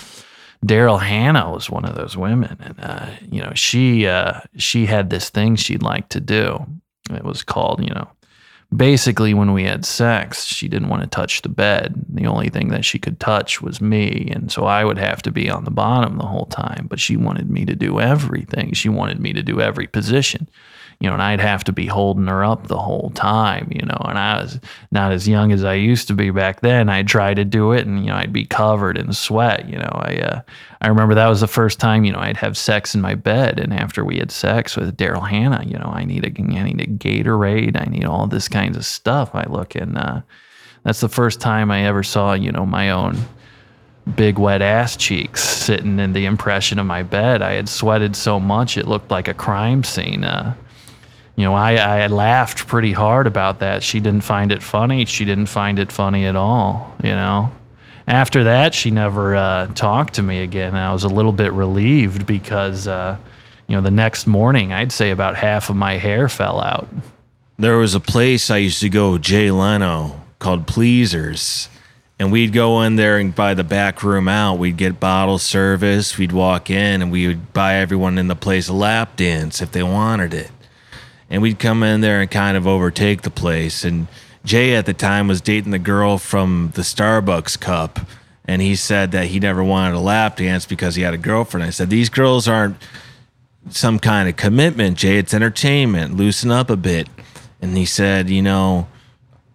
Daryl 0.64 1.00
Hannah 1.00 1.50
was 1.50 1.70
one 1.70 1.84
of 1.84 1.94
those 1.94 2.16
women, 2.16 2.56
and 2.60 2.80
uh, 2.80 3.06
you 3.30 3.42
know 3.42 3.52
she 3.54 4.06
uh, 4.06 4.40
she 4.56 4.86
had 4.86 5.10
this 5.10 5.30
thing 5.30 5.56
she'd 5.56 5.82
like 5.82 6.08
to 6.10 6.20
do. 6.20 6.66
It 7.10 7.24
was 7.24 7.42
called, 7.42 7.82
you 7.82 7.92
know, 7.92 8.08
basically 8.74 9.34
when 9.34 9.52
we 9.52 9.64
had 9.64 9.84
sex, 9.84 10.44
she 10.44 10.68
didn't 10.68 10.88
want 10.88 11.02
to 11.02 11.08
touch 11.08 11.42
the 11.42 11.48
bed. 11.48 12.04
The 12.08 12.26
only 12.26 12.50
thing 12.50 12.68
that 12.68 12.84
she 12.84 12.98
could 12.98 13.18
touch 13.18 13.62
was 13.62 13.80
me, 13.80 14.30
and 14.32 14.52
so 14.52 14.64
I 14.66 14.84
would 14.84 14.98
have 14.98 15.22
to 15.22 15.32
be 15.32 15.50
on 15.50 15.64
the 15.64 15.70
bottom 15.70 16.18
the 16.18 16.26
whole 16.26 16.46
time. 16.46 16.86
But 16.88 17.00
she 17.00 17.16
wanted 17.16 17.50
me 17.50 17.64
to 17.64 17.74
do 17.74 17.98
everything. 17.98 18.74
She 18.74 18.90
wanted 18.90 19.18
me 19.18 19.32
to 19.32 19.42
do 19.42 19.60
every 19.60 19.86
position 19.86 20.48
you 21.00 21.08
know, 21.08 21.14
and 21.14 21.22
I'd 21.22 21.40
have 21.40 21.64
to 21.64 21.72
be 21.72 21.86
holding 21.86 22.26
her 22.26 22.44
up 22.44 22.66
the 22.66 22.78
whole 22.78 23.10
time, 23.14 23.68
you 23.72 23.84
know, 23.86 23.96
and 24.04 24.18
I 24.18 24.42
was 24.42 24.60
not 24.90 25.12
as 25.12 25.26
young 25.26 25.50
as 25.50 25.64
I 25.64 25.72
used 25.72 26.08
to 26.08 26.14
be 26.14 26.30
back 26.30 26.60
then. 26.60 26.90
I'd 26.90 27.08
try 27.08 27.32
to 27.32 27.44
do 27.44 27.72
it 27.72 27.86
and, 27.86 28.00
you 28.00 28.10
know, 28.10 28.16
I'd 28.16 28.34
be 28.34 28.44
covered 28.44 28.98
in 28.98 29.10
sweat, 29.14 29.66
you 29.66 29.78
know, 29.78 29.90
I, 29.94 30.16
uh, 30.18 30.40
I 30.82 30.88
remember 30.88 31.14
that 31.14 31.28
was 31.28 31.40
the 31.40 31.46
first 31.46 31.80
time, 31.80 32.04
you 32.04 32.12
know, 32.12 32.18
I'd 32.18 32.36
have 32.36 32.56
sex 32.56 32.94
in 32.94 33.00
my 33.00 33.14
bed. 33.14 33.58
And 33.58 33.72
after 33.72 34.04
we 34.04 34.18
had 34.18 34.30
sex 34.30 34.76
with 34.76 34.94
Daryl 34.94 35.26
Hannah, 35.26 35.64
you 35.66 35.78
know, 35.78 35.90
I 35.90 36.04
need 36.04 36.24
a, 36.24 36.42
I 36.42 36.62
need 36.64 36.80
a 36.82 36.86
Gatorade. 36.86 37.80
I 37.80 37.88
need 37.88 38.04
all 38.04 38.26
this 38.26 38.48
kinds 38.48 38.76
of 38.76 38.84
stuff. 38.84 39.34
I 39.34 39.44
look 39.44 39.74
and, 39.74 39.96
uh, 39.96 40.20
that's 40.82 41.00
the 41.00 41.08
first 41.08 41.40
time 41.40 41.70
I 41.70 41.84
ever 41.84 42.02
saw, 42.02 42.34
you 42.34 42.52
know, 42.52 42.66
my 42.66 42.90
own 42.90 43.16
big 44.16 44.38
wet 44.38 44.62
ass 44.62 44.96
cheeks 44.96 45.42
sitting 45.42 45.98
in 45.98 46.12
the 46.12 46.26
impression 46.26 46.78
of 46.78 46.86
my 46.86 47.02
bed. 47.02 47.42
I 47.42 47.52
had 47.52 47.68
sweated 47.68 48.16
so 48.16 48.38
much 48.40 48.76
it 48.76 48.88
looked 48.88 49.10
like 49.10 49.28
a 49.28 49.34
crime 49.34 49.84
scene. 49.84 50.24
Uh, 50.24 50.54
you 51.40 51.46
know, 51.46 51.54
I, 51.54 51.76
I 51.76 52.06
laughed 52.08 52.66
pretty 52.66 52.92
hard 52.92 53.26
about 53.26 53.60
that. 53.60 53.82
She 53.82 53.98
didn't 53.98 54.24
find 54.24 54.52
it 54.52 54.62
funny. 54.62 55.06
She 55.06 55.24
didn't 55.24 55.46
find 55.46 55.78
it 55.78 55.90
funny 55.90 56.26
at 56.26 56.36
all, 56.36 56.94
you 57.02 57.12
know. 57.12 57.50
After 58.06 58.44
that, 58.44 58.74
she 58.74 58.90
never 58.90 59.34
uh, 59.34 59.68
talked 59.68 60.14
to 60.14 60.22
me 60.22 60.42
again. 60.42 60.76
I 60.76 60.92
was 60.92 61.04
a 61.04 61.08
little 61.08 61.32
bit 61.32 61.54
relieved 61.54 62.26
because, 62.26 62.86
uh, 62.86 63.16
you 63.66 63.74
know, 63.74 63.80
the 63.80 63.90
next 63.90 64.26
morning, 64.26 64.74
I'd 64.74 64.92
say 64.92 65.12
about 65.12 65.34
half 65.34 65.70
of 65.70 65.76
my 65.76 65.96
hair 65.96 66.28
fell 66.28 66.60
out. 66.60 66.88
There 67.56 67.78
was 67.78 67.94
a 67.94 68.00
place 68.00 68.50
I 68.50 68.58
used 68.58 68.80
to 68.80 68.90
go, 68.90 69.16
Jay 69.16 69.50
Leno, 69.50 70.20
called 70.40 70.66
Pleasers. 70.66 71.70
And 72.18 72.30
we'd 72.30 72.52
go 72.52 72.82
in 72.82 72.96
there 72.96 73.16
and 73.16 73.34
buy 73.34 73.54
the 73.54 73.64
back 73.64 74.02
room 74.02 74.28
out. 74.28 74.58
We'd 74.58 74.76
get 74.76 75.00
bottle 75.00 75.38
service. 75.38 76.18
We'd 76.18 76.32
walk 76.32 76.68
in 76.68 77.00
and 77.00 77.10
we 77.10 77.28
would 77.28 77.54
buy 77.54 77.76
everyone 77.76 78.18
in 78.18 78.28
the 78.28 78.36
place 78.36 78.68
a 78.68 78.74
lap 78.74 79.16
dance 79.16 79.62
if 79.62 79.72
they 79.72 79.82
wanted 79.82 80.34
it 80.34 80.50
and 81.30 81.40
we'd 81.40 81.60
come 81.60 81.82
in 81.82 82.00
there 82.00 82.20
and 82.20 82.30
kind 82.30 82.56
of 82.56 82.66
overtake 82.66 83.22
the 83.22 83.30
place. 83.30 83.84
And 83.84 84.08
Jay 84.44 84.74
at 84.74 84.84
the 84.84 84.92
time 84.92 85.28
was 85.28 85.40
dating 85.40 85.70
the 85.70 85.78
girl 85.78 86.18
from 86.18 86.72
the 86.74 86.82
Starbucks 86.82 87.58
cup. 87.60 88.00
And 88.44 88.60
he 88.60 88.74
said 88.74 89.12
that 89.12 89.26
he 89.26 89.38
never 89.38 89.62
wanted 89.62 89.94
a 89.94 90.00
lap 90.00 90.36
dance 90.36 90.66
because 90.66 90.96
he 90.96 91.02
had 91.02 91.14
a 91.14 91.18
girlfriend. 91.18 91.64
I 91.64 91.70
said, 91.70 91.88
These 91.88 92.08
girls 92.08 92.48
aren't 92.48 92.76
some 93.68 94.00
kind 94.00 94.28
of 94.28 94.36
commitment, 94.36 94.98
Jay. 94.98 95.18
It's 95.18 95.32
entertainment. 95.32 96.16
Loosen 96.16 96.50
up 96.50 96.68
a 96.68 96.76
bit. 96.76 97.08
And 97.62 97.76
he 97.76 97.84
said, 97.84 98.28
You 98.28 98.42
know, 98.42 98.88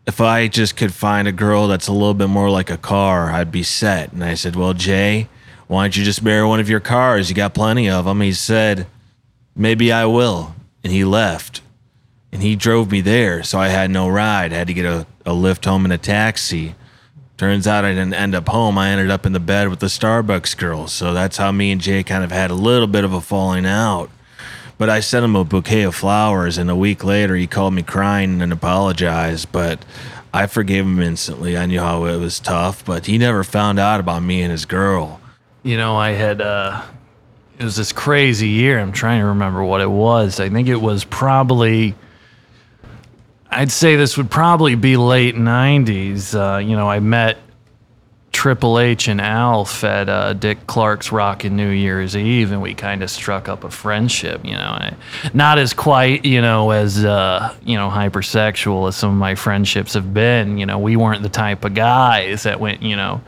if 0.08 0.22
I 0.22 0.48
just 0.48 0.78
could 0.78 0.94
find 0.94 1.28
a 1.28 1.34
girl 1.34 1.68
that's 1.68 1.90
a 1.90 1.94
little 1.94 2.14
bit 2.14 2.30
more 2.30 2.50
like 2.50 2.70
a 2.70 2.78
car, 2.78 3.32
I'd 3.32 3.52
be 3.52 3.64
set. 3.64 4.14
And 4.14 4.24
I 4.24 4.36
said, 4.36 4.56
Well, 4.56 4.74
Jay, 4.74 5.28
why 5.68 5.84
don't 5.84 5.98
you 5.98 6.06
just 6.06 6.24
marry 6.24 6.48
one 6.48 6.62
of 6.62 6.70
your 6.70 6.80
cars? 6.80 7.28
You 7.30 7.36
got 7.36 7.54
plenty 7.54 7.90
of 7.90 8.06
them. 8.06 8.22
He 8.22 8.32
said, 8.32 8.88
Maybe 9.58 9.92
I 9.92 10.06
will. 10.06 10.56
And 10.86 10.94
he 10.94 11.04
left 11.04 11.62
and 12.36 12.44
he 12.44 12.58
drove 12.58 12.92
me 12.92 13.00
there, 13.00 13.44
so 13.44 13.60
I 13.60 13.70
had 13.70 13.90
no 13.90 14.10
ride. 14.10 14.52
I 14.52 14.58
had 14.58 14.68
to 14.68 14.74
get 14.74 14.84
a, 14.84 15.08
a 15.26 15.32
lift 15.34 15.64
home 15.64 15.86
in 15.86 15.94
a 15.94 15.98
taxi. 15.98 16.76
Turns 17.38 17.66
out 17.66 17.86
I 17.86 17.94
didn't 17.94 18.14
end 18.14 18.36
up 18.36 18.50
home. 18.50 18.78
I 18.78 18.90
ended 18.90 19.10
up 19.10 19.26
in 19.26 19.32
the 19.32 19.40
bed 19.40 19.70
with 19.70 19.80
the 19.80 19.86
Starbucks 19.86 20.58
girl. 20.58 20.88
So 20.88 21.14
that's 21.14 21.38
how 21.38 21.54
me 21.54 21.72
and 21.72 21.80
Jay 21.80 22.04
kind 22.04 22.26
of 22.26 22.34
had 22.34 22.52
a 22.52 22.54
little 22.54 22.88
bit 22.88 23.06
of 23.06 23.14
a 23.14 23.22
falling 23.22 23.66
out. 23.66 24.10
But 24.78 24.90
I 24.90 25.00
sent 25.00 25.24
him 25.24 25.38
a 25.38 25.46
bouquet 25.46 25.84
of 25.84 25.96
flowers, 25.96 26.58
and 26.58 26.70
a 26.70 26.76
week 26.76 27.06
later 27.06 27.38
he 27.38 27.48
called 27.48 27.74
me 27.74 27.84
crying 27.84 28.42
and 28.42 28.52
apologized. 28.52 29.54
But 29.54 29.86
I 30.34 30.48
forgave 30.48 30.84
him 30.84 31.00
instantly. 31.00 31.58
I 31.58 31.68
knew 31.68 31.80
how 31.80 32.04
it 32.04 32.18
was 32.18 32.42
tough, 32.42 32.84
but 32.84 33.06
he 33.06 33.18
never 33.18 33.46
found 33.46 33.80
out 33.80 34.02
about 34.02 34.24
me 34.24 34.42
and 34.42 34.52
his 34.52 34.66
girl. 34.66 35.22
You 35.64 35.78
know, 35.78 35.96
I 35.96 36.10
had, 36.10 36.42
uh, 36.42 36.82
it 37.58 37.64
was 37.64 37.78
this 37.78 37.94
crazy 37.94 38.50
year. 38.50 38.78
I'm 38.78 38.92
trying 38.92 39.22
to 39.22 39.28
remember 39.28 39.64
what 39.64 39.80
it 39.80 39.90
was. 39.90 40.42
I 40.42 40.50
think 40.50 40.68
it 40.68 40.82
was 40.82 41.06
probably 41.06 41.96
I'd 43.50 43.72
say 43.72 43.96
this 43.96 44.18
would 44.18 44.30
probably 44.30 44.76
be 44.76 44.98
late 44.98 45.36
90s. 45.36 46.36
Uh, 46.36 46.58
you 46.58 46.76
know, 46.76 46.90
I 46.90 47.00
met 47.00 47.38
Triple 48.36 48.80
H 48.80 49.08
and 49.08 49.22
Alf 49.22 49.84
at 49.86 50.10
uh, 50.10 50.34
Dick 50.34 50.68
Clark's 50.68 51.12
Rockin' 51.12 51.56
New 51.56 51.70
Year's 51.70 52.18
Eve, 52.18 52.52
and 52.52 52.62
we 52.62 52.74
kind 52.74 53.02
of 53.02 53.10
struck 53.10 53.48
up 53.48 53.64
a 53.64 53.72
friendship. 53.72 54.44
You 54.44 54.56
know, 54.56 54.60
I, 54.60 54.96
not 55.34 55.58
as 55.58 55.74
quite 55.74 56.26
you 56.26 56.42
know 56.42 56.72
as 56.72 57.06
uh, 57.06 57.56
you 57.64 57.78
know 57.78 57.90
hypersexual 57.90 58.90
as 58.90 58.98
some 58.98 59.12
of 59.12 59.18
my 59.18 59.36
friendships 59.36 59.94
have 59.94 60.14
been. 60.14 60.58
You 60.58 60.66
know, 60.66 60.80
we 60.80 60.98
weren't 60.98 61.24
the 61.24 61.30
type 61.30 61.64
of 61.64 61.76
guys 61.76 62.44
that 62.44 62.60
went 62.60 62.82
you 62.82 62.98
know 62.98 63.22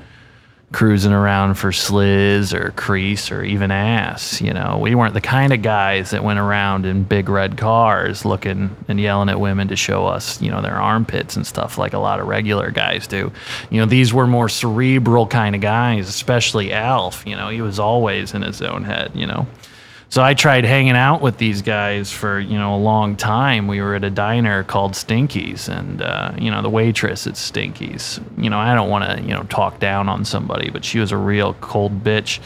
cruising 0.73 1.13
around 1.13 1.53
for 1.53 1.71
sliz 1.71 2.53
or 2.53 2.71
crease 2.71 3.31
or 3.31 3.41
even 3.41 3.71
ass. 3.71 4.41
You 4.41 4.53
know, 4.53 4.77
we 4.81 4.95
weren't 4.95 5.13
the 5.13 5.21
kind 5.21 5.53
of 5.53 5.61
guys 5.61 6.11
that 6.11 6.23
went 6.23 6.39
around 6.39 6.85
in 6.85 7.03
big 7.03 7.29
red 7.29 7.57
cars 7.57 8.25
looking 8.25 8.75
and 8.87 8.99
yelling 8.99 9.29
at 9.29 9.39
women 9.39 9.69
to 9.69 9.77
show 9.77 10.05
us, 10.05 10.41
you 10.41 10.51
know, 10.51 10.61
their 10.61 10.75
armpits 10.75 11.37
and 11.37 11.47
stuff 11.47 11.77
like 11.77 11.93
a 11.93 11.99
lot 11.99 12.19
of 12.19 12.27
regular 12.27 12.69
guys 12.69 13.07
do. 13.07 13.31
You 13.69 13.79
know, 13.79 13.85
these 13.85 14.13
were 14.13 14.27
more 14.27 14.49
cerebral 14.49 15.25
kind 15.27 15.55
of 15.55 15.61
guys, 15.61 16.09
especially 16.09 16.73
Alf. 16.73 17.23
You 17.25 17.37
know, 17.37 17.47
he 17.49 17.61
was 17.61 17.79
always 17.79 18.33
in 18.33 18.41
his 18.41 18.61
own 18.61 18.83
head, 18.83 19.11
you 19.15 19.25
know. 19.25 19.47
So 20.09 20.23
I 20.23 20.33
tried 20.33 20.63
hanging 20.63 20.95
out 20.95 21.21
with 21.21 21.37
these 21.37 21.61
guys 21.61 22.11
for 22.11 22.39
you 22.39 22.57
know 22.57 22.75
a 22.75 22.79
long 22.79 23.15
time. 23.17 23.67
We 23.67 23.81
were 23.81 23.95
at 23.95 24.05
a 24.05 24.09
diner 24.09 24.63
called 24.63 24.93
Stinkies, 24.93 25.67
and 25.67 26.01
uh, 26.01 26.31
you 26.37 26.49
know 26.49 26.61
the 26.61 26.69
waitress 26.69 27.27
at 27.27 27.33
Stinkies. 27.33 28.23
You 28.41 28.49
know 28.49 28.57
I 28.57 28.73
don't 28.73 28.89
want 28.89 29.03
to 29.09 29.21
you 29.21 29.33
know 29.33 29.43
talk 29.43 29.79
down 29.79 30.07
on 30.07 30.23
somebody, 30.23 30.69
but 30.69 30.85
she 30.85 30.99
was 30.99 31.11
a 31.11 31.17
real 31.17 31.55
cold 31.55 32.03
bitch. 32.03 32.39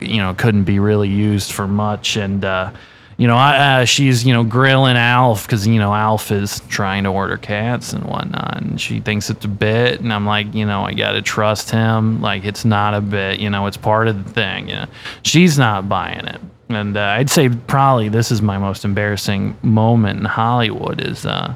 You 0.00 0.16
know 0.16 0.32
couldn't 0.34 0.64
be 0.64 0.78
really 0.78 1.10
used 1.10 1.52
for 1.52 1.68
much, 1.68 2.16
and 2.16 2.42
uh, 2.42 2.72
you 3.18 3.26
know 3.26 3.36
I, 3.36 3.82
uh, 3.82 3.84
she's 3.84 4.24
you 4.24 4.32
know 4.32 4.42
grilling 4.42 4.96
Alf 4.96 5.46
because 5.46 5.66
you 5.66 5.78
know 5.78 5.92
Alf 5.92 6.30
is 6.30 6.60
trying 6.68 7.04
to 7.04 7.10
order 7.10 7.36
cats 7.36 7.92
and 7.92 8.04
whatnot, 8.04 8.62
and 8.62 8.80
she 8.80 9.00
thinks 9.00 9.28
it's 9.28 9.44
a 9.44 9.48
bit, 9.48 10.00
and 10.00 10.10
I'm 10.10 10.24
like 10.24 10.54
you 10.54 10.64
know 10.64 10.84
I 10.84 10.94
gotta 10.94 11.20
trust 11.20 11.70
him. 11.70 12.22
Like 12.22 12.46
it's 12.46 12.64
not 12.64 12.94
a 12.94 13.02
bit. 13.02 13.40
You 13.40 13.50
know 13.50 13.66
it's 13.66 13.76
part 13.76 14.08
of 14.08 14.24
the 14.24 14.30
thing. 14.30 14.70
You 14.70 14.76
know 14.76 14.86
she's 15.22 15.58
not 15.58 15.86
buying 15.86 16.24
it 16.24 16.40
and 16.68 16.96
uh, 16.96 17.00
I'd 17.00 17.30
say 17.30 17.48
probably 17.48 18.08
this 18.08 18.30
is 18.30 18.40
my 18.42 18.58
most 18.58 18.84
embarrassing 18.84 19.56
moment 19.62 20.18
in 20.18 20.24
Hollywood 20.24 21.00
is 21.00 21.26
uh, 21.26 21.54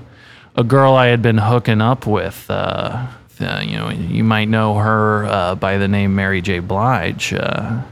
a 0.56 0.64
girl 0.64 0.94
I 0.94 1.06
had 1.06 1.22
been 1.22 1.38
hooking 1.38 1.80
up 1.80 2.06
with. 2.06 2.46
Uh, 2.48 3.06
you 3.40 3.76
know, 3.76 3.90
you 3.90 4.24
might 4.24 4.46
know 4.46 4.74
her 4.74 5.24
uh, 5.26 5.54
by 5.54 5.78
the 5.78 5.86
name 5.86 6.14
Mary 6.14 6.40
J. 6.40 6.58
Blige. 6.58 7.32
Uh, 7.32 7.82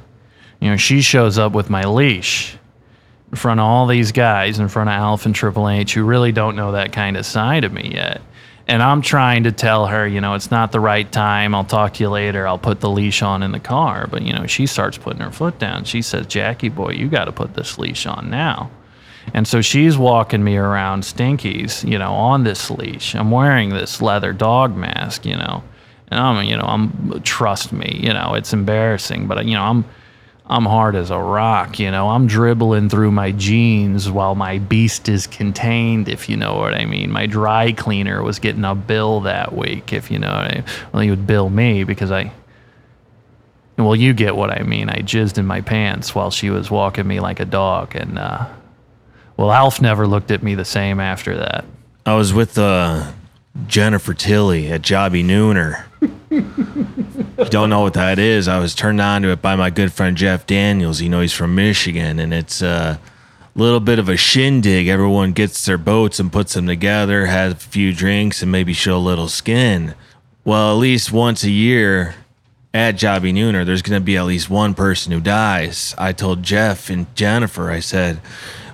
you 0.60 0.70
know, 0.70 0.76
she 0.76 1.02
shows 1.02 1.38
up 1.38 1.52
with 1.52 1.70
my 1.70 1.84
leash 1.84 2.56
in 3.30 3.36
front 3.36 3.60
of 3.60 3.66
all 3.66 3.86
these 3.86 4.12
guys, 4.12 4.58
in 4.58 4.68
front 4.68 4.88
of 4.88 4.94
Alf 4.94 5.26
and 5.26 5.34
Triple 5.34 5.68
H, 5.68 5.94
who 5.94 6.04
really 6.04 6.32
don't 6.32 6.56
know 6.56 6.72
that 6.72 6.92
kind 6.92 7.16
of 7.16 7.24
side 7.24 7.64
of 7.64 7.72
me 7.72 7.92
yet. 7.94 8.20
And 8.68 8.82
I'm 8.82 9.00
trying 9.00 9.44
to 9.44 9.52
tell 9.52 9.86
her, 9.86 10.08
you 10.08 10.20
know, 10.20 10.34
it's 10.34 10.50
not 10.50 10.72
the 10.72 10.80
right 10.80 11.10
time. 11.10 11.54
I'll 11.54 11.64
talk 11.64 11.94
to 11.94 12.02
you 12.02 12.10
later. 12.10 12.48
I'll 12.48 12.58
put 12.58 12.80
the 12.80 12.90
leash 12.90 13.22
on 13.22 13.44
in 13.44 13.52
the 13.52 13.60
car. 13.60 14.08
But, 14.10 14.22
you 14.22 14.32
know, 14.32 14.46
she 14.46 14.66
starts 14.66 14.98
putting 14.98 15.20
her 15.20 15.30
foot 15.30 15.60
down. 15.60 15.84
She 15.84 16.02
says, 16.02 16.26
Jackie 16.26 16.68
boy, 16.68 16.92
you 16.92 17.08
got 17.08 17.26
to 17.26 17.32
put 17.32 17.54
this 17.54 17.78
leash 17.78 18.06
on 18.06 18.28
now. 18.28 18.70
And 19.34 19.46
so 19.46 19.60
she's 19.60 19.96
walking 19.96 20.42
me 20.42 20.56
around 20.56 21.02
Stinkies, 21.02 21.88
you 21.88 21.98
know, 21.98 22.12
on 22.12 22.44
this 22.44 22.70
leash. 22.70 23.14
I'm 23.14 23.30
wearing 23.30 23.70
this 23.70 24.02
leather 24.02 24.32
dog 24.32 24.76
mask, 24.76 25.24
you 25.24 25.36
know. 25.36 25.62
And 26.08 26.20
I'm, 26.20 26.44
you 26.44 26.56
know, 26.56 26.64
I'm, 26.64 27.22
trust 27.22 27.72
me, 27.72 28.00
you 28.02 28.12
know, 28.12 28.34
it's 28.34 28.52
embarrassing, 28.52 29.26
but, 29.26 29.44
you 29.44 29.54
know, 29.54 29.62
I'm, 29.62 29.84
I'm 30.48 30.64
hard 30.64 30.94
as 30.94 31.10
a 31.10 31.18
rock, 31.18 31.80
you 31.80 31.90
know. 31.90 32.10
I'm 32.10 32.28
dribbling 32.28 32.88
through 32.88 33.10
my 33.10 33.32
jeans 33.32 34.08
while 34.08 34.36
my 34.36 34.58
beast 34.58 35.08
is 35.08 35.26
contained, 35.26 36.08
if 36.08 36.28
you 36.28 36.36
know 36.36 36.56
what 36.56 36.72
I 36.72 36.84
mean. 36.84 37.10
My 37.10 37.26
dry 37.26 37.72
cleaner 37.72 38.22
was 38.22 38.38
getting 38.38 38.64
a 38.64 38.74
bill 38.74 39.22
that 39.22 39.56
week, 39.56 39.92
if 39.92 40.08
you 40.08 40.20
know 40.20 40.28
what 40.28 40.52
I 40.52 40.54
mean. 40.54 40.64
Well, 40.92 41.02
he 41.02 41.10
would 41.10 41.26
bill 41.26 41.50
me 41.50 41.82
because 41.82 42.12
I. 42.12 42.32
Well, 43.76 43.96
you 43.96 44.14
get 44.14 44.36
what 44.36 44.50
I 44.50 44.62
mean. 44.62 44.88
I 44.88 45.00
jizzed 45.00 45.36
in 45.36 45.46
my 45.46 45.60
pants 45.60 46.14
while 46.14 46.30
she 46.30 46.48
was 46.48 46.70
walking 46.70 47.06
me 47.06 47.20
like 47.20 47.40
a 47.40 47.44
dog, 47.44 47.96
and 47.96 48.18
uh, 48.18 48.46
well, 49.36 49.52
Alf 49.52 49.82
never 49.82 50.06
looked 50.06 50.30
at 50.30 50.42
me 50.42 50.54
the 50.54 50.64
same 50.64 51.00
after 51.00 51.36
that. 51.36 51.64
I 52.06 52.14
was 52.14 52.32
with 52.32 52.56
uh, 52.56 53.10
Jennifer 53.66 54.14
Tilly 54.14 54.70
at 54.70 54.82
Jobbie 54.82 55.24
Nooner. 55.24 55.84
you 56.30 57.44
don't 57.50 57.70
know 57.70 57.80
what 57.80 57.94
that 57.94 58.18
is, 58.18 58.48
I 58.48 58.58
was 58.58 58.74
turned 58.74 59.00
on 59.00 59.22
to 59.22 59.30
it 59.30 59.42
by 59.42 59.56
my 59.56 59.70
good 59.70 59.92
friend 59.92 60.16
Jeff 60.16 60.46
Daniels. 60.46 61.00
You 61.00 61.08
know, 61.08 61.20
he's 61.20 61.32
from 61.32 61.54
Michigan, 61.54 62.18
and 62.18 62.32
it's 62.34 62.62
a 62.62 63.00
little 63.54 63.80
bit 63.80 63.98
of 63.98 64.08
a 64.08 64.16
shindig. 64.16 64.88
Everyone 64.88 65.32
gets 65.32 65.64
their 65.64 65.78
boats 65.78 66.20
and 66.20 66.32
puts 66.32 66.54
them 66.54 66.66
together, 66.66 67.26
has 67.26 67.52
a 67.52 67.56
few 67.56 67.92
drinks, 67.92 68.42
and 68.42 68.52
maybe 68.52 68.72
show 68.72 68.96
a 68.96 68.98
little 68.98 69.28
skin. 69.28 69.94
Well, 70.44 70.72
at 70.72 70.78
least 70.78 71.10
once 71.10 71.42
a 71.42 71.50
year 71.50 72.14
at 72.72 72.92
Jobbie 72.92 73.32
Nooner, 73.32 73.64
there's 73.64 73.82
going 73.82 74.00
to 74.00 74.04
be 74.04 74.16
at 74.16 74.26
least 74.26 74.50
one 74.50 74.74
person 74.74 75.12
who 75.12 75.20
dies. 75.20 75.94
I 75.96 76.12
told 76.12 76.42
Jeff 76.42 76.90
and 76.90 77.12
Jennifer, 77.16 77.70
I 77.70 77.80
said, 77.80 78.20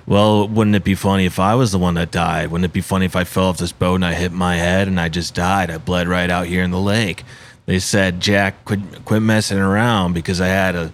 well, 0.05 0.47
wouldn't 0.47 0.75
it 0.75 0.83
be 0.83 0.95
funny 0.95 1.25
if 1.25 1.39
I 1.39 1.55
was 1.55 1.71
the 1.71 1.79
one 1.79 1.93
that 1.93 2.11
died? 2.11 2.51
Wouldn't 2.51 2.65
it 2.69 2.73
be 2.73 2.81
funny 2.81 3.05
if 3.05 3.15
I 3.15 3.23
fell 3.23 3.45
off 3.45 3.57
this 3.57 3.71
boat 3.71 3.95
and 3.95 4.05
I 4.05 4.13
hit 4.13 4.33
my 4.33 4.57
head 4.57 4.87
and 4.87 4.99
I 4.99 5.07
just 5.07 5.33
died? 5.33 5.71
I 5.71 5.77
bled 5.77 6.07
right 6.07 6.29
out 6.29 6.47
here 6.47 6.63
in 6.63 6.71
the 6.71 6.79
lake. 6.79 7.23
They 7.65 7.79
said, 7.79 8.19
Jack, 8.19 8.65
quit, 8.65 9.05
quit 9.05 9.21
messing 9.21 9.59
around 9.59 10.13
because 10.13 10.41
I 10.41 10.47
had 10.47 10.75
a 10.75 10.91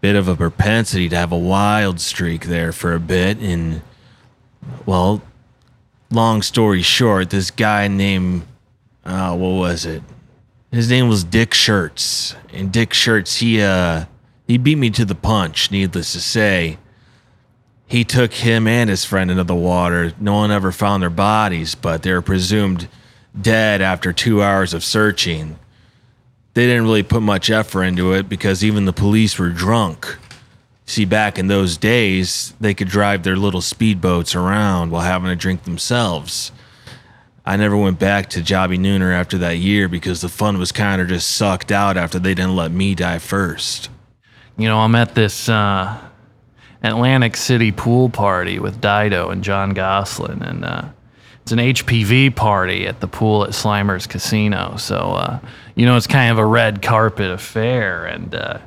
bit 0.00 0.16
of 0.16 0.28
a 0.28 0.36
propensity 0.36 1.10
to 1.10 1.16
have 1.16 1.30
a 1.30 1.38
wild 1.38 2.00
streak 2.00 2.46
there 2.46 2.72
for 2.72 2.94
a 2.94 3.00
bit. 3.00 3.38
And, 3.38 3.82
well, 4.86 5.20
long 6.10 6.40
story 6.40 6.80
short, 6.80 7.28
this 7.28 7.50
guy 7.50 7.86
named, 7.88 8.44
uh, 9.04 9.36
what 9.36 9.50
was 9.50 9.84
it? 9.84 10.02
His 10.70 10.88
name 10.88 11.08
was 11.08 11.22
Dick 11.22 11.52
Shirts. 11.52 12.34
And 12.50 12.72
Dick 12.72 12.94
Shirts, 12.94 13.36
he, 13.36 13.60
uh, 13.60 14.06
he 14.46 14.56
beat 14.56 14.78
me 14.78 14.88
to 14.88 15.04
the 15.04 15.14
punch, 15.14 15.70
needless 15.70 16.14
to 16.14 16.20
say 16.20 16.78
he 17.92 18.04
took 18.04 18.32
him 18.32 18.66
and 18.66 18.88
his 18.88 19.04
friend 19.04 19.30
into 19.30 19.44
the 19.44 19.54
water. 19.54 20.14
No 20.18 20.36
one 20.36 20.50
ever 20.50 20.72
found 20.72 21.02
their 21.02 21.10
bodies, 21.10 21.74
but 21.74 22.02
they 22.02 22.10
were 22.10 22.22
presumed 22.22 22.88
dead 23.38 23.82
after 23.82 24.14
two 24.14 24.42
hours 24.42 24.72
of 24.72 24.82
searching. 24.82 25.58
They 26.54 26.64
didn't 26.64 26.84
really 26.84 27.02
put 27.02 27.20
much 27.20 27.50
effort 27.50 27.82
into 27.82 28.14
it 28.14 28.30
because 28.30 28.64
even 28.64 28.86
the 28.86 28.94
police 28.94 29.38
were 29.38 29.50
drunk. 29.50 30.16
See, 30.86 31.04
back 31.04 31.38
in 31.38 31.48
those 31.48 31.76
days, 31.76 32.54
they 32.58 32.72
could 32.72 32.88
drive 32.88 33.24
their 33.24 33.36
little 33.36 33.60
speedboats 33.60 34.34
around 34.34 34.90
while 34.90 35.02
having 35.02 35.30
a 35.30 35.36
drink 35.36 35.64
themselves. 35.64 36.50
I 37.44 37.58
never 37.58 37.76
went 37.76 37.98
back 37.98 38.30
to 38.30 38.40
Jobbie 38.40 38.78
Nooner 38.78 39.12
after 39.12 39.36
that 39.36 39.58
year 39.58 39.86
because 39.86 40.22
the 40.22 40.30
fun 40.30 40.58
was 40.58 40.72
kind 40.72 41.02
of 41.02 41.08
just 41.08 41.30
sucked 41.30 41.70
out 41.70 41.98
after 41.98 42.18
they 42.18 42.32
didn't 42.32 42.56
let 42.56 42.72
me 42.72 42.94
die 42.94 43.18
first. 43.18 43.90
You 44.56 44.66
know, 44.66 44.78
I'm 44.78 44.94
at 44.94 45.14
this 45.14 45.50
uh, 45.50 45.98
Atlantic 46.82 47.36
City 47.36 47.72
pool 47.72 48.08
party 48.08 48.58
with 48.58 48.80
Dido 48.80 49.30
and 49.30 49.44
Jon 49.44 49.70
Gosselin, 49.70 50.42
and 50.42 50.64
uh, 50.64 50.84
it's 51.42 51.52
an 51.52 51.58
HPV 51.58 52.34
party 52.34 52.86
at 52.86 53.00
the 53.00 53.08
pool 53.08 53.44
at 53.44 53.50
Slimer's 53.50 54.06
Casino. 54.06 54.76
So 54.76 54.96
uh, 54.96 55.38
you 55.74 55.86
know, 55.86 55.96
it's 55.96 56.06
kind 56.06 56.30
of 56.30 56.38
a 56.38 56.46
red 56.46 56.82
carpet 56.82 57.30
affair, 57.30 58.06
and 58.06 58.34
uh, 58.34 58.58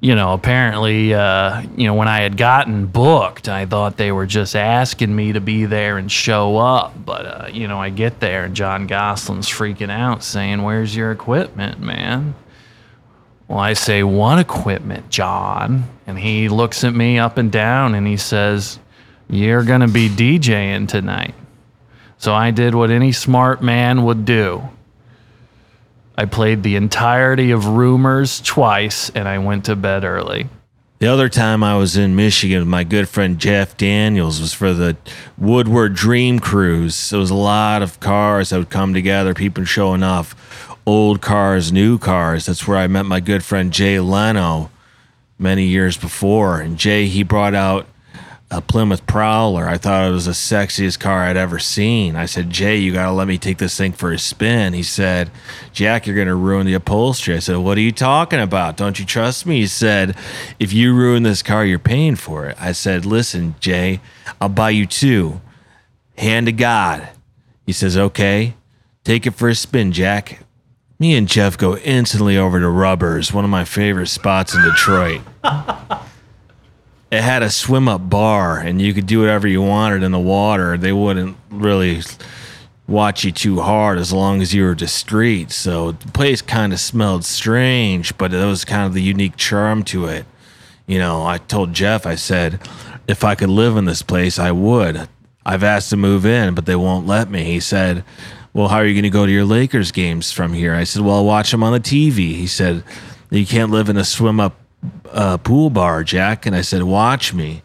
you 0.00 0.14
know, 0.14 0.32
apparently, 0.32 1.12
uh, 1.12 1.62
you 1.76 1.86
know, 1.86 1.94
when 1.94 2.08
I 2.08 2.22
had 2.22 2.38
gotten 2.38 2.86
booked, 2.86 3.48
I 3.50 3.66
thought 3.66 3.98
they 3.98 4.12
were 4.12 4.26
just 4.26 4.56
asking 4.56 5.14
me 5.14 5.34
to 5.34 5.42
be 5.42 5.66
there 5.66 5.98
and 5.98 6.10
show 6.10 6.56
up. 6.56 6.94
But, 7.04 7.26
uh, 7.26 7.48
you 7.52 7.68
know, 7.68 7.78
I 7.78 7.90
get 7.90 8.18
there 8.18 8.44
and 8.44 8.56
Jon 8.56 8.86
Gosselin's 8.86 9.48
freaking 9.48 9.90
out 9.90 10.24
saying, 10.24 10.62
Where's 10.62 10.96
your 10.96 11.12
equipment, 11.12 11.80
man? 11.80 12.34
Well, 13.50 13.58
I 13.58 13.72
say, 13.72 14.04
What 14.04 14.38
equipment, 14.38 15.10
John? 15.10 15.90
And 16.06 16.16
he 16.16 16.48
looks 16.48 16.84
at 16.84 16.94
me 16.94 17.18
up 17.18 17.36
and 17.36 17.50
down 17.50 17.96
and 17.96 18.06
he 18.06 18.16
says, 18.16 18.78
You're 19.28 19.64
going 19.64 19.80
to 19.80 19.88
be 19.88 20.08
DJing 20.08 20.86
tonight. 20.86 21.34
So 22.16 22.32
I 22.32 22.52
did 22.52 22.76
what 22.76 22.92
any 22.92 23.10
smart 23.10 23.60
man 23.60 24.04
would 24.04 24.24
do. 24.24 24.68
I 26.16 26.26
played 26.26 26.62
the 26.62 26.76
entirety 26.76 27.50
of 27.50 27.66
Rumors 27.66 28.40
twice 28.40 29.10
and 29.10 29.26
I 29.26 29.38
went 29.38 29.64
to 29.64 29.74
bed 29.74 30.04
early. 30.04 30.48
The 31.00 31.08
other 31.08 31.28
time 31.28 31.64
I 31.64 31.76
was 31.76 31.96
in 31.96 32.14
Michigan 32.14 32.68
my 32.68 32.84
good 32.84 33.08
friend 33.08 33.36
Jeff 33.36 33.76
Daniels 33.76 34.40
was 34.40 34.52
for 34.52 34.72
the 34.72 34.96
Woodward 35.36 35.94
Dream 35.94 36.38
Cruise. 36.38 37.10
There 37.10 37.18
was 37.18 37.30
a 37.30 37.34
lot 37.34 37.82
of 37.82 37.98
cars 37.98 38.50
that 38.50 38.58
would 38.58 38.70
come 38.70 38.94
together, 38.94 39.34
people 39.34 39.64
showing 39.64 40.04
off 40.04 40.69
old 40.90 41.20
cars, 41.20 41.72
new 41.72 41.98
cars. 41.98 42.46
That's 42.46 42.66
where 42.66 42.76
I 42.76 42.88
met 42.88 43.06
my 43.06 43.20
good 43.20 43.44
friend 43.44 43.72
Jay 43.72 44.00
Leno 44.00 44.72
many 45.38 45.66
years 45.66 45.96
before. 45.96 46.60
And 46.60 46.76
Jay, 46.76 47.06
he 47.06 47.22
brought 47.22 47.54
out 47.54 47.86
a 48.50 48.60
Plymouth 48.60 49.06
Prowler. 49.06 49.68
I 49.68 49.78
thought 49.78 50.08
it 50.08 50.12
was 50.12 50.24
the 50.24 50.32
sexiest 50.32 50.98
car 50.98 51.20
I'd 51.22 51.36
ever 51.36 51.60
seen. 51.60 52.16
I 52.16 52.26
said, 52.26 52.50
Jay, 52.50 52.76
you 52.78 52.92
got 52.92 53.06
to 53.06 53.12
let 53.12 53.28
me 53.28 53.38
take 53.38 53.58
this 53.58 53.78
thing 53.78 53.92
for 53.92 54.10
a 54.10 54.18
spin. 54.18 54.72
He 54.72 54.82
said, 54.82 55.30
Jack, 55.72 56.08
you're 56.08 56.16
going 56.16 56.26
to 56.26 56.34
ruin 56.34 56.66
the 56.66 56.74
upholstery. 56.74 57.36
I 57.36 57.38
said, 57.38 57.58
What 57.58 57.78
are 57.78 57.82
you 57.82 57.92
talking 57.92 58.40
about? 58.40 58.76
Don't 58.76 58.98
you 58.98 59.06
trust 59.06 59.46
me? 59.46 59.60
He 59.60 59.68
said, 59.68 60.16
If 60.58 60.72
you 60.72 60.92
ruin 60.92 61.22
this 61.22 61.40
car, 61.40 61.64
you're 61.64 61.78
paying 61.78 62.16
for 62.16 62.46
it. 62.46 62.56
I 62.60 62.72
said, 62.72 63.06
Listen, 63.06 63.54
Jay, 63.60 64.00
I'll 64.40 64.48
buy 64.48 64.70
you 64.70 64.86
two. 64.86 65.40
Hand 66.18 66.46
to 66.46 66.52
God. 66.52 67.08
He 67.64 67.72
says, 67.72 67.96
Okay, 67.96 68.54
take 69.04 69.24
it 69.24 69.34
for 69.34 69.48
a 69.48 69.54
spin, 69.54 69.92
Jack. 69.92 70.40
Me 71.00 71.16
and 71.16 71.26
Jeff 71.26 71.56
go 71.56 71.78
instantly 71.78 72.36
over 72.36 72.60
to 72.60 72.68
Rubbers, 72.68 73.32
one 73.32 73.42
of 73.42 73.50
my 73.50 73.64
favorite 73.64 74.08
spots 74.08 74.54
in 74.54 74.62
Detroit. 74.62 75.22
it 77.10 77.22
had 77.22 77.42
a 77.42 77.48
swim 77.48 77.88
up 77.88 78.10
bar, 78.10 78.58
and 78.58 78.82
you 78.82 78.92
could 78.92 79.06
do 79.06 79.20
whatever 79.20 79.48
you 79.48 79.62
wanted 79.62 80.02
in 80.02 80.12
the 80.12 80.20
water. 80.20 80.76
They 80.76 80.92
wouldn't 80.92 81.38
really 81.48 82.02
watch 82.86 83.24
you 83.24 83.32
too 83.32 83.62
hard 83.62 83.96
as 83.96 84.12
long 84.12 84.42
as 84.42 84.52
you 84.52 84.62
were 84.62 84.74
discreet. 84.74 85.50
So 85.52 85.92
the 85.92 86.12
place 86.12 86.42
kind 86.42 86.70
of 86.70 86.78
smelled 86.78 87.24
strange, 87.24 88.18
but 88.18 88.34
it 88.34 88.44
was 88.44 88.66
kind 88.66 88.84
of 88.84 88.92
the 88.92 89.02
unique 89.02 89.36
charm 89.36 89.84
to 89.84 90.04
it. 90.04 90.26
You 90.86 90.98
know, 90.98 91.24
I 91.24 91.38
told 91.38 91.72
Jeff, 91.72 92.04
I 92.04 92.16
said, 92.16 92.60
if 93.08 93.24
I 93.24 93.36
could 93.36 93.48
live 93.48 93.78
in 93.78 93.86
this 93.86 94.02
place, 94.02 94.38
I 94.38 94.52
would. 94.52 95.08
I've 95.46 95.64
asked 95.64 95.88
to 95.90 95.96
move 95.96 96.26
in, 96.26 96.54
but 96.54 96.66
they 96.66 96.76
won't 96.76 97.06
let 97.06 97.30
me. 97.30 97.44
He 97.44 97.60
said, 97.60 98.04
Well, 98.52 98.68
how 98.68 98.76
are 98.78 98.86
you 98.86 98.94
going 98.94 99.04
to 99.04 99.10
go 99.10 99.26
to 99.26 99.32
your 99.32 99.44
Lakers 99.44 99.92
games 99.92 100.32
from 100.32 100.52
here? 100.52 100.74
I 100.74 100.84
said, 100.84 101.02
Well, 101.02 101.16
I'll 101.16 101.24
watch 101.24 101.52
them 101.52 101.62
on 101.62 101.72
the 101.72 101.80
TV. 101.80 102.34
He 102.34 102.48
said, 102.48 102.82
You 103.30 103.46
can't 103.46 103.70
live 103.70 103.88
in 103.88 103.96
a 103.96 104.04
swim 104.04 104.40
up 104.40 104.56
uh, 105.10 105.36
pool 105.38 105.70
bar, 105.70 106.02
Jack. 106.02 106.46
And 106.46 106.56
I 106.56 106.62
said, 106.62 106.82
Watch 106.82 107.32
me. 107.32 107.62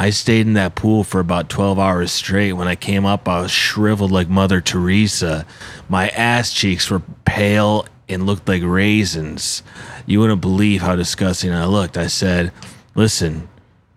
I 0.00 0.10
stayed 0.10 0.46
in 0.46 0.54
that 0.54 0.74
pool 0.74 1.04
for 1.04 1.20
about 1.20 1.50
12 1.50 1.78
hours 1.78 2.10
straight. 2.10 2.54
When 2.54 2.66
I 2.66 2.76
came 2.76 3.04
up, 3.04 3.28
I 3.28 3.42
was 3.42 3.50
shriveled 3.50 4.10
like 4.10 4.28
Mother 4.28 4.60
Teresa. 4.60 5.46
My 5.88 6.08
ass 6.08 6.52
cheeks 6.52 6.90
were 6.90 7.02
pale 7.24 7.86
and 8.08 8.24
looked 8.24 8.48
like 8.48 8.62
raisins. 8.64 9.62
You 10.06 10.18
wouldn't 10.20 10.40
believe 10.40 10.80
how 10.80 10.96
disgusting 10.96 11.52
I 11.52 11.66
looked. 11.66 11.98
I 11.98 12.06
said, 12.06 12.52
Listen, 12.94 13.48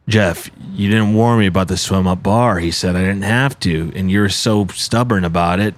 Jeff, 0.08 0.52
you 0.74 0.90
didn't 0.90 1.16
warn 1.16 1.40
me 1.40 1.48
about 1.48 1.70
the 1.70 1.78
swim 1.78 2.08
up 2.08 2.22
bar. 2.22 2.60
He 2.60 2.72
said 2.72 2.96
I 2.98 3.02
didn't 3.02 3.24
have 3.24 3.58
to, 3.62 3.92
and 3.96 4.12
you're 4.12 4.30
so 4.30 4.68
stubborn 4.68 5.24
about 5.24 5.62
it. 5.62 5.76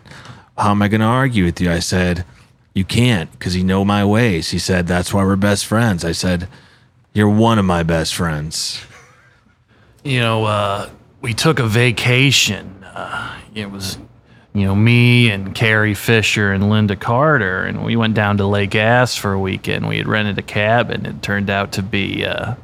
How 0.58 0.72
am 0.72 0.82
I 0.82 0.88
going 0.88 1.02
to 1.02 1.08
argue 1.08 1.46
with 1.46 1.62
you? 1.62 1.72
I 1.72 1.80
said, 1.80 2.26
You 2.74 2.84
can't 2.84 3.32
because 3.32 3.56
you 3.56 3.64
know 3.64 3.86
my 3.86 4.04
ways. 4.04 4.50
He 4.50 4.60
said, 4.60 4.88
That's 4.88 5.14
why 5.14 5.24
we're 5.24 5.36
best 5.36 5.66
friends. 5.66 6.04
I 6.04 6.14
said, 6.14 6.48
You're 7.14 7.30
one 7.30 7.60
of 7.60 7.66
my 7.66 7.84
best 7.84 8.16
friends. 8.16 8.82
You 10.04 10.20
know, 10.20 10.46
uh, 10.46 10.90
we 11.22 11.34
took 11.34 11.60
a 11.60 11.68
vacation. 11.68 12.84
Uh, 12.84 13.40
it 13.54 13.70
was, 13.70 14.00
you 14.54 14.66
know, 14.66 14.76
me 14.76 15.30
and 15.30 15.54
Carrie 15.54 15.94
Fisher 15.94 16.52
and 16.52 16.64
Lynda 16.64 17.00
Carter, 17.00 17.66
and 17.66 17.84
we 17.84 17.96
went 17.96 18.14
down 18.14 18.38
to 18.38 18.46
Lake 18.46 18.74
Ass 18.74 19.16
for 19.16 19.34
a 19.34 19.40
weekend. 19.40 19.88
We 19.88 19.98
had 19.98 20.08
rented 20.08 20.40
a 20.40 20.44
cabin. 20.44 21.06
It 21.06 21.22
turned 21.22 21.50
out 21.50 21.74
to 21.74 21.84
be, 21.84 22.26
uh, 22.26 22.56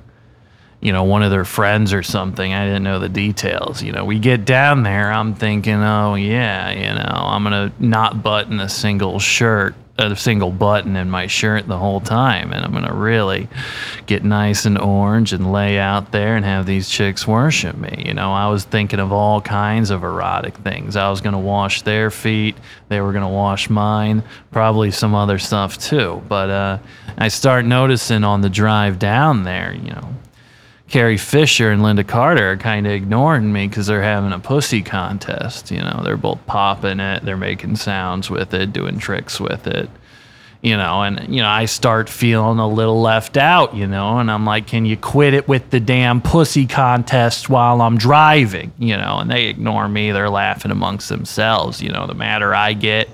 you 0.83 0.91
know, 0.91 1.05
one 1.05 1.23
of 1.23 1.31
their 1.31 1.45
friends 1.45 1.93
or 1.93 2.03
something. 2.03 2.53
I 2.53 2.65
didn't 2.65 2.83
know 2.83 2.99
the 2.99 3.07
details. 3.07 3.81
You 3.81 3.93
know, 3.93 4.03
we 4.03 4.19
get 4.19 4.43
down 4.43 4.83
there, 4.83 5.13
I'm 5.13 5.33
thinking, 5.33 5.75
oh, 5.75 6.15
yeah, 6.15 6.71
you 6.71 6.93
know, 6.93 7.09
I'm 7.09 7.43
going 7.43 7.71
to 7.71 7.83
not 7.83 8.21
button 8.21 8.59
a 8.59 8.67
single 8.67 9.17
shirt, 9.17 9.75
a 9.97 10.13
single 10.17 10.51
button 10.51 10.97
in 10.97 11.09
my 11.09 11.27
shirt 11.27 11.69
the 11.69 11.77
whole 11.77 12.01
time. 12.01 12.51
And 12.51 12.65
I'm 12.65 12.73
going 12.73 12.83
to 12.83 12.93
really 12.93 13.47
get 14.07 14.25
nice 14.25 14.65
and 14.65 14.77
orange 14.77 15.31
and 15.31 15.53
lay 15.53 15.79
out 15.79 16.11
there 16.11 16.35
and 16.35 16.43
have 16.43 16.65
these 16.65 16.89
chicks 16.89 17.25
worship 17.25 17.77
me. 17.77 18.03
You 18.05 18.13
know, 18.13 18.33
I 18.33 18.49
was 18.49 18.65
thinking 18.65 18.99
of 18.99 19.13
all 19.13 19.39
kinds 19.39 19.89
of 19.89 20.03
erotic 20.03 20.57
things. 20.57 20.97
I 20.97 21.09
was 21.09 21.21
going 21.21 21.31
to 21.31 21.39
wash 21.39 21.83
their 21.83 22.11
feet, 22.11 22.57
they 22.89 22.99
were 22.99 23.13
going 23.13 23.23
to 23.23 23.29
wash 23.29 23.69
mine, 23.69 24.21
probably 24.51 24.91
some 24.91 25.15
other 25.15 25.39
stuff 25.39 25.77
too. 25.77 26.21
But 26.27 26.49
uh, 26.49 26.77
I 27.17 27.29
start 27.29 27.63
noticing 27.63 28.25
on 28.25 28.41
the 28.41 28.49
drive 28.49 28.99
down 28.99 29.43
there, 29.43 29.73
you 29.73 29.91
know, 29.91 30.09
Carrie 30.93 31.17
Fisher 31.17 31.71
and 31.71 31.81
Lynda 31.81 32.07
Carter 32.07 32.51
are 32.51 32.57
kind 32.57 32.85
of 32.85 32.93
ignoring 32.93 33.51
me 33.51 33.67
because 33.67 33.87
they're 33.87 34.03
having 34.03 34.31
a 34.31 34.37
pussy 34.37 34.83
contest. 34.83 35.71
You 35.71 35.79
know, 35.79 36.03
they're 36.03 36.17
both 36.17 36.45
popping 36.45 36.99
it, 36.99 37.25
they're 37.25 37.35
making 37.35 37.77
sounds 37.77 38.29
with 38.29 38.53
it, 38.53 38.73
doing 38.73 38.99
tricks 38.99 39.39
with 39.39 39.65
it. 39.65 39.89
You 40.61 40.77
know, 40.77 41.01
and 41.01 41.33
you 41.33 41.41
know, 41.41 41.49
I 41.49 41.65
start 41.65 42.09
feeling 42.09 42.59
a 42.59 42.67
little 42.67 43.01
left 43.01 43.37
out. 43.37 43.73
You 43.73 43.87
know, 43.87 44.19
and 44.19 44.29
I'm 44.29 44.45
like, 44.45 44.67
"Can 44.67 44.85
you 44.85 44.95
quit 44.95 45.33
it 45.33 45.47
with 45.47 45.71
the 45.71 45.79
damn 45.79 46.21
pussy 46.21 46.67
contest 46.67 47.49
while 47.49 47.81
I'm 47.81 47.97
driving?" 47.97 48.71
You 48.77 48.95
know, 48.95 49.17
and 49.17 49.31
they 49.31 49.45
ignore 49.45 49.87
me. 49.87 50.11
They're 50.11 50.29
laughing 50.29 50.69
amongst 50.69 51.09
themselves. 51.09 51.81
You 51.81 51.89
know, 51.89 52.05
the 52.05 52.13
madder 52.13 52.53
I 52.53 52.73
get, 52.73 53.09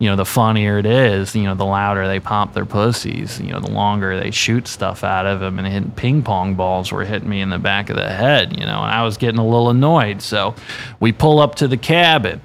you 0.00 0.08
know, 0.08 0.16
the 0.16 0.24
funnier 0.24 0.78
it 0.78 0.86
is, 0.86 1.36
you 1.36 1.42
know, 1.42 1.54
the 1.54 1.66
louder 1.66 2.08
they 2.08 2.20
pop 2.20 2.54
their 2.54 2.64
pussies, 2.64 3.38
you 3.38 3.52
know, 3.52 3.60
the 3.60 3.70
longer 3.70 4.18
they 4.18 4.30
shoot 4.30 4.66
stuff 4.66 5.04
out 5.04 5.26
of 5.26 5.40
them 5.40 5.58
and 5.58 5.68
hitting 5.68 5.90
ping 5.90 6.22
pong 6.22 6.54
balls 6.54 6.90
were 6.90 7.04
hitting 7.04 7.28
me 7.28 7.42
in 7.42 7.50
the 7.50 7.58
back 7.58 7.90
of 7.90 7.96
the 7.96 8.10
head, 8.10 8.58
you 8.58 8.64
know, 8.64 8.82
and 8.82 8.90
I 8.90 9.04
was 9.04 9.18
getting 9.18 9.38
a 9.38 9.44
little 9.44 9.68
annoyed. 9.68 10.22
So 10.22 10.54
we 11.00 11.12
pull 11.12 11.38
up 11.38 11.56
to 11.56 11.68
the 11.68 11.76
cabin. 11.76 12.40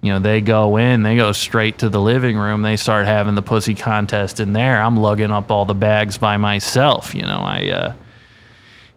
You 0.00 0.12
know, 0.14 0.20
they 0.20 0.40
go 0.40 0.78
in, 0.78 1.02
they 1.02 1.16
go 1.16 1.32
straight 1.32 1.78
to 1.78 1.90
the 1.90 2.00
living 2.00 2.38
room. 2.38 2.62
They 2.62 2.76
start 2.76 3.04
having 3.04 3.34
the 3.34 3.42
pussy 3.42 3.74
contest 3.74 4.40
in 4.40 4.54
there. 4.54 4.80
I'm 4.80 4.96
lugging 4.96 5.30
up 5.30 5.50
all 5.50 5.66
the 5.66 5.74
bags 5.74 6.16
by 6.16 6.38
myself. 6.38 7.14
You 7.14 7.22
know, 7.22 7.40
I, 7.40 7.68
uh, 7.68 7.94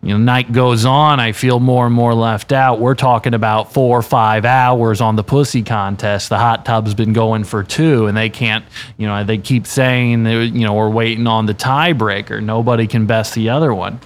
you 0.02 0.10
know, 0.10 0.18
night 0.18 0.54
goes 0.54 0.86
on, 0.86 1.20
I 1.20 1.34
feel 1.34 1.60
more 1.60 1.86
and 1.86 1.94
more 1.94 2.14
left 2.14 2.54
out. 2.54 2.80
We're 2.80 2.96
talking 2.96 3.34
about 3.34 3.74
four 3.74 4.00
or 4.00 4.02
five 4.02 4.46
hours 4.46 5.02
on 5.02 5.18
the 5.18 5.24
pussy 5.26 5.62
contest. 5.62 6.30
The 6.30 6.38
hot 6.38 6.66
tub's 6.66 6.94
been 6.94 7.12
going 7.12 7.44
for 7.44 7.64
two, 7.64 8.08
and 8.08 8.16
they 8.16 8.30
can't, 8.30 8.64
you 8.98 9.08
know, 9.08 9.26
they 9.26 9.38
keep 9.38 9.68
saying, 9.68 10.26
you 10.26 10.66
know, 10.66 10.74
we're 10.74 10.90
waiting 10.90 11.28
on 11.28 11.48
the 11.48 11.54
tiebreaker. 11.54 12.42
Nobody 12.42 12.88
can 12.88 13.08
best 13.08 13.36
the 13.36 13.50
other 13.50 13.74
one. 13.74 14.00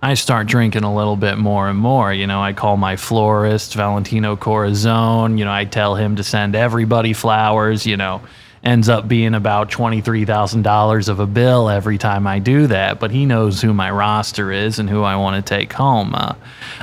I 0.00 0.14
start 0.14 0.46
drinking 0.46 0.84
a 0.84 0.94
little 0.94 1.16
bit 1.16 1.36
more 1.36 1.68
and 1.68 1.78
more. 1.78 2.12
You 2.12 2.26
know, 2.26 2.40
I 2.40 2.54
call 2.54 2.78
my 2.78 2.96
florist, 2.96 3.74
Valentino 3.74 4.34
Corazon. 4.34 5.36
You 5.36 5.44
know, 5.44 5.52
I 5.52 5.66
tell 5.66 5.94
him 5.94 6.16
to 6.16 6.22
send 6.22 6.54
everybody 6.54 7.12
flowers, 7.12 7.84
you 7.84 7.98
know 7.98 8.22
ends 8.66 8.88
up 8.88 9.06
being 9.06 9.32
about 9.32 9.70
$23,000 9.70 11.08
of 11.08 11.20
a 11.20 11.26
bill 11.26 11.70
every 11.70 11.98
time 11.98 12.26
I 12.26 12.40
do 12.40 12.66
that, 12.66 12.98
but 12.98 13.12
he 13.12 13.24
knows 13.24 13.62
who 13.62 13.72
my 13.72 13.92
roster 13.92 14.50
is 14.50 14.80
and 14.80 14.90
who 14.90 15.04
I 15.04 15.14
want 15.14 15.36
to 15.36 15.48
take 15.48 15.72
home. 15.72 16.14
Uh, 16.14 16.34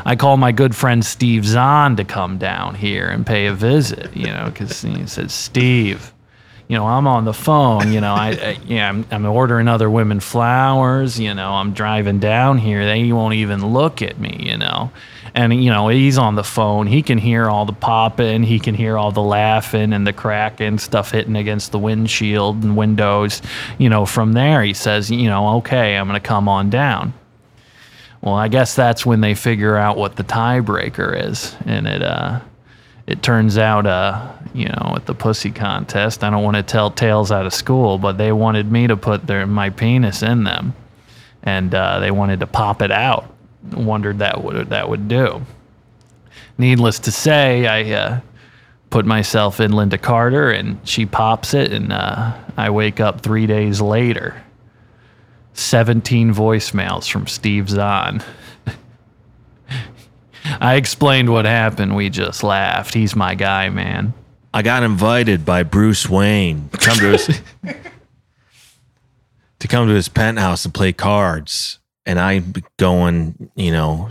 I 0.06 0.16
call 0.16 0.38
my 0.38 0.54
good 0.54 0.74
friend 0.74 1.06
Steve 1.06 1.46
Zahn 1.46 1.98
to 1.98 2.06
come 2.06 2.38
down 2.38 2.76
here 2.76 3.10
and 3.10 3.26
pay 3.26 3.48
a 3.48 3.54
visit, 3.54 4.16
you 4.16 4.28
know, 4.28 4.46
because 4.46 4.82
he 4.82 5.06
says, 5.08 5.34
Steve, 5.34 6.14
you 6.70 6.78
know, 6.78 6.88
I'm 6.88 7.06
on 7.06 7.26
the 7.26 7.34
phone, 7.34 7.92
you 7.92 8.00
know, 8.00 8.14
I, 8.14 8.30
I 8.30 8.58
yeah, 8.66 8.88
I'm, 8.88 9.06
I'm 9.12 9.26
ordering 9.26 9.68
other 9.68 9.90
women 9.90 10.22
flowers, 10.22 11.20
you 11.20 11.34
know, 11.34 11.52
I'm 11.52 11.74
driving 11.74 12.20
down 12.20 12.60
here. 12.60 12.86
They 12.86 13.12
won't 13.12 13.34
even 13.34 13.74
look 13.74 14.02
at 14.02 14.18
me, 14.18 14.38
you 14.40 14.58
know 14.58 14.90
and 15.36 15.64
you 15.64 15.72
know 15.72 15.88
he's 15.88 16.18
on 16.18 16.36
the 16.36 16.44
phone. 16.44 16.88
He 16.88 17.02
can 17.02 17.18
hear 17.18 17.50
all 17.50 17.66
the 17.66 17.74
popping. 17.74 18.44
He 18.44 18.60
can 18.60 18.76
hear 18.76 18.98
all 18.98 19.12
the 19.12 19.22
laughing 19.22 19.94
and 19.94 20.06
the 20.06 20.14
cracking 20.14 20.78
stuff 20.78 21.12
hitting 21.12 21.36
against 21.36 21.72
the 21.72 21.80
windshield 21.80 22.64
and 22.64 22.78
windows 22.78 23.42
you 23.78 23.90
know 23.90 24.06
from 24.06 24.34
there. 24.34 24.64
He 24.64 24.74
says 24.74 25.10
you 25.10 25.30
know 25.30 25.58
okay 25.58 25.98
i'm 25.98 26.08
going 26.08 26.20
to 26.20 26.28
come 26.28 26.48
on 26.48 26.70
down. 26.70 27.14
Well 28.22 28.36
i 28.36 28.48
guess 28.48 28.76
that's 28.76 29.06
when 29.06 29.22
they 29.22 29.34
figure 29.34 29.76
out 29.76 29.98
what 29.98 30.16
the 30.16 30.24
tiebreaker 30.24 31.30
is. 31.30 31.56
And 31.66 31.88
it 31.88 32.04
uh 32.04 32.42
it 33.08 33.24
turns 33.24 33.58
out 33.58 33.86
uh 33.86 34.32
you 34.54 34.68
know 34.68 34.94
at 34.96 35.08
the 35.08 35.16
pussy 35.16 35.50
contest 35.50 36.24
i 36.24 36.30
don't 36.30 36.44
want 36.44 36.56
to 36.56 36.64
tell 36.64 36.92
tales 36.92 37.32
out 37.32 37.46
of 37.46 37.54
school 37.54 37.98
but 37.98 38.20
they 38.20 38.32
wanted 38.32 38.72
me 38.72 38.86
to 38.86 38.96
put 38.96 39.26
their 39.26 39.48
my 39.48 39.70
penis 39.72 40.22
in 40.22 40.44
them. 40.44 40.76
And 41.46 41.76
uh, 41.76 42.00
they 42.00 42.10
wanted 42.10 42.40
to 42.40 42.48
pop 42.48 42.82
it 42.82 42.90
out 42.90 43.33
wondered 43.72 44.20
that 44.20 44.44
what 44.44 44.70
that 44.70 44.90
would 44.90 45.08
do. 45.08 45.42
Needless 46.58 47.00
to 47.00 47.12
say, 47.12 47.66
I 47.68 47.94
uh, 47.94 48.20
put 48.90 49.06
myself 49.06 49.60
in 49.60 49.72
Lynda 49.72 50.02
Carter, 50.02 50.52
and 50.52 50.78
she 50.88 51.06
pops 51.06 51.54
it, 51.54 51.72
and 51.72 51.92
uh, 51.92 52.38
I 52.58 52.70
wake 52.70 53.00
up 53.00 53.22
three 53.22 53.48
days 53.48 53.82
later. 53.82 54.44
17 55.54 56.34
voicemails 56.34 57.10
from 57.10 57.28
Steve 57.28 57.70
Zahn. 57.70 58.24
I 60.46 60.76
explained 60.76 61.30
what 61.30 61.46
happened. 61.46 61.96
We 61.96 62.10
just 62.10 62.44
laughed. 62.44 62.94
He's 62.94 63.16
my 63.16 63.36
guy, 63.36 63.70
man. 63.70 64.14
I 64.54 64.62
got 64.62 64.84
invited 64.84 65.46
by 65.46 65.64
Bruce 65.64 66.08
Wayne 66.08 66.70
to 66.70 66.78
come 66.78 66.98
to 67.00 67.12
his 67.12 67.42
to 69.60 69.68
come 69.68 69.88
to 69.88 69.94
his 69.96 70.10
penthouse 70.10 70.66
and 70.66 70.74
play 70.74 70.94
cards 70.94 71.80
and 72.06 72.20
I'm 72.20 72.54
going, 72.78 73.50
you 73.56 73.72
know, 73.72 74.10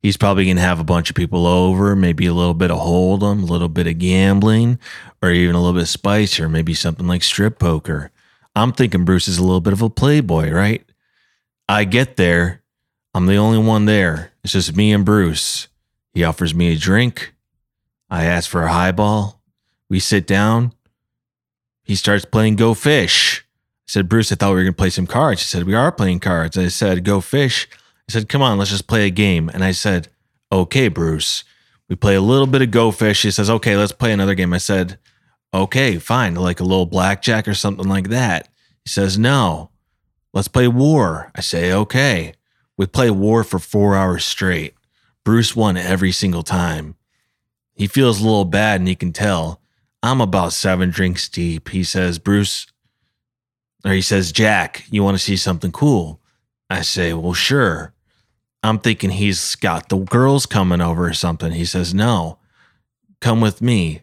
he's 0.00 0.16
probably 0.16 0.44
going 0.44 0.56
to 0.56 0.62
have 0.62 0.80
a 0.80 0.84
bunch 0.84 1.10
of 1.10 1.16
people 1.16 1.46
over, 1.46 1.96
maybe 1.96 2.26
a 2.26 2.34
little 2.34 2.54
bit 2.54 2.70
of 2.70 2.78
hold'em, 2.78 3.42
a 3.42 3.46
little 3.46 3.68
bit 3.68 3.86
of 3.86 3.98
gambling, 3.98 4.78
or 5.22 5.30
even 5.30 5.54
a 5.54 5.58
little 5.58 5.74
bit 5.74 5.82
of 5.82 5.88
spice, 5.88 6.38
or 6.40 6.48
maybe 6.48 6.74
something 6.74 7.06
like 7.06 7.22
strip 7.22 7.58
poker. 7.58 8.10
I'm 8.54 8.72
thinking 8.72 9.04
Bruce 9.04 9.28
is 9.28 9.38
a 9.38 9.42
little 9.42 9.60
bit 9.60 9.72
of 9.72 9.82
a 9.82 9.90
playboy, 9.90 10.50
right? 10.50 10.84
I 11.68 11.84
get 11.84 12.16
there, 12.16 12.62
I'm 13.14 13.26
the 13.26 13.36
only 13.36 13.58
one 13.58 13.86
there. 13.86 14.32
It's 14.42 14.52
just 14.52 14.76
me 14.76 14.92
and 14.92 15.04
Bruce. 15.04 15.68
He 16.14 16.24
offers 16.24 16.54
me 16.54 16.72
a 16.72 16.76
drink. 16.76 17.34
I 18.10 18.24
ask 18.24 18.50
for 18.50 18.64
a 18.64 18.72
highball. 18.72 19.40
We 19.88 20.00
sit 20.00 20.26
down. 20.26 20.72
He 21.82 21.94
starts 21.94 22.24
playing 22.24 22.56
Go 22.56 22.74
Fish 22.74 23.41
said, 23.92 24.08
Bruce, 24.08 24.32
I 24.32 24.36
thought 24.36 24.50
we 24.50 24.54
were 24.54 24.62
going 24.62 24.72
to 24.72 24.78
play 24.78 24.88
some 24.88 25.06
cards. 25.06 25.42
He 25.42 25.46
said, 25.46 25.64
We 25.64 25.74
are 25.74 25.92
playing 25.92 26.20
cards. 26.20 26.56
I 26.56 26.68
said, 26.68 27.04
Go 27.04 27.20
fish. 27.20 27.68
He 28.06 28.12
said, 28.12 28.28
Come 28.28 28.40
on, 28.40 28.56
let's 28.56 28.70
just 28.70 28.86
play 28.86 29.06
a 29.06 29.10
game. 29.10 29.50
And 29.50 29.62
I 29.62 29.72
said, 29.72 30.08
Okay, 30.50 30.88
Bruce. 30.88 31.44
We 31.90 31.96
play 31.96 32.14
a 32.14 32.22
little 32.22 32.46
bit 32.46 32.62
of 32.62 32.70
Go 32.70 32.90
Fish. 32.90 33.20
He 33.20 33.30
says, 33.30 33.50
Okay, 33.50 33.76
let's 33.76 33.92
play 33.92 34.12
another 34.12 34.34
game. 34.34 34.54
I 34.54 34.58
said, 34.58 34.98
Okay, 35.52 35.98
fine. 35.98 36.34
Like 36.34 36.58
a 36.58 36.64
little 36.64 36.86
blackjack 36.86 37.46
or 37.46 37.52
something 37.52 37.86
like 37.86 38.08
that. 38.08 38.48
He 38.82 38.88
says, 38.88 39.18
No, 39.18 39.70
let's 40.32 40.48
play 40.48 40.68
war. 40.68 41.30
I 41.34 41.42
say, 41.42 41.70
Okay. 41.70 42.32
We 42.78 42.86
play 42.86 43.10
war 43.10 43.44
for 43.44 43.58
four 43.58 43.94
hours 43.94 44.24
straight. 44.24 44.74
Bruce 45.22 45.54
won 45.54 45.76
every 45.76 46.12
single 46.12 46.42
time. 46.42 46.96
He 47.74 47.86
feels 47.86 48.20
a 48.20 48.24
little 48.24 48.46
bad 48.46 48.80
and 48.80 48.88
he 48.88 48.94
can 48.94 49.12
tell. 49.12 49.60
I'm 50.02 50.22
about 50.22 50.54
seven 50.54 50.88
drinks 50.88 51.28
deep. 51.28 51.68
He 51.68 51.84
says, 51.84 52.18
Bruce, 52.18 52.71
or 53.84 53.92
he 53.92 54.02
says, 54.02 54.32
Jack, 54.32 54.84
you 54.90 55.02
want 55.02 55.16
to 55.16 55.22
see 55.22 55.36
something 55.36 55.72
cool? 55.72 56.20
I 56.70 56.82
say, 56.82 57.12
Well, 57.12 57.34
sure. 57.34 57.92
I'm 58.62 58.78
thinking 58.78 59.10
he's 59.10 59.56
got 59.56 59.88
the 59.88 59.98
girls 59.98 60.46
coming 60.46 60.80
over 60.80 61.06
or 61.06 61.14
something. 61.14 61.52
He 61.52 61.64
says, 61.64 61.92
No, 61.92 62.38
come 63.20 63.40
with 63.40 63.60
me. 63.60 64.02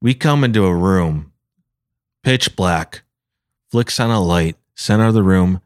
We 0.00 0.14
come 0.14 0.44
into 0.44 0.64
a 0.64 0.74
room, 0.74 1.32
pitch 2.22 2.56
black, 2.56 3.02
flicks 3.70 4.00
on 4.00 4.10
a 4.10 4.20
light, 4.20 4.56
center 4.74 5.06
of 5.06 5.14
the 5.14 5.22
room, 5.22 5.60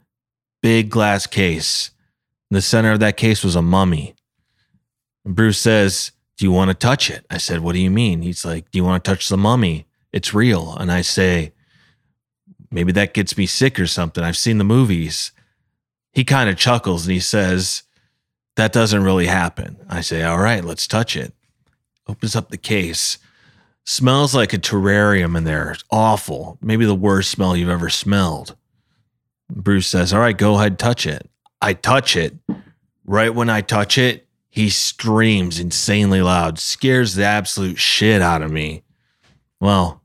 big 0.62 0.90
glass 0.90 1.26
case. 1.26 1.90
In 2.50 2.56
the 2.56 2.62
center 2.62 2.92
of 2.92 3.00
that 3.00 3.16
case 3.16 3.44
was 3.44 3.56
a 3.56 3.62
mummy. 3.62 4.14
And 5.24 5.36
Bruce 5.36 5.58
says, 5.58 6.12
Do 6.36 6.46
you 6.46 6.52
want 6.52 6.70
to 6.70 6.74
touch 6.74 7.10
it? 7.10 7.24
I 7.30 7.38
said, 7.38 7.60
What 7.60 7.74
do 7.74 7.80
you 7.80 7.90
mean? 7.90 8.22
He's 8.22 8.44
like, 8.44 8.70
Do 8.70 8.78
you 8.78 8.84
want 8.84 9.04
to 9.04 9.10
touch 9.10 9.28
the 9.28 9.36
mummy? 9.36 9.86
It's 10.12 10.34
real. 10.34 10.76
And 10.76 10.90
I 10.90 11.00
say, 11.00 11.52
Maybe 12.74 12.90
that 12.90 13.14
gets 13.14 13.38
me 13.38 13.46
sick 13.46 13.78
or 13.78 13.86
something. 13.86 14.24
I've 14.24 14.36
seen 14.36 14.58
the 14.58 14.64
movies. 14.64 15.30
He 16.12 16.24
kind 16.24 16.50
of 16.50 16.56
chuckles 16.56 17.06
and 17.06 17.12
he 17.12 17.20
says, 17.20 17.84
That 18.56 18.72
doesn't 18.72 19.04
really 19.04 19.26
happen. 19.26 19.76
I 19.88 20.00
say, 20.00 20.24
All 20.24 20.40
right, 20.40 20.64
let's 20.64 20.88
touch 20.88 21.16
it. 21.16 21.32
Opens 22.08 22.34
up 22.34 22.50
the 22.50 22.56
case. 22.56 23.18
Smells 23.84 24.34
like 24.34 24.52
a 24.52 24.58
terrarium 24.58 25.36
in 25.36 25.44
there. 25.44 25.70
It's 25.70 25.84
awful. 25.92 26.58
Maybe 26.60 26.84
the 26.84 26.96
worst 26.96 27.30
smell 27.30 27.56
you've 27.56 27.68
ever 27.68 27.88
smelled. 27.88 28.56
Bruce 29.48 29.86
says, 29.86 30.12
All 30.12 30.18
right, 30.18 30.36
go 30.36 30.56
ahead, 30.56 30.76
touch 30.76 31.06
it. 31.06 31.30
I 31.62 31.74
touch 31.74 32.16
it. 32.16 32.34
Right 33.04 33.32
when 33.32 33.50
I 33.50 33.60
touch 33.60 33.98
it, 33.98 34.26
he 34.50 34.68
screams 34.68 35.60
insanely 35.60 36.22
loud, 36.22 36.58
scares 36.58 37.14
the 37.14 37.24
absolute 37.24 37.78
shit 37.78 38.20
out 38.20 38.42
of 38.42 38.50
me. 38.50 38.82
Well, 39.60 40.02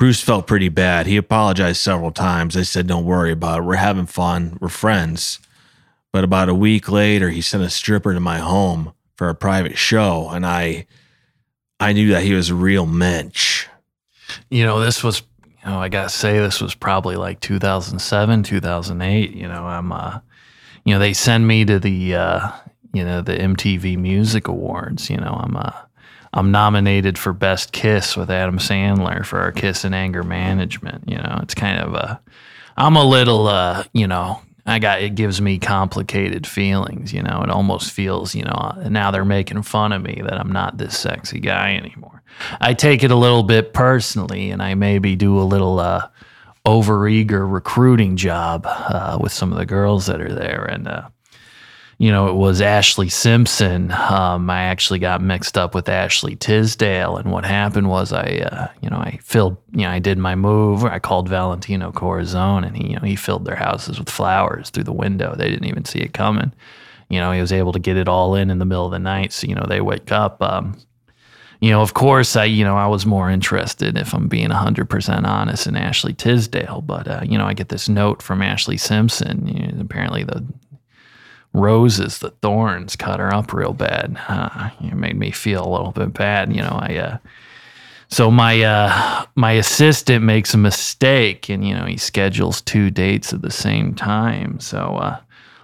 Bruce 0.00 0.22
felt 0.22 0.46
pretty 0.46 0.70
bad. 0.70 1.06
He 1.06 1.18
apologized 1.18 1.82
several 1.82 2.10
times. 2.10 2.56
I 2.56 2.62
said, 2.62 2.86
Don't 2.86 3.04
worry 3.04 3.32
about 3.32 3.58
it. 3.58 3.64
We're 3.64 3.74
having 3.74 4.06
fun. 4.06 4.56
We're 4.58 4.70
friends. 4.70 5.40
But 6.10 6.24
about 6.24 6.48
a 6.48 6.54
week 6.54 6.90
later, 6.90 7.28
he 7.28 7.42
sent 7.42 7.62
a 7.62 7.68
stripper 7.68 8.14
to 8.14 8.18
my 8.18 8.38
home 8.38 8.94
for 9.16 9.28
a 9.28 9.34
private 9.34 9.76
show, 9.76 10.30
and 10.30 10.46
I 10.46 10.86
I 11.78 11.92
knew 11.92 12.08
that 12.12 12.22
he 12.22 12.32
was 12.32 12.48
a 12.48 12.54
real 12.54 12.86
mensch. 12.86 13.66
You 14.48 14.64
know, 14.64 14.80
this 14.80 15.04
was, 15.04 15.22
you 15.44 15.70
know, 15.70 15.78
I 15.78 15.90
got 15.90 16.04
to 16.04 16.08
say, 16.08 16.38
this 16.38 16.62
was 16.62 16.74
probably 16.74 17.16
like 17.16 17.40
2007, 17.40 18.42
2008. 18.42 19.32
You 19.32 19.48
know, 19.48 19.66
I'm, 19.66 19.92
uh, 19.92 20.20
you 20.84 20.94
know, 20.94 20.98
they 20.98 21.12
send 21.12 21.46
me 21.46 21.66
to 21.66 21.78
the, 21.78 22.14
uh, 22.14 22.50
you 22.94 23.04
know, 23.04 23.20
the 23.20 23.36
MTV 23.36 23.98
Music 23.98 24.48
Awards. 24.48 25.10
You 25.10 25.18
know, 25.18 25.38
I'm, 25.44 25.56
uh, 25.56 25.72
I'm 26.32 26.52
nominated 26.52 27.18
for 27.18 27.32
Best 27.32 27.72
Kiss 27.72 28.16
with 28.16 28.30
Adam 28.30 28.58
Sandler 28.58 29.26
for 29.26 29.40
our 29.40 29.52
Kiss 29.52 29.84
and 29.84 29.94
Anger 29.94 30.22
Management. 30.22 31.04
You 31.08 31.16
know, 31.18 31.40
it's 31.42 31.54
kind 31.54 31.80
of 31.80 31.94
a, 31.94 32.20
I'm 32.76 32.96
a 32.96 33.04
little, 33.04 33.48
uh, 33.48 33.84
you 33.92 34.06
know, 34.06 34.40
I 34.66 34.78
got 34.78 35.02
it 35.02 35.16
gives 35.16 35.40
me 35.40 35.58
complicated 35.58 36.46
feelings, 36.46 37.12
you 37.12 37.22
know. 37.22 37.42
It 37.42 37.50
almost 37.50 37.90
feels, 37.90 38.34
you 38.34 38.44
know, 38.44 38.74
now 38.88 39.10
they're 39.10 39.24
making 39.24 39.62
fun 39.62 39.92
of 39.92 40.02
me 40.02 40.22
that 40.24 40.38
I'm 40.38 40.52
not 40.52 40.78
this 40.78 40.96
sexy 40.96 41.40
guy 41.40 41.74
anymore. 41.74 42.22
I 42.60 42.74
take 42.74 43.02
it 43.02 43.10
a 43.10 43.16
little 43.16 43.42
bit 43.42 43.72
personally, 43.72 44.50
and 44.50 44.62
I 44.62 44.74
maybe 44.74 45.16
do 45.16 45.40
a 45.40 45.42
little 45.42 45.80
uh, 45.80 46.08
overeager 46.64 47.50
recruiting 47.50 48.16
job 48.16 48.64
uh, 48.66 49.18
with 49.20 49.32
some 49.32 49.50
of 49.50 49.58
the 49.58 49.66
girls 49.66 50.06
that 50.06 50.20
are 50.20 50.32
there, 50.32 50.64
and 50.64 50.86
uh, 50.86 51.08
you 52.00 52.10
know, 52.10 52.28
it 52.28 52.34
was 52.34 52.62
Ashlee 52.62 53.12
Simpson. 53.12 53.92
Um, 53.92 54.48
I 54.48 54.62
actually 54.62 55.00
got 55.00 55.20
mixed 55.20 55.58
up 55.58 55.74
with 55.74 55.86
Ashley 55.86 56.34
Tisdale, 56.34 57.18
and 57.18 57.30
what 57.30 57.44
happened 57.44 57.90
was 57.90 58.10
I, 58.10 58.38
uh, 58.50 58.68
you 58.80 58.88
know, 58.88 58.96
I 58.96 59.18
filled, 59.22 59.58
you 59.72 59.82
know, 59.82 59.90
I 59.90 59.98
did 59.98 60.16
my 60.16 60.34
move. 60.34 60.82
I 60.82 60.98
called 60.98 61.28
Valentino 61.28 61.92
Corazon, 61.92 62.64
and 62.64 62.74
he, 62.74 62.92
you 62.92 62.96
know, 62.96 63.02
he 63.02 63.16
filled 63.16 63.44
their 63.44 63.54
houses 63.54 63.98
with 63.98 64.08
flowers 64.08 64.70
through 64.70 64.84
the 64.84 64.94
window. 64.94 65.34
They 65.36 65.50
didn't 65.50 65.68
even 65.68 65.84
see 65.84 65.98
it 65.98 66.14
coming. 66.14 66.54
You 67.10 67.20
know, 67.20 67.32
he 67.32 67.40
was 67.42 67.52
able 67.52 67.72
to 67.72 67.78
get 67.78 67.98
it 67.98 68.08
all 68.08 68.34
in 68.34 68.48
in 68.48 68.60
the 68.60 68.64
middle 68.64 68.86
of 68.86 68.92
the 68.92 68.98
night, 68.98 69.34
so 69.34 69.46
you 69.46 69.54
know 69.54 69.66
they 69.68 69.82
wake 69.82 70.10
up. 70.10 70.42
Um, 70.42 70.78
you 71.60 71.70
know, 71.70 71.82
of 71.82 71.92
course, 71.92 72.34
I, 72.34 72.44
you 72.44 72.64
know, 72.64 72.78
I 72.78 72.86
was 72.86 73.04
more 73.04 73.28
interested, 73.28 73.98
if 73.98 74.14
I'm 74.14 74.26
being 74.26 74.48
100% 74.48 75.24
honest, 75.26 75.66
in 75.66 75.76
Ashley 75.76 76.14
Tisdale. 76.14 76.80
But, 76.80 77.06
uh, 77.06 77.20
you 77.22 77.36
know, 77.36 77.44
I 77.44 77.52
get 77.52 77.68
this 77.68 77.90
note 77.90 78.22
from 78.22 78.40
Ashlee 78.40 78.80
Simpson. 78.80 79.46
You 79.46 79.72
know, 79.72 79.82
apparently, 79.82 80.24
the 80.24 80.42
roses, 81.52 82.18
the 82.18 82.30
thorns 82.30 82.96
cut 82.96 83.20
her 83.20 83.34
up 83.34 83.52
real 83.52 83.72
bad. 83.72 84.16
It 84.80 84.94
made 84.94 85.16
me 85.16 85.30
feel 85.30 85.66
a 85.66 85.70
little 85.70 85.92
bit 85.92 86.12
bad. 86.12 86.54
You 86.54 86.62
know, 86.62 86.78
I, 86.80 86.96
uh, 86.96 87.18
so 88.08 88.30
my, 88.30 88.62
uh, 88.62 89.24
my 89.34 89.52
assistant 89.52 90.24
makes 90.24 90.54
a 90.54 90.58
mistake 90.58 91.48
and, 91.48 91.66
you 91.66 91.74
know, 91.74 91.84
he 91.84 91.96
schedules 91.96 92.60
two 92.60 92.90
dates 92.90 93.32
at 93.32 93.42
the 93.42 93.50
same 93.50 93.94
time. 93.94 94.60
So, 94.60 94.96
uh, 94.96 95.18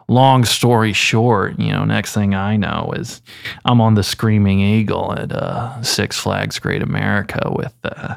long 0.09 0.45
story 0.45 0.93
short, 0.93 1.59
you 1.59 1.73
know, 1.73 1.85
next 1.85 2.15
thing 2.15 2.35
I 2.35 2.57
know 2.57 2.93
is 2.97 3.21
I'm 3.65 3.81
on 3.81 3.95
the 3.95 4.05
Screaming 4.05 4.61
Eagle 4.61 5.13
at 5.13 5.33
uh, 5.33 5.83
Six 5.83 6.17
Flags 6.19 6.59
Great 6.59 6.83
America 6.83 7.51
with, 7.53 7.75
uh, 7.85 8.17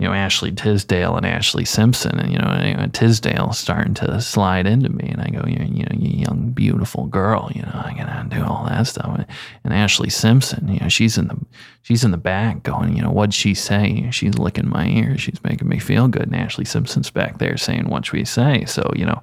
you 0.00 0.06
know, 0.06 0.14
Ashley 0.14 0.50
Tisdale 0.50 1.14
and 1.14 1.26
Ashlee 1.26 1.68
Simpson, 1.68 2.18
and 2.18 2.32
you 2.32 2.38
know, 2.38 2.48
and 2.48 2.92
Tisdale 2.94 3.52
starting 3.52 3.92
to 3.94 4.18
slide 4.22 4.66
into 4.66 4.88
me, 4.88 5.06
and 5.06 5.20
I 5.20 5.28
go, 5.28 5.46
you, 5.46 5.62
you 5.62 5.84
know, 5.84 5.96
you 5.98 6.20
young 6.20 6.52
beautiful 6.52 7.04
girl, 7.04 7.50
you 7.54 7.60
know, 7.60 7.70
I 7.74 7.94
gotta 7.94 8.26
do 8.34 8.42
all 8.42 8.64
that 8.64 8.86
stuff. 8.86 9.26
And 9.62 9.74
Ashlee 9.74 10.10
Simpson, 10.10 10.68
you 10.68 10.80
know, 10.80 10.88
she's 10.88 11.18
in 11.18 11.28
the 11.28 11.36
she's 11.82 12.02
in 12.02 12.12
the 12.12 12.16
back 12.16 12.62
going, 12.62 12.96
you 12.96 13.02
know, 13.02 13.10
what'd 13.10 13.34
she 13.34 13.52
say? 13.52 14.10
She's 14.10 14.38
licking 14.38 14.70
my 14.70 14.86
ear, 14.88 15.18
she's 15.18 15.42
making 15.44 15.68
me 15.68 15.78
feel 15.78 16.08
good. 16.08 16.32
And 16.32 16.34
Ashlee 16.34 16.66
Simpson's 16.66 17.10
back 17.10 17.36
there 17.36 17.58
saying, 17.58 17.90
what 17.90 18.06
should 18.06 18.14
we 18.14 18.24
say? 18.24 18.64
So 18.64 18.90
you 18.96 19.04
know, 19.04 19.20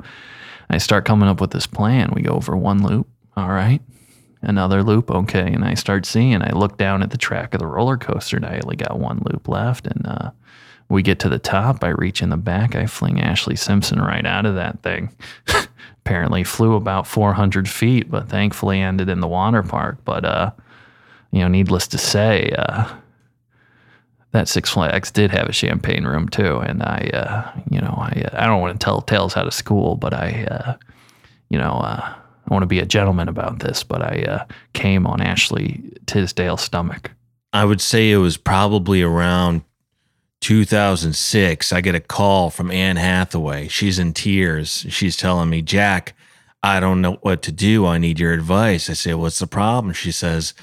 I 0.70 0.78
start 0.78 1.06
coming 1.06 1.28
up 1.28 1.42
with 1.42 1.52
this 1.52 1.66
plan. 1.66 2.12
We 2.14 2.22
go 2.22 2.34
over 2.34 2.56
one 2.56 2.84
loop, 2.84 3.08
all 3.36 3.50
right. 3.50 3.82
Another 4.44 4.84
loop, 4.84 5.10
okay. 5.10 5.52
And 5.52 5.66
I 5.66 5.74
start 5.74 6.06
seeing, 6.06 6.44
I 6.44 6.52
look 6.52 6.78
down 6.78 7.02
at 7.02 7.10
the 7.10 7.18
track 7.18 7.56
of 7.56 7.60
the 7.60 7.66
roller 7.66 7.98
coaster, 7.98 8.38
and 8.38 8.46
I 8.46 8.60
only 8.64 8.76
got 8.76 9.00
one 9.00 9.24
loop 9.26 9.48
left. 9.48 9.88
And 9.88 10.06
uh, 10.06 10.30
we 10.90 11.02
get 11.02 11.20
to 11.20 11.30
the 11.30 11.40
top. 11.40 11.84
I 11.84 11.90
reach 11.90 12.22
in 12.22 12.30
the 12.30 12.38
back. 12.38 12.76
I 12.76 12.86
fling 12.86 13.18
Ashlee 13.18 13.60
Simpson 13.60 14.00
right 14.00 14.26
out 14.26 14.46
of 14.46 14.56
that 14.56 14.82
thing. 14.84 15.10
Apparently 16.06 16.44
flew 16.44 16.76
about 16.76 17.06
400 17.06 17.68
feet, 17.68 18.10
but 18.10 18.30
thankfully 18.30 18.80
ended 18.80 19.10
in 19.10 19.20
the 19.20 19.28
water 19.28 19.64
park. 19.64 19.98
But, 20.06 20.24
uh, 20.24 20.52
you 21.32 21.40
know, 21.40 21.50
needless 21.50 21.88
to 21.90 21.98
say, 21.98 22.54
uh, 22.58 22.88
that 24.32 24.48
Six 24.48 24.70
Flags 24.70 25.12
did 25.12 25.32
have 25.32 25.50
a 25.50 25.54
champagne 25.54 26.06
room 26.06 26.30
too. 26.30 26.60
And 26.60 26.84
I, 26.84 27.10
uh, 27.14 27.60
you 27.70 27.82
know, 27.82 27.94
I, 27.98 28.24
uh, 28.32 28.44
I 28.44 28.46
don't 28.46 28.62
want 28.62 28.80
to 28.80 28.84
tell 28.84 29.02
tales 29.02 29.36
out 29.36 29.48
of 29.48 29.54
school, 29.54 29.96
but 29.96 30.14
I, 30.14 30.46
uh, 30.50 30.76
you 31.50 31.58
know, 31.58 31.74
uh, 31.74 32.14
I 32.50 32.54
want 32.54 32.64
to 32.64 32.68
be 32.68 32.80
a 32.80 32.86
gentleman 32.86 33.28
about 33.28 33.60
this, 33.60 33.84
but 33.84 34.02
I 34.02 34.46
came 34.72 35.06
on 35.06 35.22
Ashley 35.22 35.92
Tisdale's 36.06 36.62
stomach. 36.62 37.12
I 37.52 37.66
would 37.66 37.82
say 37.82 38.12
it 38.12 38.18
was 38.18 38.38
probably 38.38 39.02
around 39.02 39.64
2006, 40.42 41.74
I 41.74 41.82
get 41.82 41.96
a 41.96 42.00
call 42.00 42.50
from 42.50 42.72
Anne 42.72 42.98
Hathaway. 42.98 43.68
She's 43.68 44.00
in 44.00 44.14
tears. 44.14 44.86
She's 44.90 45.18
telling 45.18 45.50
me, 45.50 45.62
Jack, 45.62 46.16
I 46.64 46.80
don't 46.80 47.02
know 47.02 47.14
what 47.22 47.42
to 47.44 47.52
do. 47.52 47.86
I 47.86 47.98
need 47.98 48.20
your 48.20 48.34
advice. 48.34 48.90
I 48.90 48.94
say, 48.94 49.14
What's 49.14 49.40
the 49.40 49.48
problem? 49.48 49.94
She 49.94 50.12
says, 50.12 50.54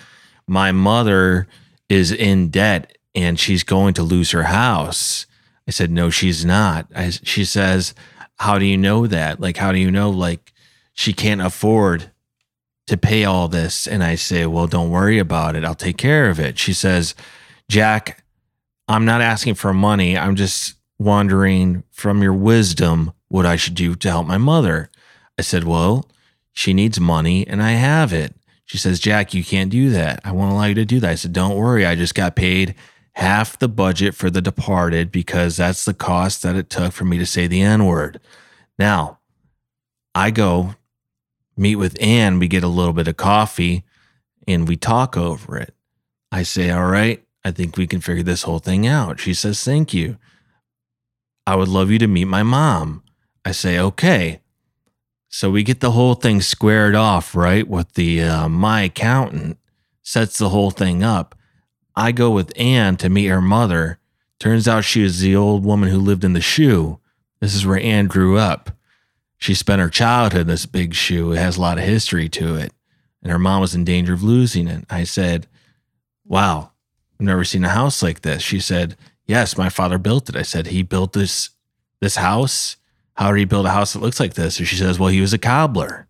My 0.46 0.72
mother 0.72 1.46
is 1.88 2.12
in 2.12 2.48
debt 2.48 2.96
and 3.14 3.38
she's 3.38 3.64
going 3.64 3.94
to 3.94 4.02
lose 4.02 4.32
her 4.32 4.44
house. 4.44 5.26
I 5.66 5.70
said, 5.70 5.90
No, 5.90 6.10
she's 6.10 6.44
not. 6.44 6.86
I, 6.94 7.10
she 7.10 7.44
says, 7.44 7.94
How 8.36 8.58
do 8.58 8.64
you 8.64 8.76
know 8.76 9.06
that? 9.06 9.40
Like, 9.40 9.56
how 9.56 9.72
do 9.72 9.78
you 9.78 9.90
know, 9.90 10.10
like, 10.10 10.52
she 10.92 11.12
can't 11.12 11.40
afford 11.40 12.10
to 12.86 12.96
pay 12.96 13.24
all 13.24 13.48
this? 13.48 13.86
And 13.86 14.02
I 14.02 14.16
say, 14.16 14.46
Well, 14.46 14.66
don't 14.66 14.90
worry 14.90 15.18
about 15.18 15.56
it. 15.56 15.64
I'll 15.64 15.74
take 15.74 15.96
care 15.96 16.28
of 16.28 16.40
it. 16.40 16.58
She 16.58 16.72
says, 16.72 17.14
Jack, 17.68 18.23
I'm 18.88 19.04
not 19.04 19.20
asking 19.20 19.54
for 19.54 19.72
money. 19.72 20.16
I'm 20.16 20.36
just 20.36 20.74
wondering 20.98 21.84
from 21.90 22.22
your 22.22 22.34
wisdom 22.34 23.12
what 23.28 23.46
I 23.46 23.56
should 23.56 23.74
do 23.74 23.94
to 23.94 24.10
help 24.10 24.26
my 24.26 24.38
mother. 24.38 24.90
I 25.38 25.42
said, 25.42 25.64
Well, 25.64 26.08
she 26.52 26.72
needs 26.72 27.00
money 27.00 27.46
and 27.46 27.62
I 27.62 27.72
have 27.72 28.12
it. 28.12 28.34
She 28.64 28.78
says, 28.78 29.00
Jack, 29.00 29.34
you 29.34 29.44
can't 29.44 29.70
do 29.70 29.90
that. 29.90 30.20
I 30.24 30.32
won't 30.32 30.52
allow 30.52 30.64
you 30.64 30.74
to 30.74 30.84
do 30.84 31.00
that. 31.00 31.10
I 31.10 31.14
said, 31.14 31.32
Don't 31.32 31.56
worry. 31.56 31.84
I 31.84 31.94
just 31.94 32.14
got 32.14 32.36
paid 32.36 32.74
half 33.12 33.58
the 33.58 33.68
budget 33.68 34.14
for 34.14 34.30
The 34.30 34.42
Departed 34.42 35.10
because 35.10 35.56
that's 35.56 35.84
the 35.84 35.94
cost 35.94 36.42
that 36.42 36.56
it 36.56 36.70
took 36.70 36.92
for 36.92 37.04
me 37.04 37.18
to 37.18 37.26
say 37.26 37.46
the 37.46 37.62
N 37.62 37.86
word. 37.86 38.20
Now, 38.78 39.18
I 40.14 40.30
go 40.30 40.74
meet 41.56 41.76
with 41.76 42.00
Anne. 42.00 42.38
We 42.38 42.48
get 42.48 42.64
a 42.64 42.68
little 42.68 42.92
bit 42.92 43.08
of 43.08 43.16
coffee 43.16 43.84
and 44.46 44.68
we 44.68 44.76
talk 44.76 45.16
over 45.16 45.56
it. 45.56 45.74
I 46.30 46.42
say, 46.42 46.70
All 46.70 46.86
right, 46.86 47.23
I 47.44 47.50
think 47.50 47.76
we 47.76 47.86
can 47.86 48.00
figure 48.00 48.22
this 48.22 48.42
whole 48.42 48.58
thing 48.58 48.86
out. 48.86 49.20
She 49.20 49.34
says, 49.34 49.62
Thank 49.62 49.92
you. 49.92 50.16
I 51.46 51.56
would 51.56 51.68
love 51.68 51.90
you 51.90 51.98
to 51.98 52.06
meet 52.06 52.24
my 52.24 52.42
mom. 52.42 53.02
I 53.44 53.52
say, 53.52 53.78
Okay. 53.78 54.40
So 55.28 55.50
we 55.50 55.64
get 55.64 55.80
the 55.80 55.90
whole 55.90 56.14
thing 56.14 56.40
squared 56.40 56.94
off, 56.94 57.34
right? 57.34 57.66
With 57.66 57.94
the 57.94 58.22
uh, 58.22 58.48
my 58.48 58.82
accountant 58.82 59.58
sets 60.02 60.38
the 60.38 60.50
whole 60.50 60.70
thing 60.70 61.02
up. 61.02 61.34
I 61.96 62.12
go 62.12 62.30
with 62.30 62.52
Anne 62.56 62.96
to 62.98 63.08
meet 63.08 63.26
her 63.26 63.40
mother. 63.40 63.98
Turns 64.38 64.68
out 64.68 64.84
she 64.84 65.02
was 65.02 65.20
the 65.20 65.34
old 65.34 65.64
woman 65.64 65.88
who 65.88 65.98
lived 65.98 66.24
in 66.24 66.34
the 66.34 66.40
shoe. 66.40 67.00
This 67.40 67.54
is 67.54 67.66
where 67.66 67.80
Anne 67.80 68.06
grew 68.06 68.38
up. 68.38 68.70
She 69.36 69.54
spent 69.54 69.82
her 69.82 69.90
childhood 69.90 70.42
in 70.42 70.46
this 70.46 70.66
big 70.66 70.94
shoe. 70.94 71.32
It 71.32 71.38
has 71.38 71.56
a 71.56 71.60
lot 71.60 71.78
of 71.78 71.84
history 71.84 72.28
to 72.30 72.54
it. 72.54 72.72
And 73.22 73.32
her 73.32 73.38
mom 73.38 73.60
was 73.60 73.74
in 73.74 73.84
danger 73.84 74.14
of 74.14 74.22
losing 74.22 74.68
it. 74.68 74.84
I 74.88 75.04
said, 75.04 75.46
Wow, 76.24 76.70
I've 77.14 77.26
never 77.26 77.44
seen 77.44 77.64
a 77.64 77.70
house 77.70 78.02
like 78.02 78.22
this. 78.22 78.42
She 78.42 78.60
said, 78.60 78.96
Yes, 79.26 79.56
my 79.56 79.68
father 79.68 79.98
built 79.98 80.28
it. 80.28 80.36
I 80.36 80.42
said, 80.42 80.68
He 80.68 80.82
built 80.82 81.12
this 81.12 81.50
this 82.00 82.16
house. 82.16 82.76
How 83.14 83.30
did 83.30 83.38
he 83.38 83.44
build 83.44 83.66
a 83.66 83.70
house 83.70 83.92
that 83.92 84.02
looks 84.02 84.18
like 84.18 84.34
this? 84.34 84.58
And 84.58 84.66
she 84.66 84.76
says, 84.76 84.98
Well, 84.98 85.10
he 85.10 85.20
was 85.20 85.32
a 85.32 85.38
cobbler. 85.38 86.06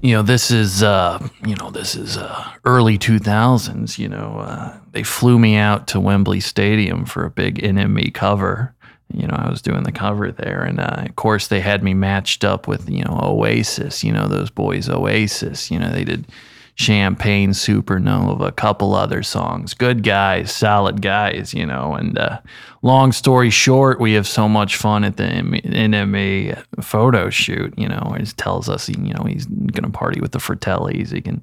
You 0.00 0.16
know, 0.16 0.22
this 0.22 0.50
is 0.50 0.82
uh, 0.82 1.26
you 1.46 1.54
know, 1.54 1.70
this 1.70 1.94
is 1.94 2.16
uh, 2.16 2.50
early 2.64 2.98
2000s, 2.98 3.98
you 3.98 4.08
know, 4.08 4.38
uh, 4.40 4.76
they 4.90 5.04
flew 5.04 5.38
me 5.38 5.54
out 5.54 5.86
to 5.88 6.00
Wembley 6.00 6.40
Stadium 6.40 7.04
for 7.04 7.24
a 7.24 7.30
big 7.30 7.62
NME 7.62 8.12
cover. 8.12 8.74
You 9.14 9.28
know, 9.28 9.36
I 9.36 9.48
was 9.48 9.62
doing 9.62 9.84
the 9.84 9.92
cover 9.92 10.32
there 10.32 10.64
and 10.64 10.80
uh, 10.80 11.04
of 11.06 11.14
course 11.14 11.46
they 11.46 11.60
had 11.60 11.84
me 11.84 11.94
matched 11.94 12.44
up 12.44 12.66
with, 12.66 12.90
you 12.90 13.04
know, 13.04 13.20
Oasis, 13.22 14.02
you 14.02 14.10
know, 14.10 14.26
those 14.26 14.50
boys 14.50 14.88
Oasis, 14.88 15.70
you 15.70 15.78
know, 15.78 15.90
they 15.90 16.02
did 16.02 16.26
Champagne 16.74 17.50
Supernova, 17.50 18.48
a 18.48 18.52
couple 18.52 18.94
other 18.94 19.22
songs. 19.22 19.74
Good 19.74 20.02
guys, 20.02 20.50
solid 20.50 21.02
guys, 21.02 21.52
you 21.52 21.66
know. 21.66 21.94
And 21.94 22.16
uh, 22.16 22.40
long 22.80 23.12
story 23.12 23.50
short, 23.50 24.00
we 24.00 24.14
have 24.14 24.26
so 24.26 24.48
much 24.48 24.76
fun 24.76 25.04
at 25.04 25.18
the 25.18 25.24
NME 25.24 26.62
photo 26.82 27.28
shoot, 27.28 27.74
you 27.78 27.88
know. 27.88 28.16
He 28.18 28.24
tells 28.24 28.68
us, 28.68 28.88
you 28.88 29.12
know, 29.12 29.24
he's 29.24 29.46
going 29.46 29.84
to 29.84 29.90
party 29.90 30.20
with 30.20 30.32
the 30.32 30.38
Fratellis. 30.38 31.12
He 31.12 31.20
can, 31.20 31.42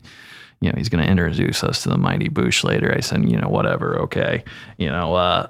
you 0.62 0.72
know, 0.72 0.76
he's 0.78 0.90
going 0.90 1.04
to 1.04 1.10
introduce 1.10 1.64
us 1.64 1.84
to 1.84 1.90
the 1.90 1.98
Mighty 1.98 2.30
Boosh 2.30 2.64
later. 2.64 2.94
I 2.96 3.02
said, 3.02 3.30
you 3.30 3.38
know, 3.38 3.50
whatever, 3.50 4.00
okay. 4.00 4.44
You 4.78 4.90
know, 4.90 5.14
uh, 5.14 5.48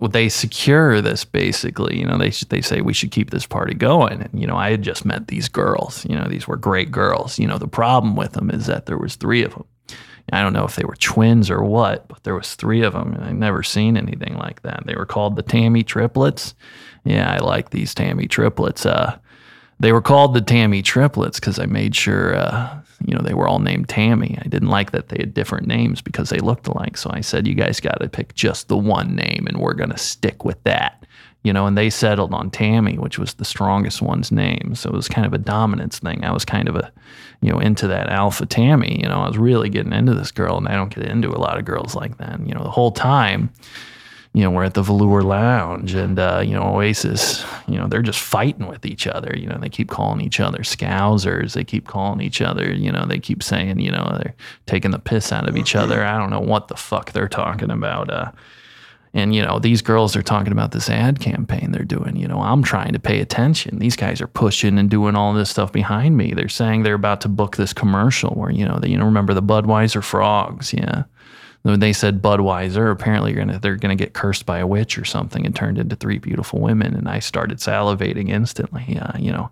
well, 0.00 0.10
they 0.10 0.28
secure 0.28 1.00
this 1.00 1.24
basically. 1.24 1.98
You 1.98 2.06
know, 2.06 2.18
they 2.18 2.30
they 2.48 2.60
say 2.60 2.80
we 2.80 2.92
should 2.92 3.10
keep 3.10 3.30
this 3.30 3.46
party 3.46 3.74
going. 3.74 4.22
And 4.22 4.40
you 4.40 4.46
know, 4.46 4.56
I 4.56 4.70
had 4.70 4.82
just 4.82 5.04
met 5.04 5.28
these 5.28 5.48
girls. 5.48 6.04
You 6.08 6.16
know, 6.16 6.28
these 6.28 6.46
were 6.46 6.56
great 6.56 6.90
girls. 6.90 7.38
You 7.38 7.46
know, 7.46 7.58
the 7.58 7.68
problem 7.68 8.16
with 8.16 8.32
them 8.32 8.50
is 8.50 8.66
that 8.66 8.86
there 8.86 8.98
was 8.98 9.16
three 9.16 9.42
of 9.42 9.52
them. 9.52 9.64
I 10.32 10.42
don't 10.42 10.52
know 10.52 10.64
if 10.64 10.74
they 10.74 10.84
were 10.84 10.96
twins 10.96 11.50
or 11.50 11.62
what, 11.62 12.08
but 12.08 12.24
there 12.24 12.34
was 12.34 12.56
three 12.56 12.82
of 12.82 12.94
them, 12.94 13.12
and 13.12 13.24
I'd 13.24 13.36
never 13.36 13.62
seen 13.62 13.96
anything 13.96 14.36
like 14.36 14.62
that. 14.62 14.84
They 14.84 14.96
were 14.96 15.06
called 15.06 15.36
the 15.36 15.42
Tammy 15.42 15.84
triplets. 15.84 16.54
Yeah, 17.04 17.32
I 17.32 17.38
like 17.38 17.70
these 17.70 17.94
Tammy 17.94 18.26
triplets. 18.26 18.84
Uh, 18.84 19.16
they 19.78 19.92
were 19.92 20.02
called 20.02 20.34
the 20.34 20.40
Tammy 20.40 20.82
triplets 20.82 21.38
because 21.38 21.60
I 21.60 21.66
made 21.66 21.94
sure 21.94 22.34
uh, 22.34 22.80
you 23.04 23.14
know, 23.14 23.22
they 23.22 23.34
were 23.34 23.48
all 23.48 23.58
named 23.58 23.88
Tammy. 23.88 24.38
I 24.40 24.48
didn't 24.48 24.68
like 24.68 24.92
that 24.92 25.08
they 25.08 25.16
had 25.18 25.34
different 25.34 25.66
names 25.66 26.00
because 26.00 26.30
they 26.30 26.38
looked 26.38 26.66
alike. 26.66 26.96
So 26.96 27.10
I 27.12 27.20
said, 27.20 27.46
you 27.46 27.54
guys 27.54 27.80
got 27.80 28.00
to 28.00 28.08
pick 28.08 28.34
just 28.34 28.68
the 28.68 28.76
one 28.76 29.14
name 29.14 29.46
and 29.48 29.58
we're 29.58 29.74
going 29.74 29.90
to 29.90 29.98
stick 29.98 30.44
with 30.44 30.62
that. 30.64 31.04
You 31.42 31.52
know, 31.52 31.66
and 31.66 31.78
they 31.78 31.90
settled 31.90 32.34
on 32.34 32.50
Tammy, 32.50 32.98
which 32.98 33.20
was 33.20 33.34
the 33.34 33.44
strongest 33.44 34.02
one's 34.02 34.32
name. 34.32 34.74
So 34.74 34.90
it 34.90 34.96
was 34.96 35.06
kind 35.06 35.26
of 35.26 35.32
a 35.32 35.38
dominance 35.38 36.00
thing. 36.00 36.24
I 36.24 36.32
was 36.32 36.44
kind 36.44 36.68
of 36.68 36.74
a, 36.74 36.90
you 37.40 37.52
know, 37.52 37.60
into 37.60 37.86
that 37.86 38.08
alpha 38.08 38.46
Tammy. 38.46 38.98
You 39.00 39.08
know, 39.08 39.20
I 39.20 39.28
was 39.28 39.38
really 39.38 39.68
getting 39.68 39.92
into 39.92 40.12
this 40.12 40.32
girl, 40.32 40.56
and 40.56 40.66
I 40.66 40.74
don't 40.74 40.92
get 40.92 41.04
into 41.04 41.28
a 41.28 41.38
lot 41.38 41.56
of 41.56 41.64
girls 41.64 41.94
like 41.94 42.18
that. 42.18 42.40
You 42.44 42.52
know, 42.52 42.64
the 42.64 42.70
whole 42.70 42.90
time, 42.90 43.52
you 44.36 44.42
know, 44.42 44.50
we're 44.50 44.64
at 44.64 44.74
the 44.74 44.82
Velour 44.82 45.22
Lounge 45.22 45.94
and, 45.94 46.18
uh, 46.18 46.42
you 46.44 46.52
know, 46.52 46.76
Oasis, 46.76 47.42
you 47.66 47.78
know, 47.78 47.88
they're 47.88 48.02
just 48.02 48.20
fighting 48.20 48.66
with 48.66 48.84
each 48.84 49.06
other. 49.06 49.34
You 49.34 49.46
know, 49.46 49.56
they 49.56 49.70
keep 49.70 49.88
calling 49.88 50.20
each 50.20 50.40
other 50.40 50.58
scousers. 50.58 51.54
They 51.54 51.64
keep 51.64 51.86
calling 51.86 52.20
each 52.20 52.42
other, 52.42 52.70
you 52.70 52.92
know, 52.92 53.06
they 53.06 53.18
keep 53.18 53.42
saying, 53.42 53.80
you 53.80 53.90
know, 53.90 54.14
they're 54.18 54.34
taking 54.66 54.90
the 54.90 54.98
piss 54.98 55.32
out 55.32 55.48
of 55.48 55.56
each 55.56 55.74
other. 55.74 56.04
I 56.04 56.18
don't 56.18 56.28
know 56.28 56.40
what 56.40 56.68
the 56.68 56.76
fuck 56.76 57.12
they're 57.12 57.30
talking 57.30 57.70
about. 57.70 58.10
Uh, 58.10 58.30
and, 59.14 59.34
you 59.34 59.40
know, 59.40 59.58
these 59.58 59.80
girls 59.80 60.14
are 60.14 60.22
talking 60.22 60.52
about 60.52 60.72
this 60.72 60.90
ad 60.90 61.18
campaign 61.18 61.72
they're 61.72 61.84
doing. 61.84 62.16
You 62.16 62.28
know, 62.28 62.42
I'm 62.42 62.62
trying 62.62 62.92
to 62.92 62.98
pay 62.98 63.22
attention. 63.22 63.78
These 63.78 63.96
guys 63.96 64.20
are 64.20 64.26
pushing 64.26 64.78
and 64.78 64.90
doing 64.90 65.16
all 65.16 65.32
this 65.32 65.48
stuff 65.48 65.72
behind 65.72 66.14
me. 66.14 66.34
They're 66.34 66.50
saying 66.50 66.82
they're 66.82 66.92
about 66.92 67.22
to 67.22 67.30
book 67.30 67.56
this 67.56 67.72
commercial 67.72 68.34
where, 68.34 68.50
you 68.50 68.66
know, 68.66 68.80
they, 68.80 68.90
you 68.90 68.98
know, 68.98 69.06
remember 69.06 69.32
the 69.32 69.42
Budweiser 69.42 70.04
frogs. 70.04 70.74
Yeah 70.74 71.04
when 71.62 71.80
they 71.80 71.92
said 71.92 72.22
Budweiser, 72.22 72.90
apparently 72.90 73.32
gonna, 73.32 73.58
they're 73.58 73.76
going 73.76 73.96
to 73.96 74.04
get 74.04 74.14
cursed 74.14 74.46
by 74.46 74.58
a 74.58 74.66
witch 74.66 74.98
or 74.98 75.04
something 75.04 75.44
and 75.44 75.54
turned 75.54 75.78
into 75.78 75.96
three 75.96 76.18
beautiful 76.18 76.60
women. 76.60 76.94
And 76.94 77.08
I 77.08 77.18
started 77.18 77.58
salivating 77.58 78.28
instantly. 78.28 78.98
Uh, 78.98 79.18
you 79.18 79.32
know, 79.32 79.50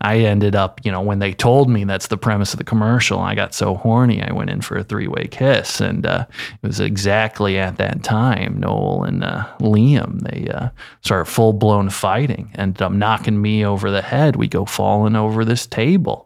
I 0.00 0.18
ended 0.18 0.56
up, 0.56 0.80
you 0.84 0.90
know, 0.90 1.00
when 1.00 1.18
they 1.18 1.32
told 1.32 1.70
me 1.70 1.84
that's 1.84 2.08
the 2.08 2.16
premise 2.16 2.52
of 2.52 2.58
the 2.58 2.64
commercial, 2.64 3.20
I 3.20 3.34
got 3.34 3.54
so 3.54 3.74
horny, 3.74 4.22
I 4.22 4.32
went 4.32 4.50
in 4.50 4.60
for 4.60 4.76
a 4.76 4.84
three 4.84 5.06
way 5.06 5.28
kiss. 5.28 5.80
And 5.80 6.06
uh, 6.06 6.26
it 6.62 6.66
was 6.66 6.80
exactly 6.80 7.58
at 7.58 7.76
that 7.78 8.02
time, 8.02 8.58
Noel 8.58 9.04
and 9.04 9.24
uh, 9.24 9.46
Liam, 9.60 10.20
they 10.20 10.50
uh, 10.50 10.70
started 11.02 11.26
full 11.26 11.52
blown 11.52 11.90
fighting, 11.90 12.50
ended 12.56 12.82
up 12.82 12.92
knocking 12.92 13.40
me 13.40 13.64
over 13.64 13.90
the 13.90 14.02
head. 14.02 14.36
We 14.36 14.48
go 14.48 14.64
falling 14.64 15.16
over 15.16 15.44
this 15.44 15.66
table. 15.66 16.25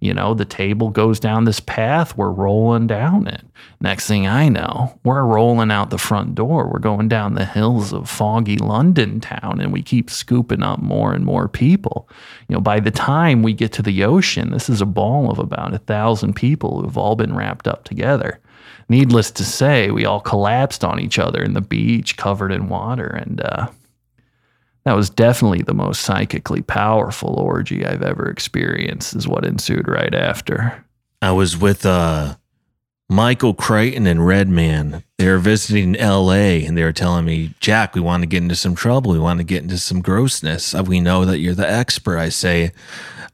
You 0.00 0.14
know, 0.14 0.32
the 0.32 0.44
table 0.44 0.90
goes 0.90 1.18
down 1.18 1.44
this 1.44 1.58
path. 1.58 2.16
We're 2.16 2.30
rolling 2.30 2.86
down 2.86 3.26
it. 3.26 3.42
Next 3.80 4.06
thing 4.06 4.28
I 4.28 4.48
know, 4.48 4.98
we're 5.02 5.24
rolling 5.24 5.72
out 5.72 5.90
the 5.90 5.98
front 5.98 6.36
door. 6.36 6.68
We're 6.68 6.78
going 6.78 7.08
down 7.08 7.34
the 7.34 7.44
hills 7.44 7.92
of 7.92 8.08
foggy 8.08 8.56
London 8.56 9.18
town 9.18 9.60
and 9.60 9.72
we 9.72 9.82
keep 9.82 10.08
scooping 10.08 10.62
up 10.62 10.80
more 10.80 11.12
and 11.12 11.24
more 11.24 11.48
people. 11.48 12.08
You 12.48 12.54
know, 12.54 12.60
by 12.60 12.78
the 12.78 12.92
time 12.92 13.42
we 13.42 13.52
get 13.52 13.72
to 13.72 13.82
the 13.82 14.04
ocean, 14.04 14.50
this 14.50 14.68
is 14.68 14.80
a 14.80 14.86
ball 14.86 15.30
of 15.30 15.40
about 15.40 15.74
a 15.74 15.78
thousand 15.78 16.34
people 16.34 16.80
who've 16.80 16.98
all 16.98 17.16
been 17.16 17.34
wrapped 17.34 17.66
up 17.66 17.82
together. 17.82 18.40
Needless 18.88 19.32
to 19.32 19.44
say, 19.44 19.90
we 19.90 20.04
all 20.04 20.20
collapsed 20.20 20.84
on 20.84 21.00
each 21.00 21.18
other 21.18 21.42
in 21.42 21.54
the 21.54 21.60
beach 21.60 22.16
covered 22.16 22.52
in 22.52 22.68
water. 22.68 23.06
And, 23.06 23.40
uh, 23.40 23.68
that 24.88 24.96
was 24.96 25.10
definitely 25.10 25.60
the 25.60 25.74
most 25.74 26.00
psychically 26.00 26.62
powerful 26.62 27.34
orgy 27.34 27.84
I've 27.84 28.00
ever 28.00 28.26
experienced, 28.30 29.14
is 29.14 29.28
what 29.28 29.44
ensued 29.44 29.86
right 29.86 30.14
after. 30.14 30.82
I 31.20 31.32
was 31.32 31.58
with 31.58 31.84
uh, 31.84 32.36
Michael 33.10 33.52
Crichton 33.52 34.06
and 34.06 34.26
Redman. 34.26 35.04
They 35.18 35.28
were 35.28 35.36
visiting 35.36 35.92
LA 35.92 36.64
and 36.64 36.74
they 36.74 36.84
were 36.84 36.94
telling 36.94 37.26
me, 37.26 37.52
Jack, 37.60 37.94
we 37.94 38.00
want 38.00 38.22
to 38.22 38.26
get 38.26 38.42
into 38.42 38.56
some 38.56 38.74
trouble. 38.74 39.12
We 39.12 39.18
want 39.18 39.40
to 39.40 39.44
get 39.44 39.62
into 39.62 39.76
some 39.76 40.00
grossness. 40.00 40.72
We 40.72 41.00
know 41.00 41.26
that 41.26 41.38
you're 41.38 41.52
the 41.52 41.70
expert. 41.70 42.16
I 42.16 42.30
say, 42.30 42.72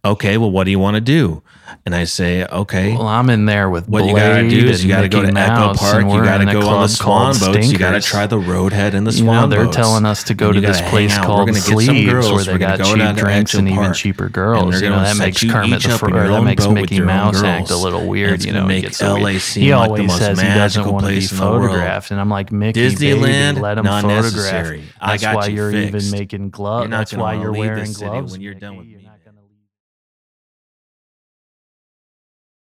okay, 0.04 0.36
well, 0.38 0.50
what 0.50 0.64
do 0.64 0.70
you 0.70 0.78
want 0.78 0.94
to 0.96 1.00
do? 1.00 1.42
And 1.86 1.94
I 1.94 2.04
say, 2.04 2.44
okay. 2.46 2.92
Well, 2.92 3.06
I'm 3.08 3.28
in 3.30 3.46
there 3.46 3.68
with 3.68 3.88
what 3.88 4.00
Blade 4.02 4.10
you 4.10 4.16
gotta 4.16 4.48
do 4.48 4.68
is 4.68 4.82
you 4.84 4.88
gotta 4.88 5.08
go 5.08 5.22
to 5.22 5.32
Mouse, 5.32 5.76
Echo 5.78 5.78
Park. 5.78 6.04
You 6.04 6.22
gotta 6.24 6.48
a 6.48 6.52
go 6.52 6.68
on 6.68 6.82
the 6.82 6.88
swan 6.88 7.38
boats. 7.38 7.70
You 7.72 7.78
gotta 7.78 8.00
try 8.00 8.26
the 8.26 8.38
roadhead 8.38 8.94
and 8.94 9.06
the 9.06 9.12
You 9.12 9.24
know, 9.24 9.32
swan 9.32 9.50
they're 9.50 9.64
boats. 9.64 9.76
telling 9.76 10.04
us 10.06 10.22
to 10.24 10.34
go 10.34 10.46
And 10.48 10.54
to 10.56 10.60
this 10.60 10.80
place. 10.82 11.16
Called 11.18 11.48
gonna 11.48 11.52
get 11.58 11.62
some 11.62 11.74
Sleeves 11.80 12.10
girls. 12.10 12.26
where 12.26 12.36
We're 12.36 12.52
they 12.52 12.58
got 12.58 12.78
go 12.78 12.94
cheap 12.94 13.16
drinks 13.16 13.54
and 13.54 13.68
even 13.68 13.92
cheaper 13.92 14.28
girls. 14.28 14.80
You 14.80 14.90
know, 14.90 15.00
that 15.00 15.16
makes 15.16 15.42
Kermit 15.42 15.82
the 15.82 15.92
up 15.92 16.00
Fro- 16.00 16.08
in 16.10 16.14
or 16.14 16.24
your 16.24 16.28
that 16.32 16.42
makes 16.44 16.68
Mickey 16.68 17.00
Mouse 17.00 17.42
act 17.42 17.70
a 17.70 17.76
little 17.76 18.06
weird. 18.06 18.34
it's 18.34 18.46
You 18.46 18.52
know, 18.52 18.66
make 18.66 18.76
he 18.76 18.82
gets 18.82 19.02
LA 19.02 19.38
seem 19.38 19.62
He 19.64 19.74
like 19.74 19.88
the 19.88 20.02
always 20.02 20.14
says 20.14 20.38
he 20.40 20.46
doesn't 20.46 20.58
magical 20.58 20.92
want 20.92 21.04
to 21.06 21.08
be 21.10 21.14
place 21.16 21.32
in 21.32 21.38
the 21.38 21.44
world. 21.44 21.62
photographed, 21.70 22.10
and 22.10 22.20
I'm 22.20 22.30
like, 22.30 22.52
Mickey, 22.52 22.80
Disneyland, 22.80 23.60
let 23.60 23.78
him 23.78 23.84
photograph. 23.84 24.80
That's 25.00 25.22
got 25.22 25.34
why 25.36 25.46
you 25.46 25.56
you're 25.56 25.72
even 25.72 26.10
making 26.10 26.50
gloves. 26.50 26.90
That's 26.90 27.12
why 27.14 27.34
you're 27.34 27.52
wearing 27.52 27.92
gloves 27.92 28.32
when 28.32 28.40
you're 28.40 28.54
done 28.54 28.76
with 28.76 28.86
me. 28.86 29.03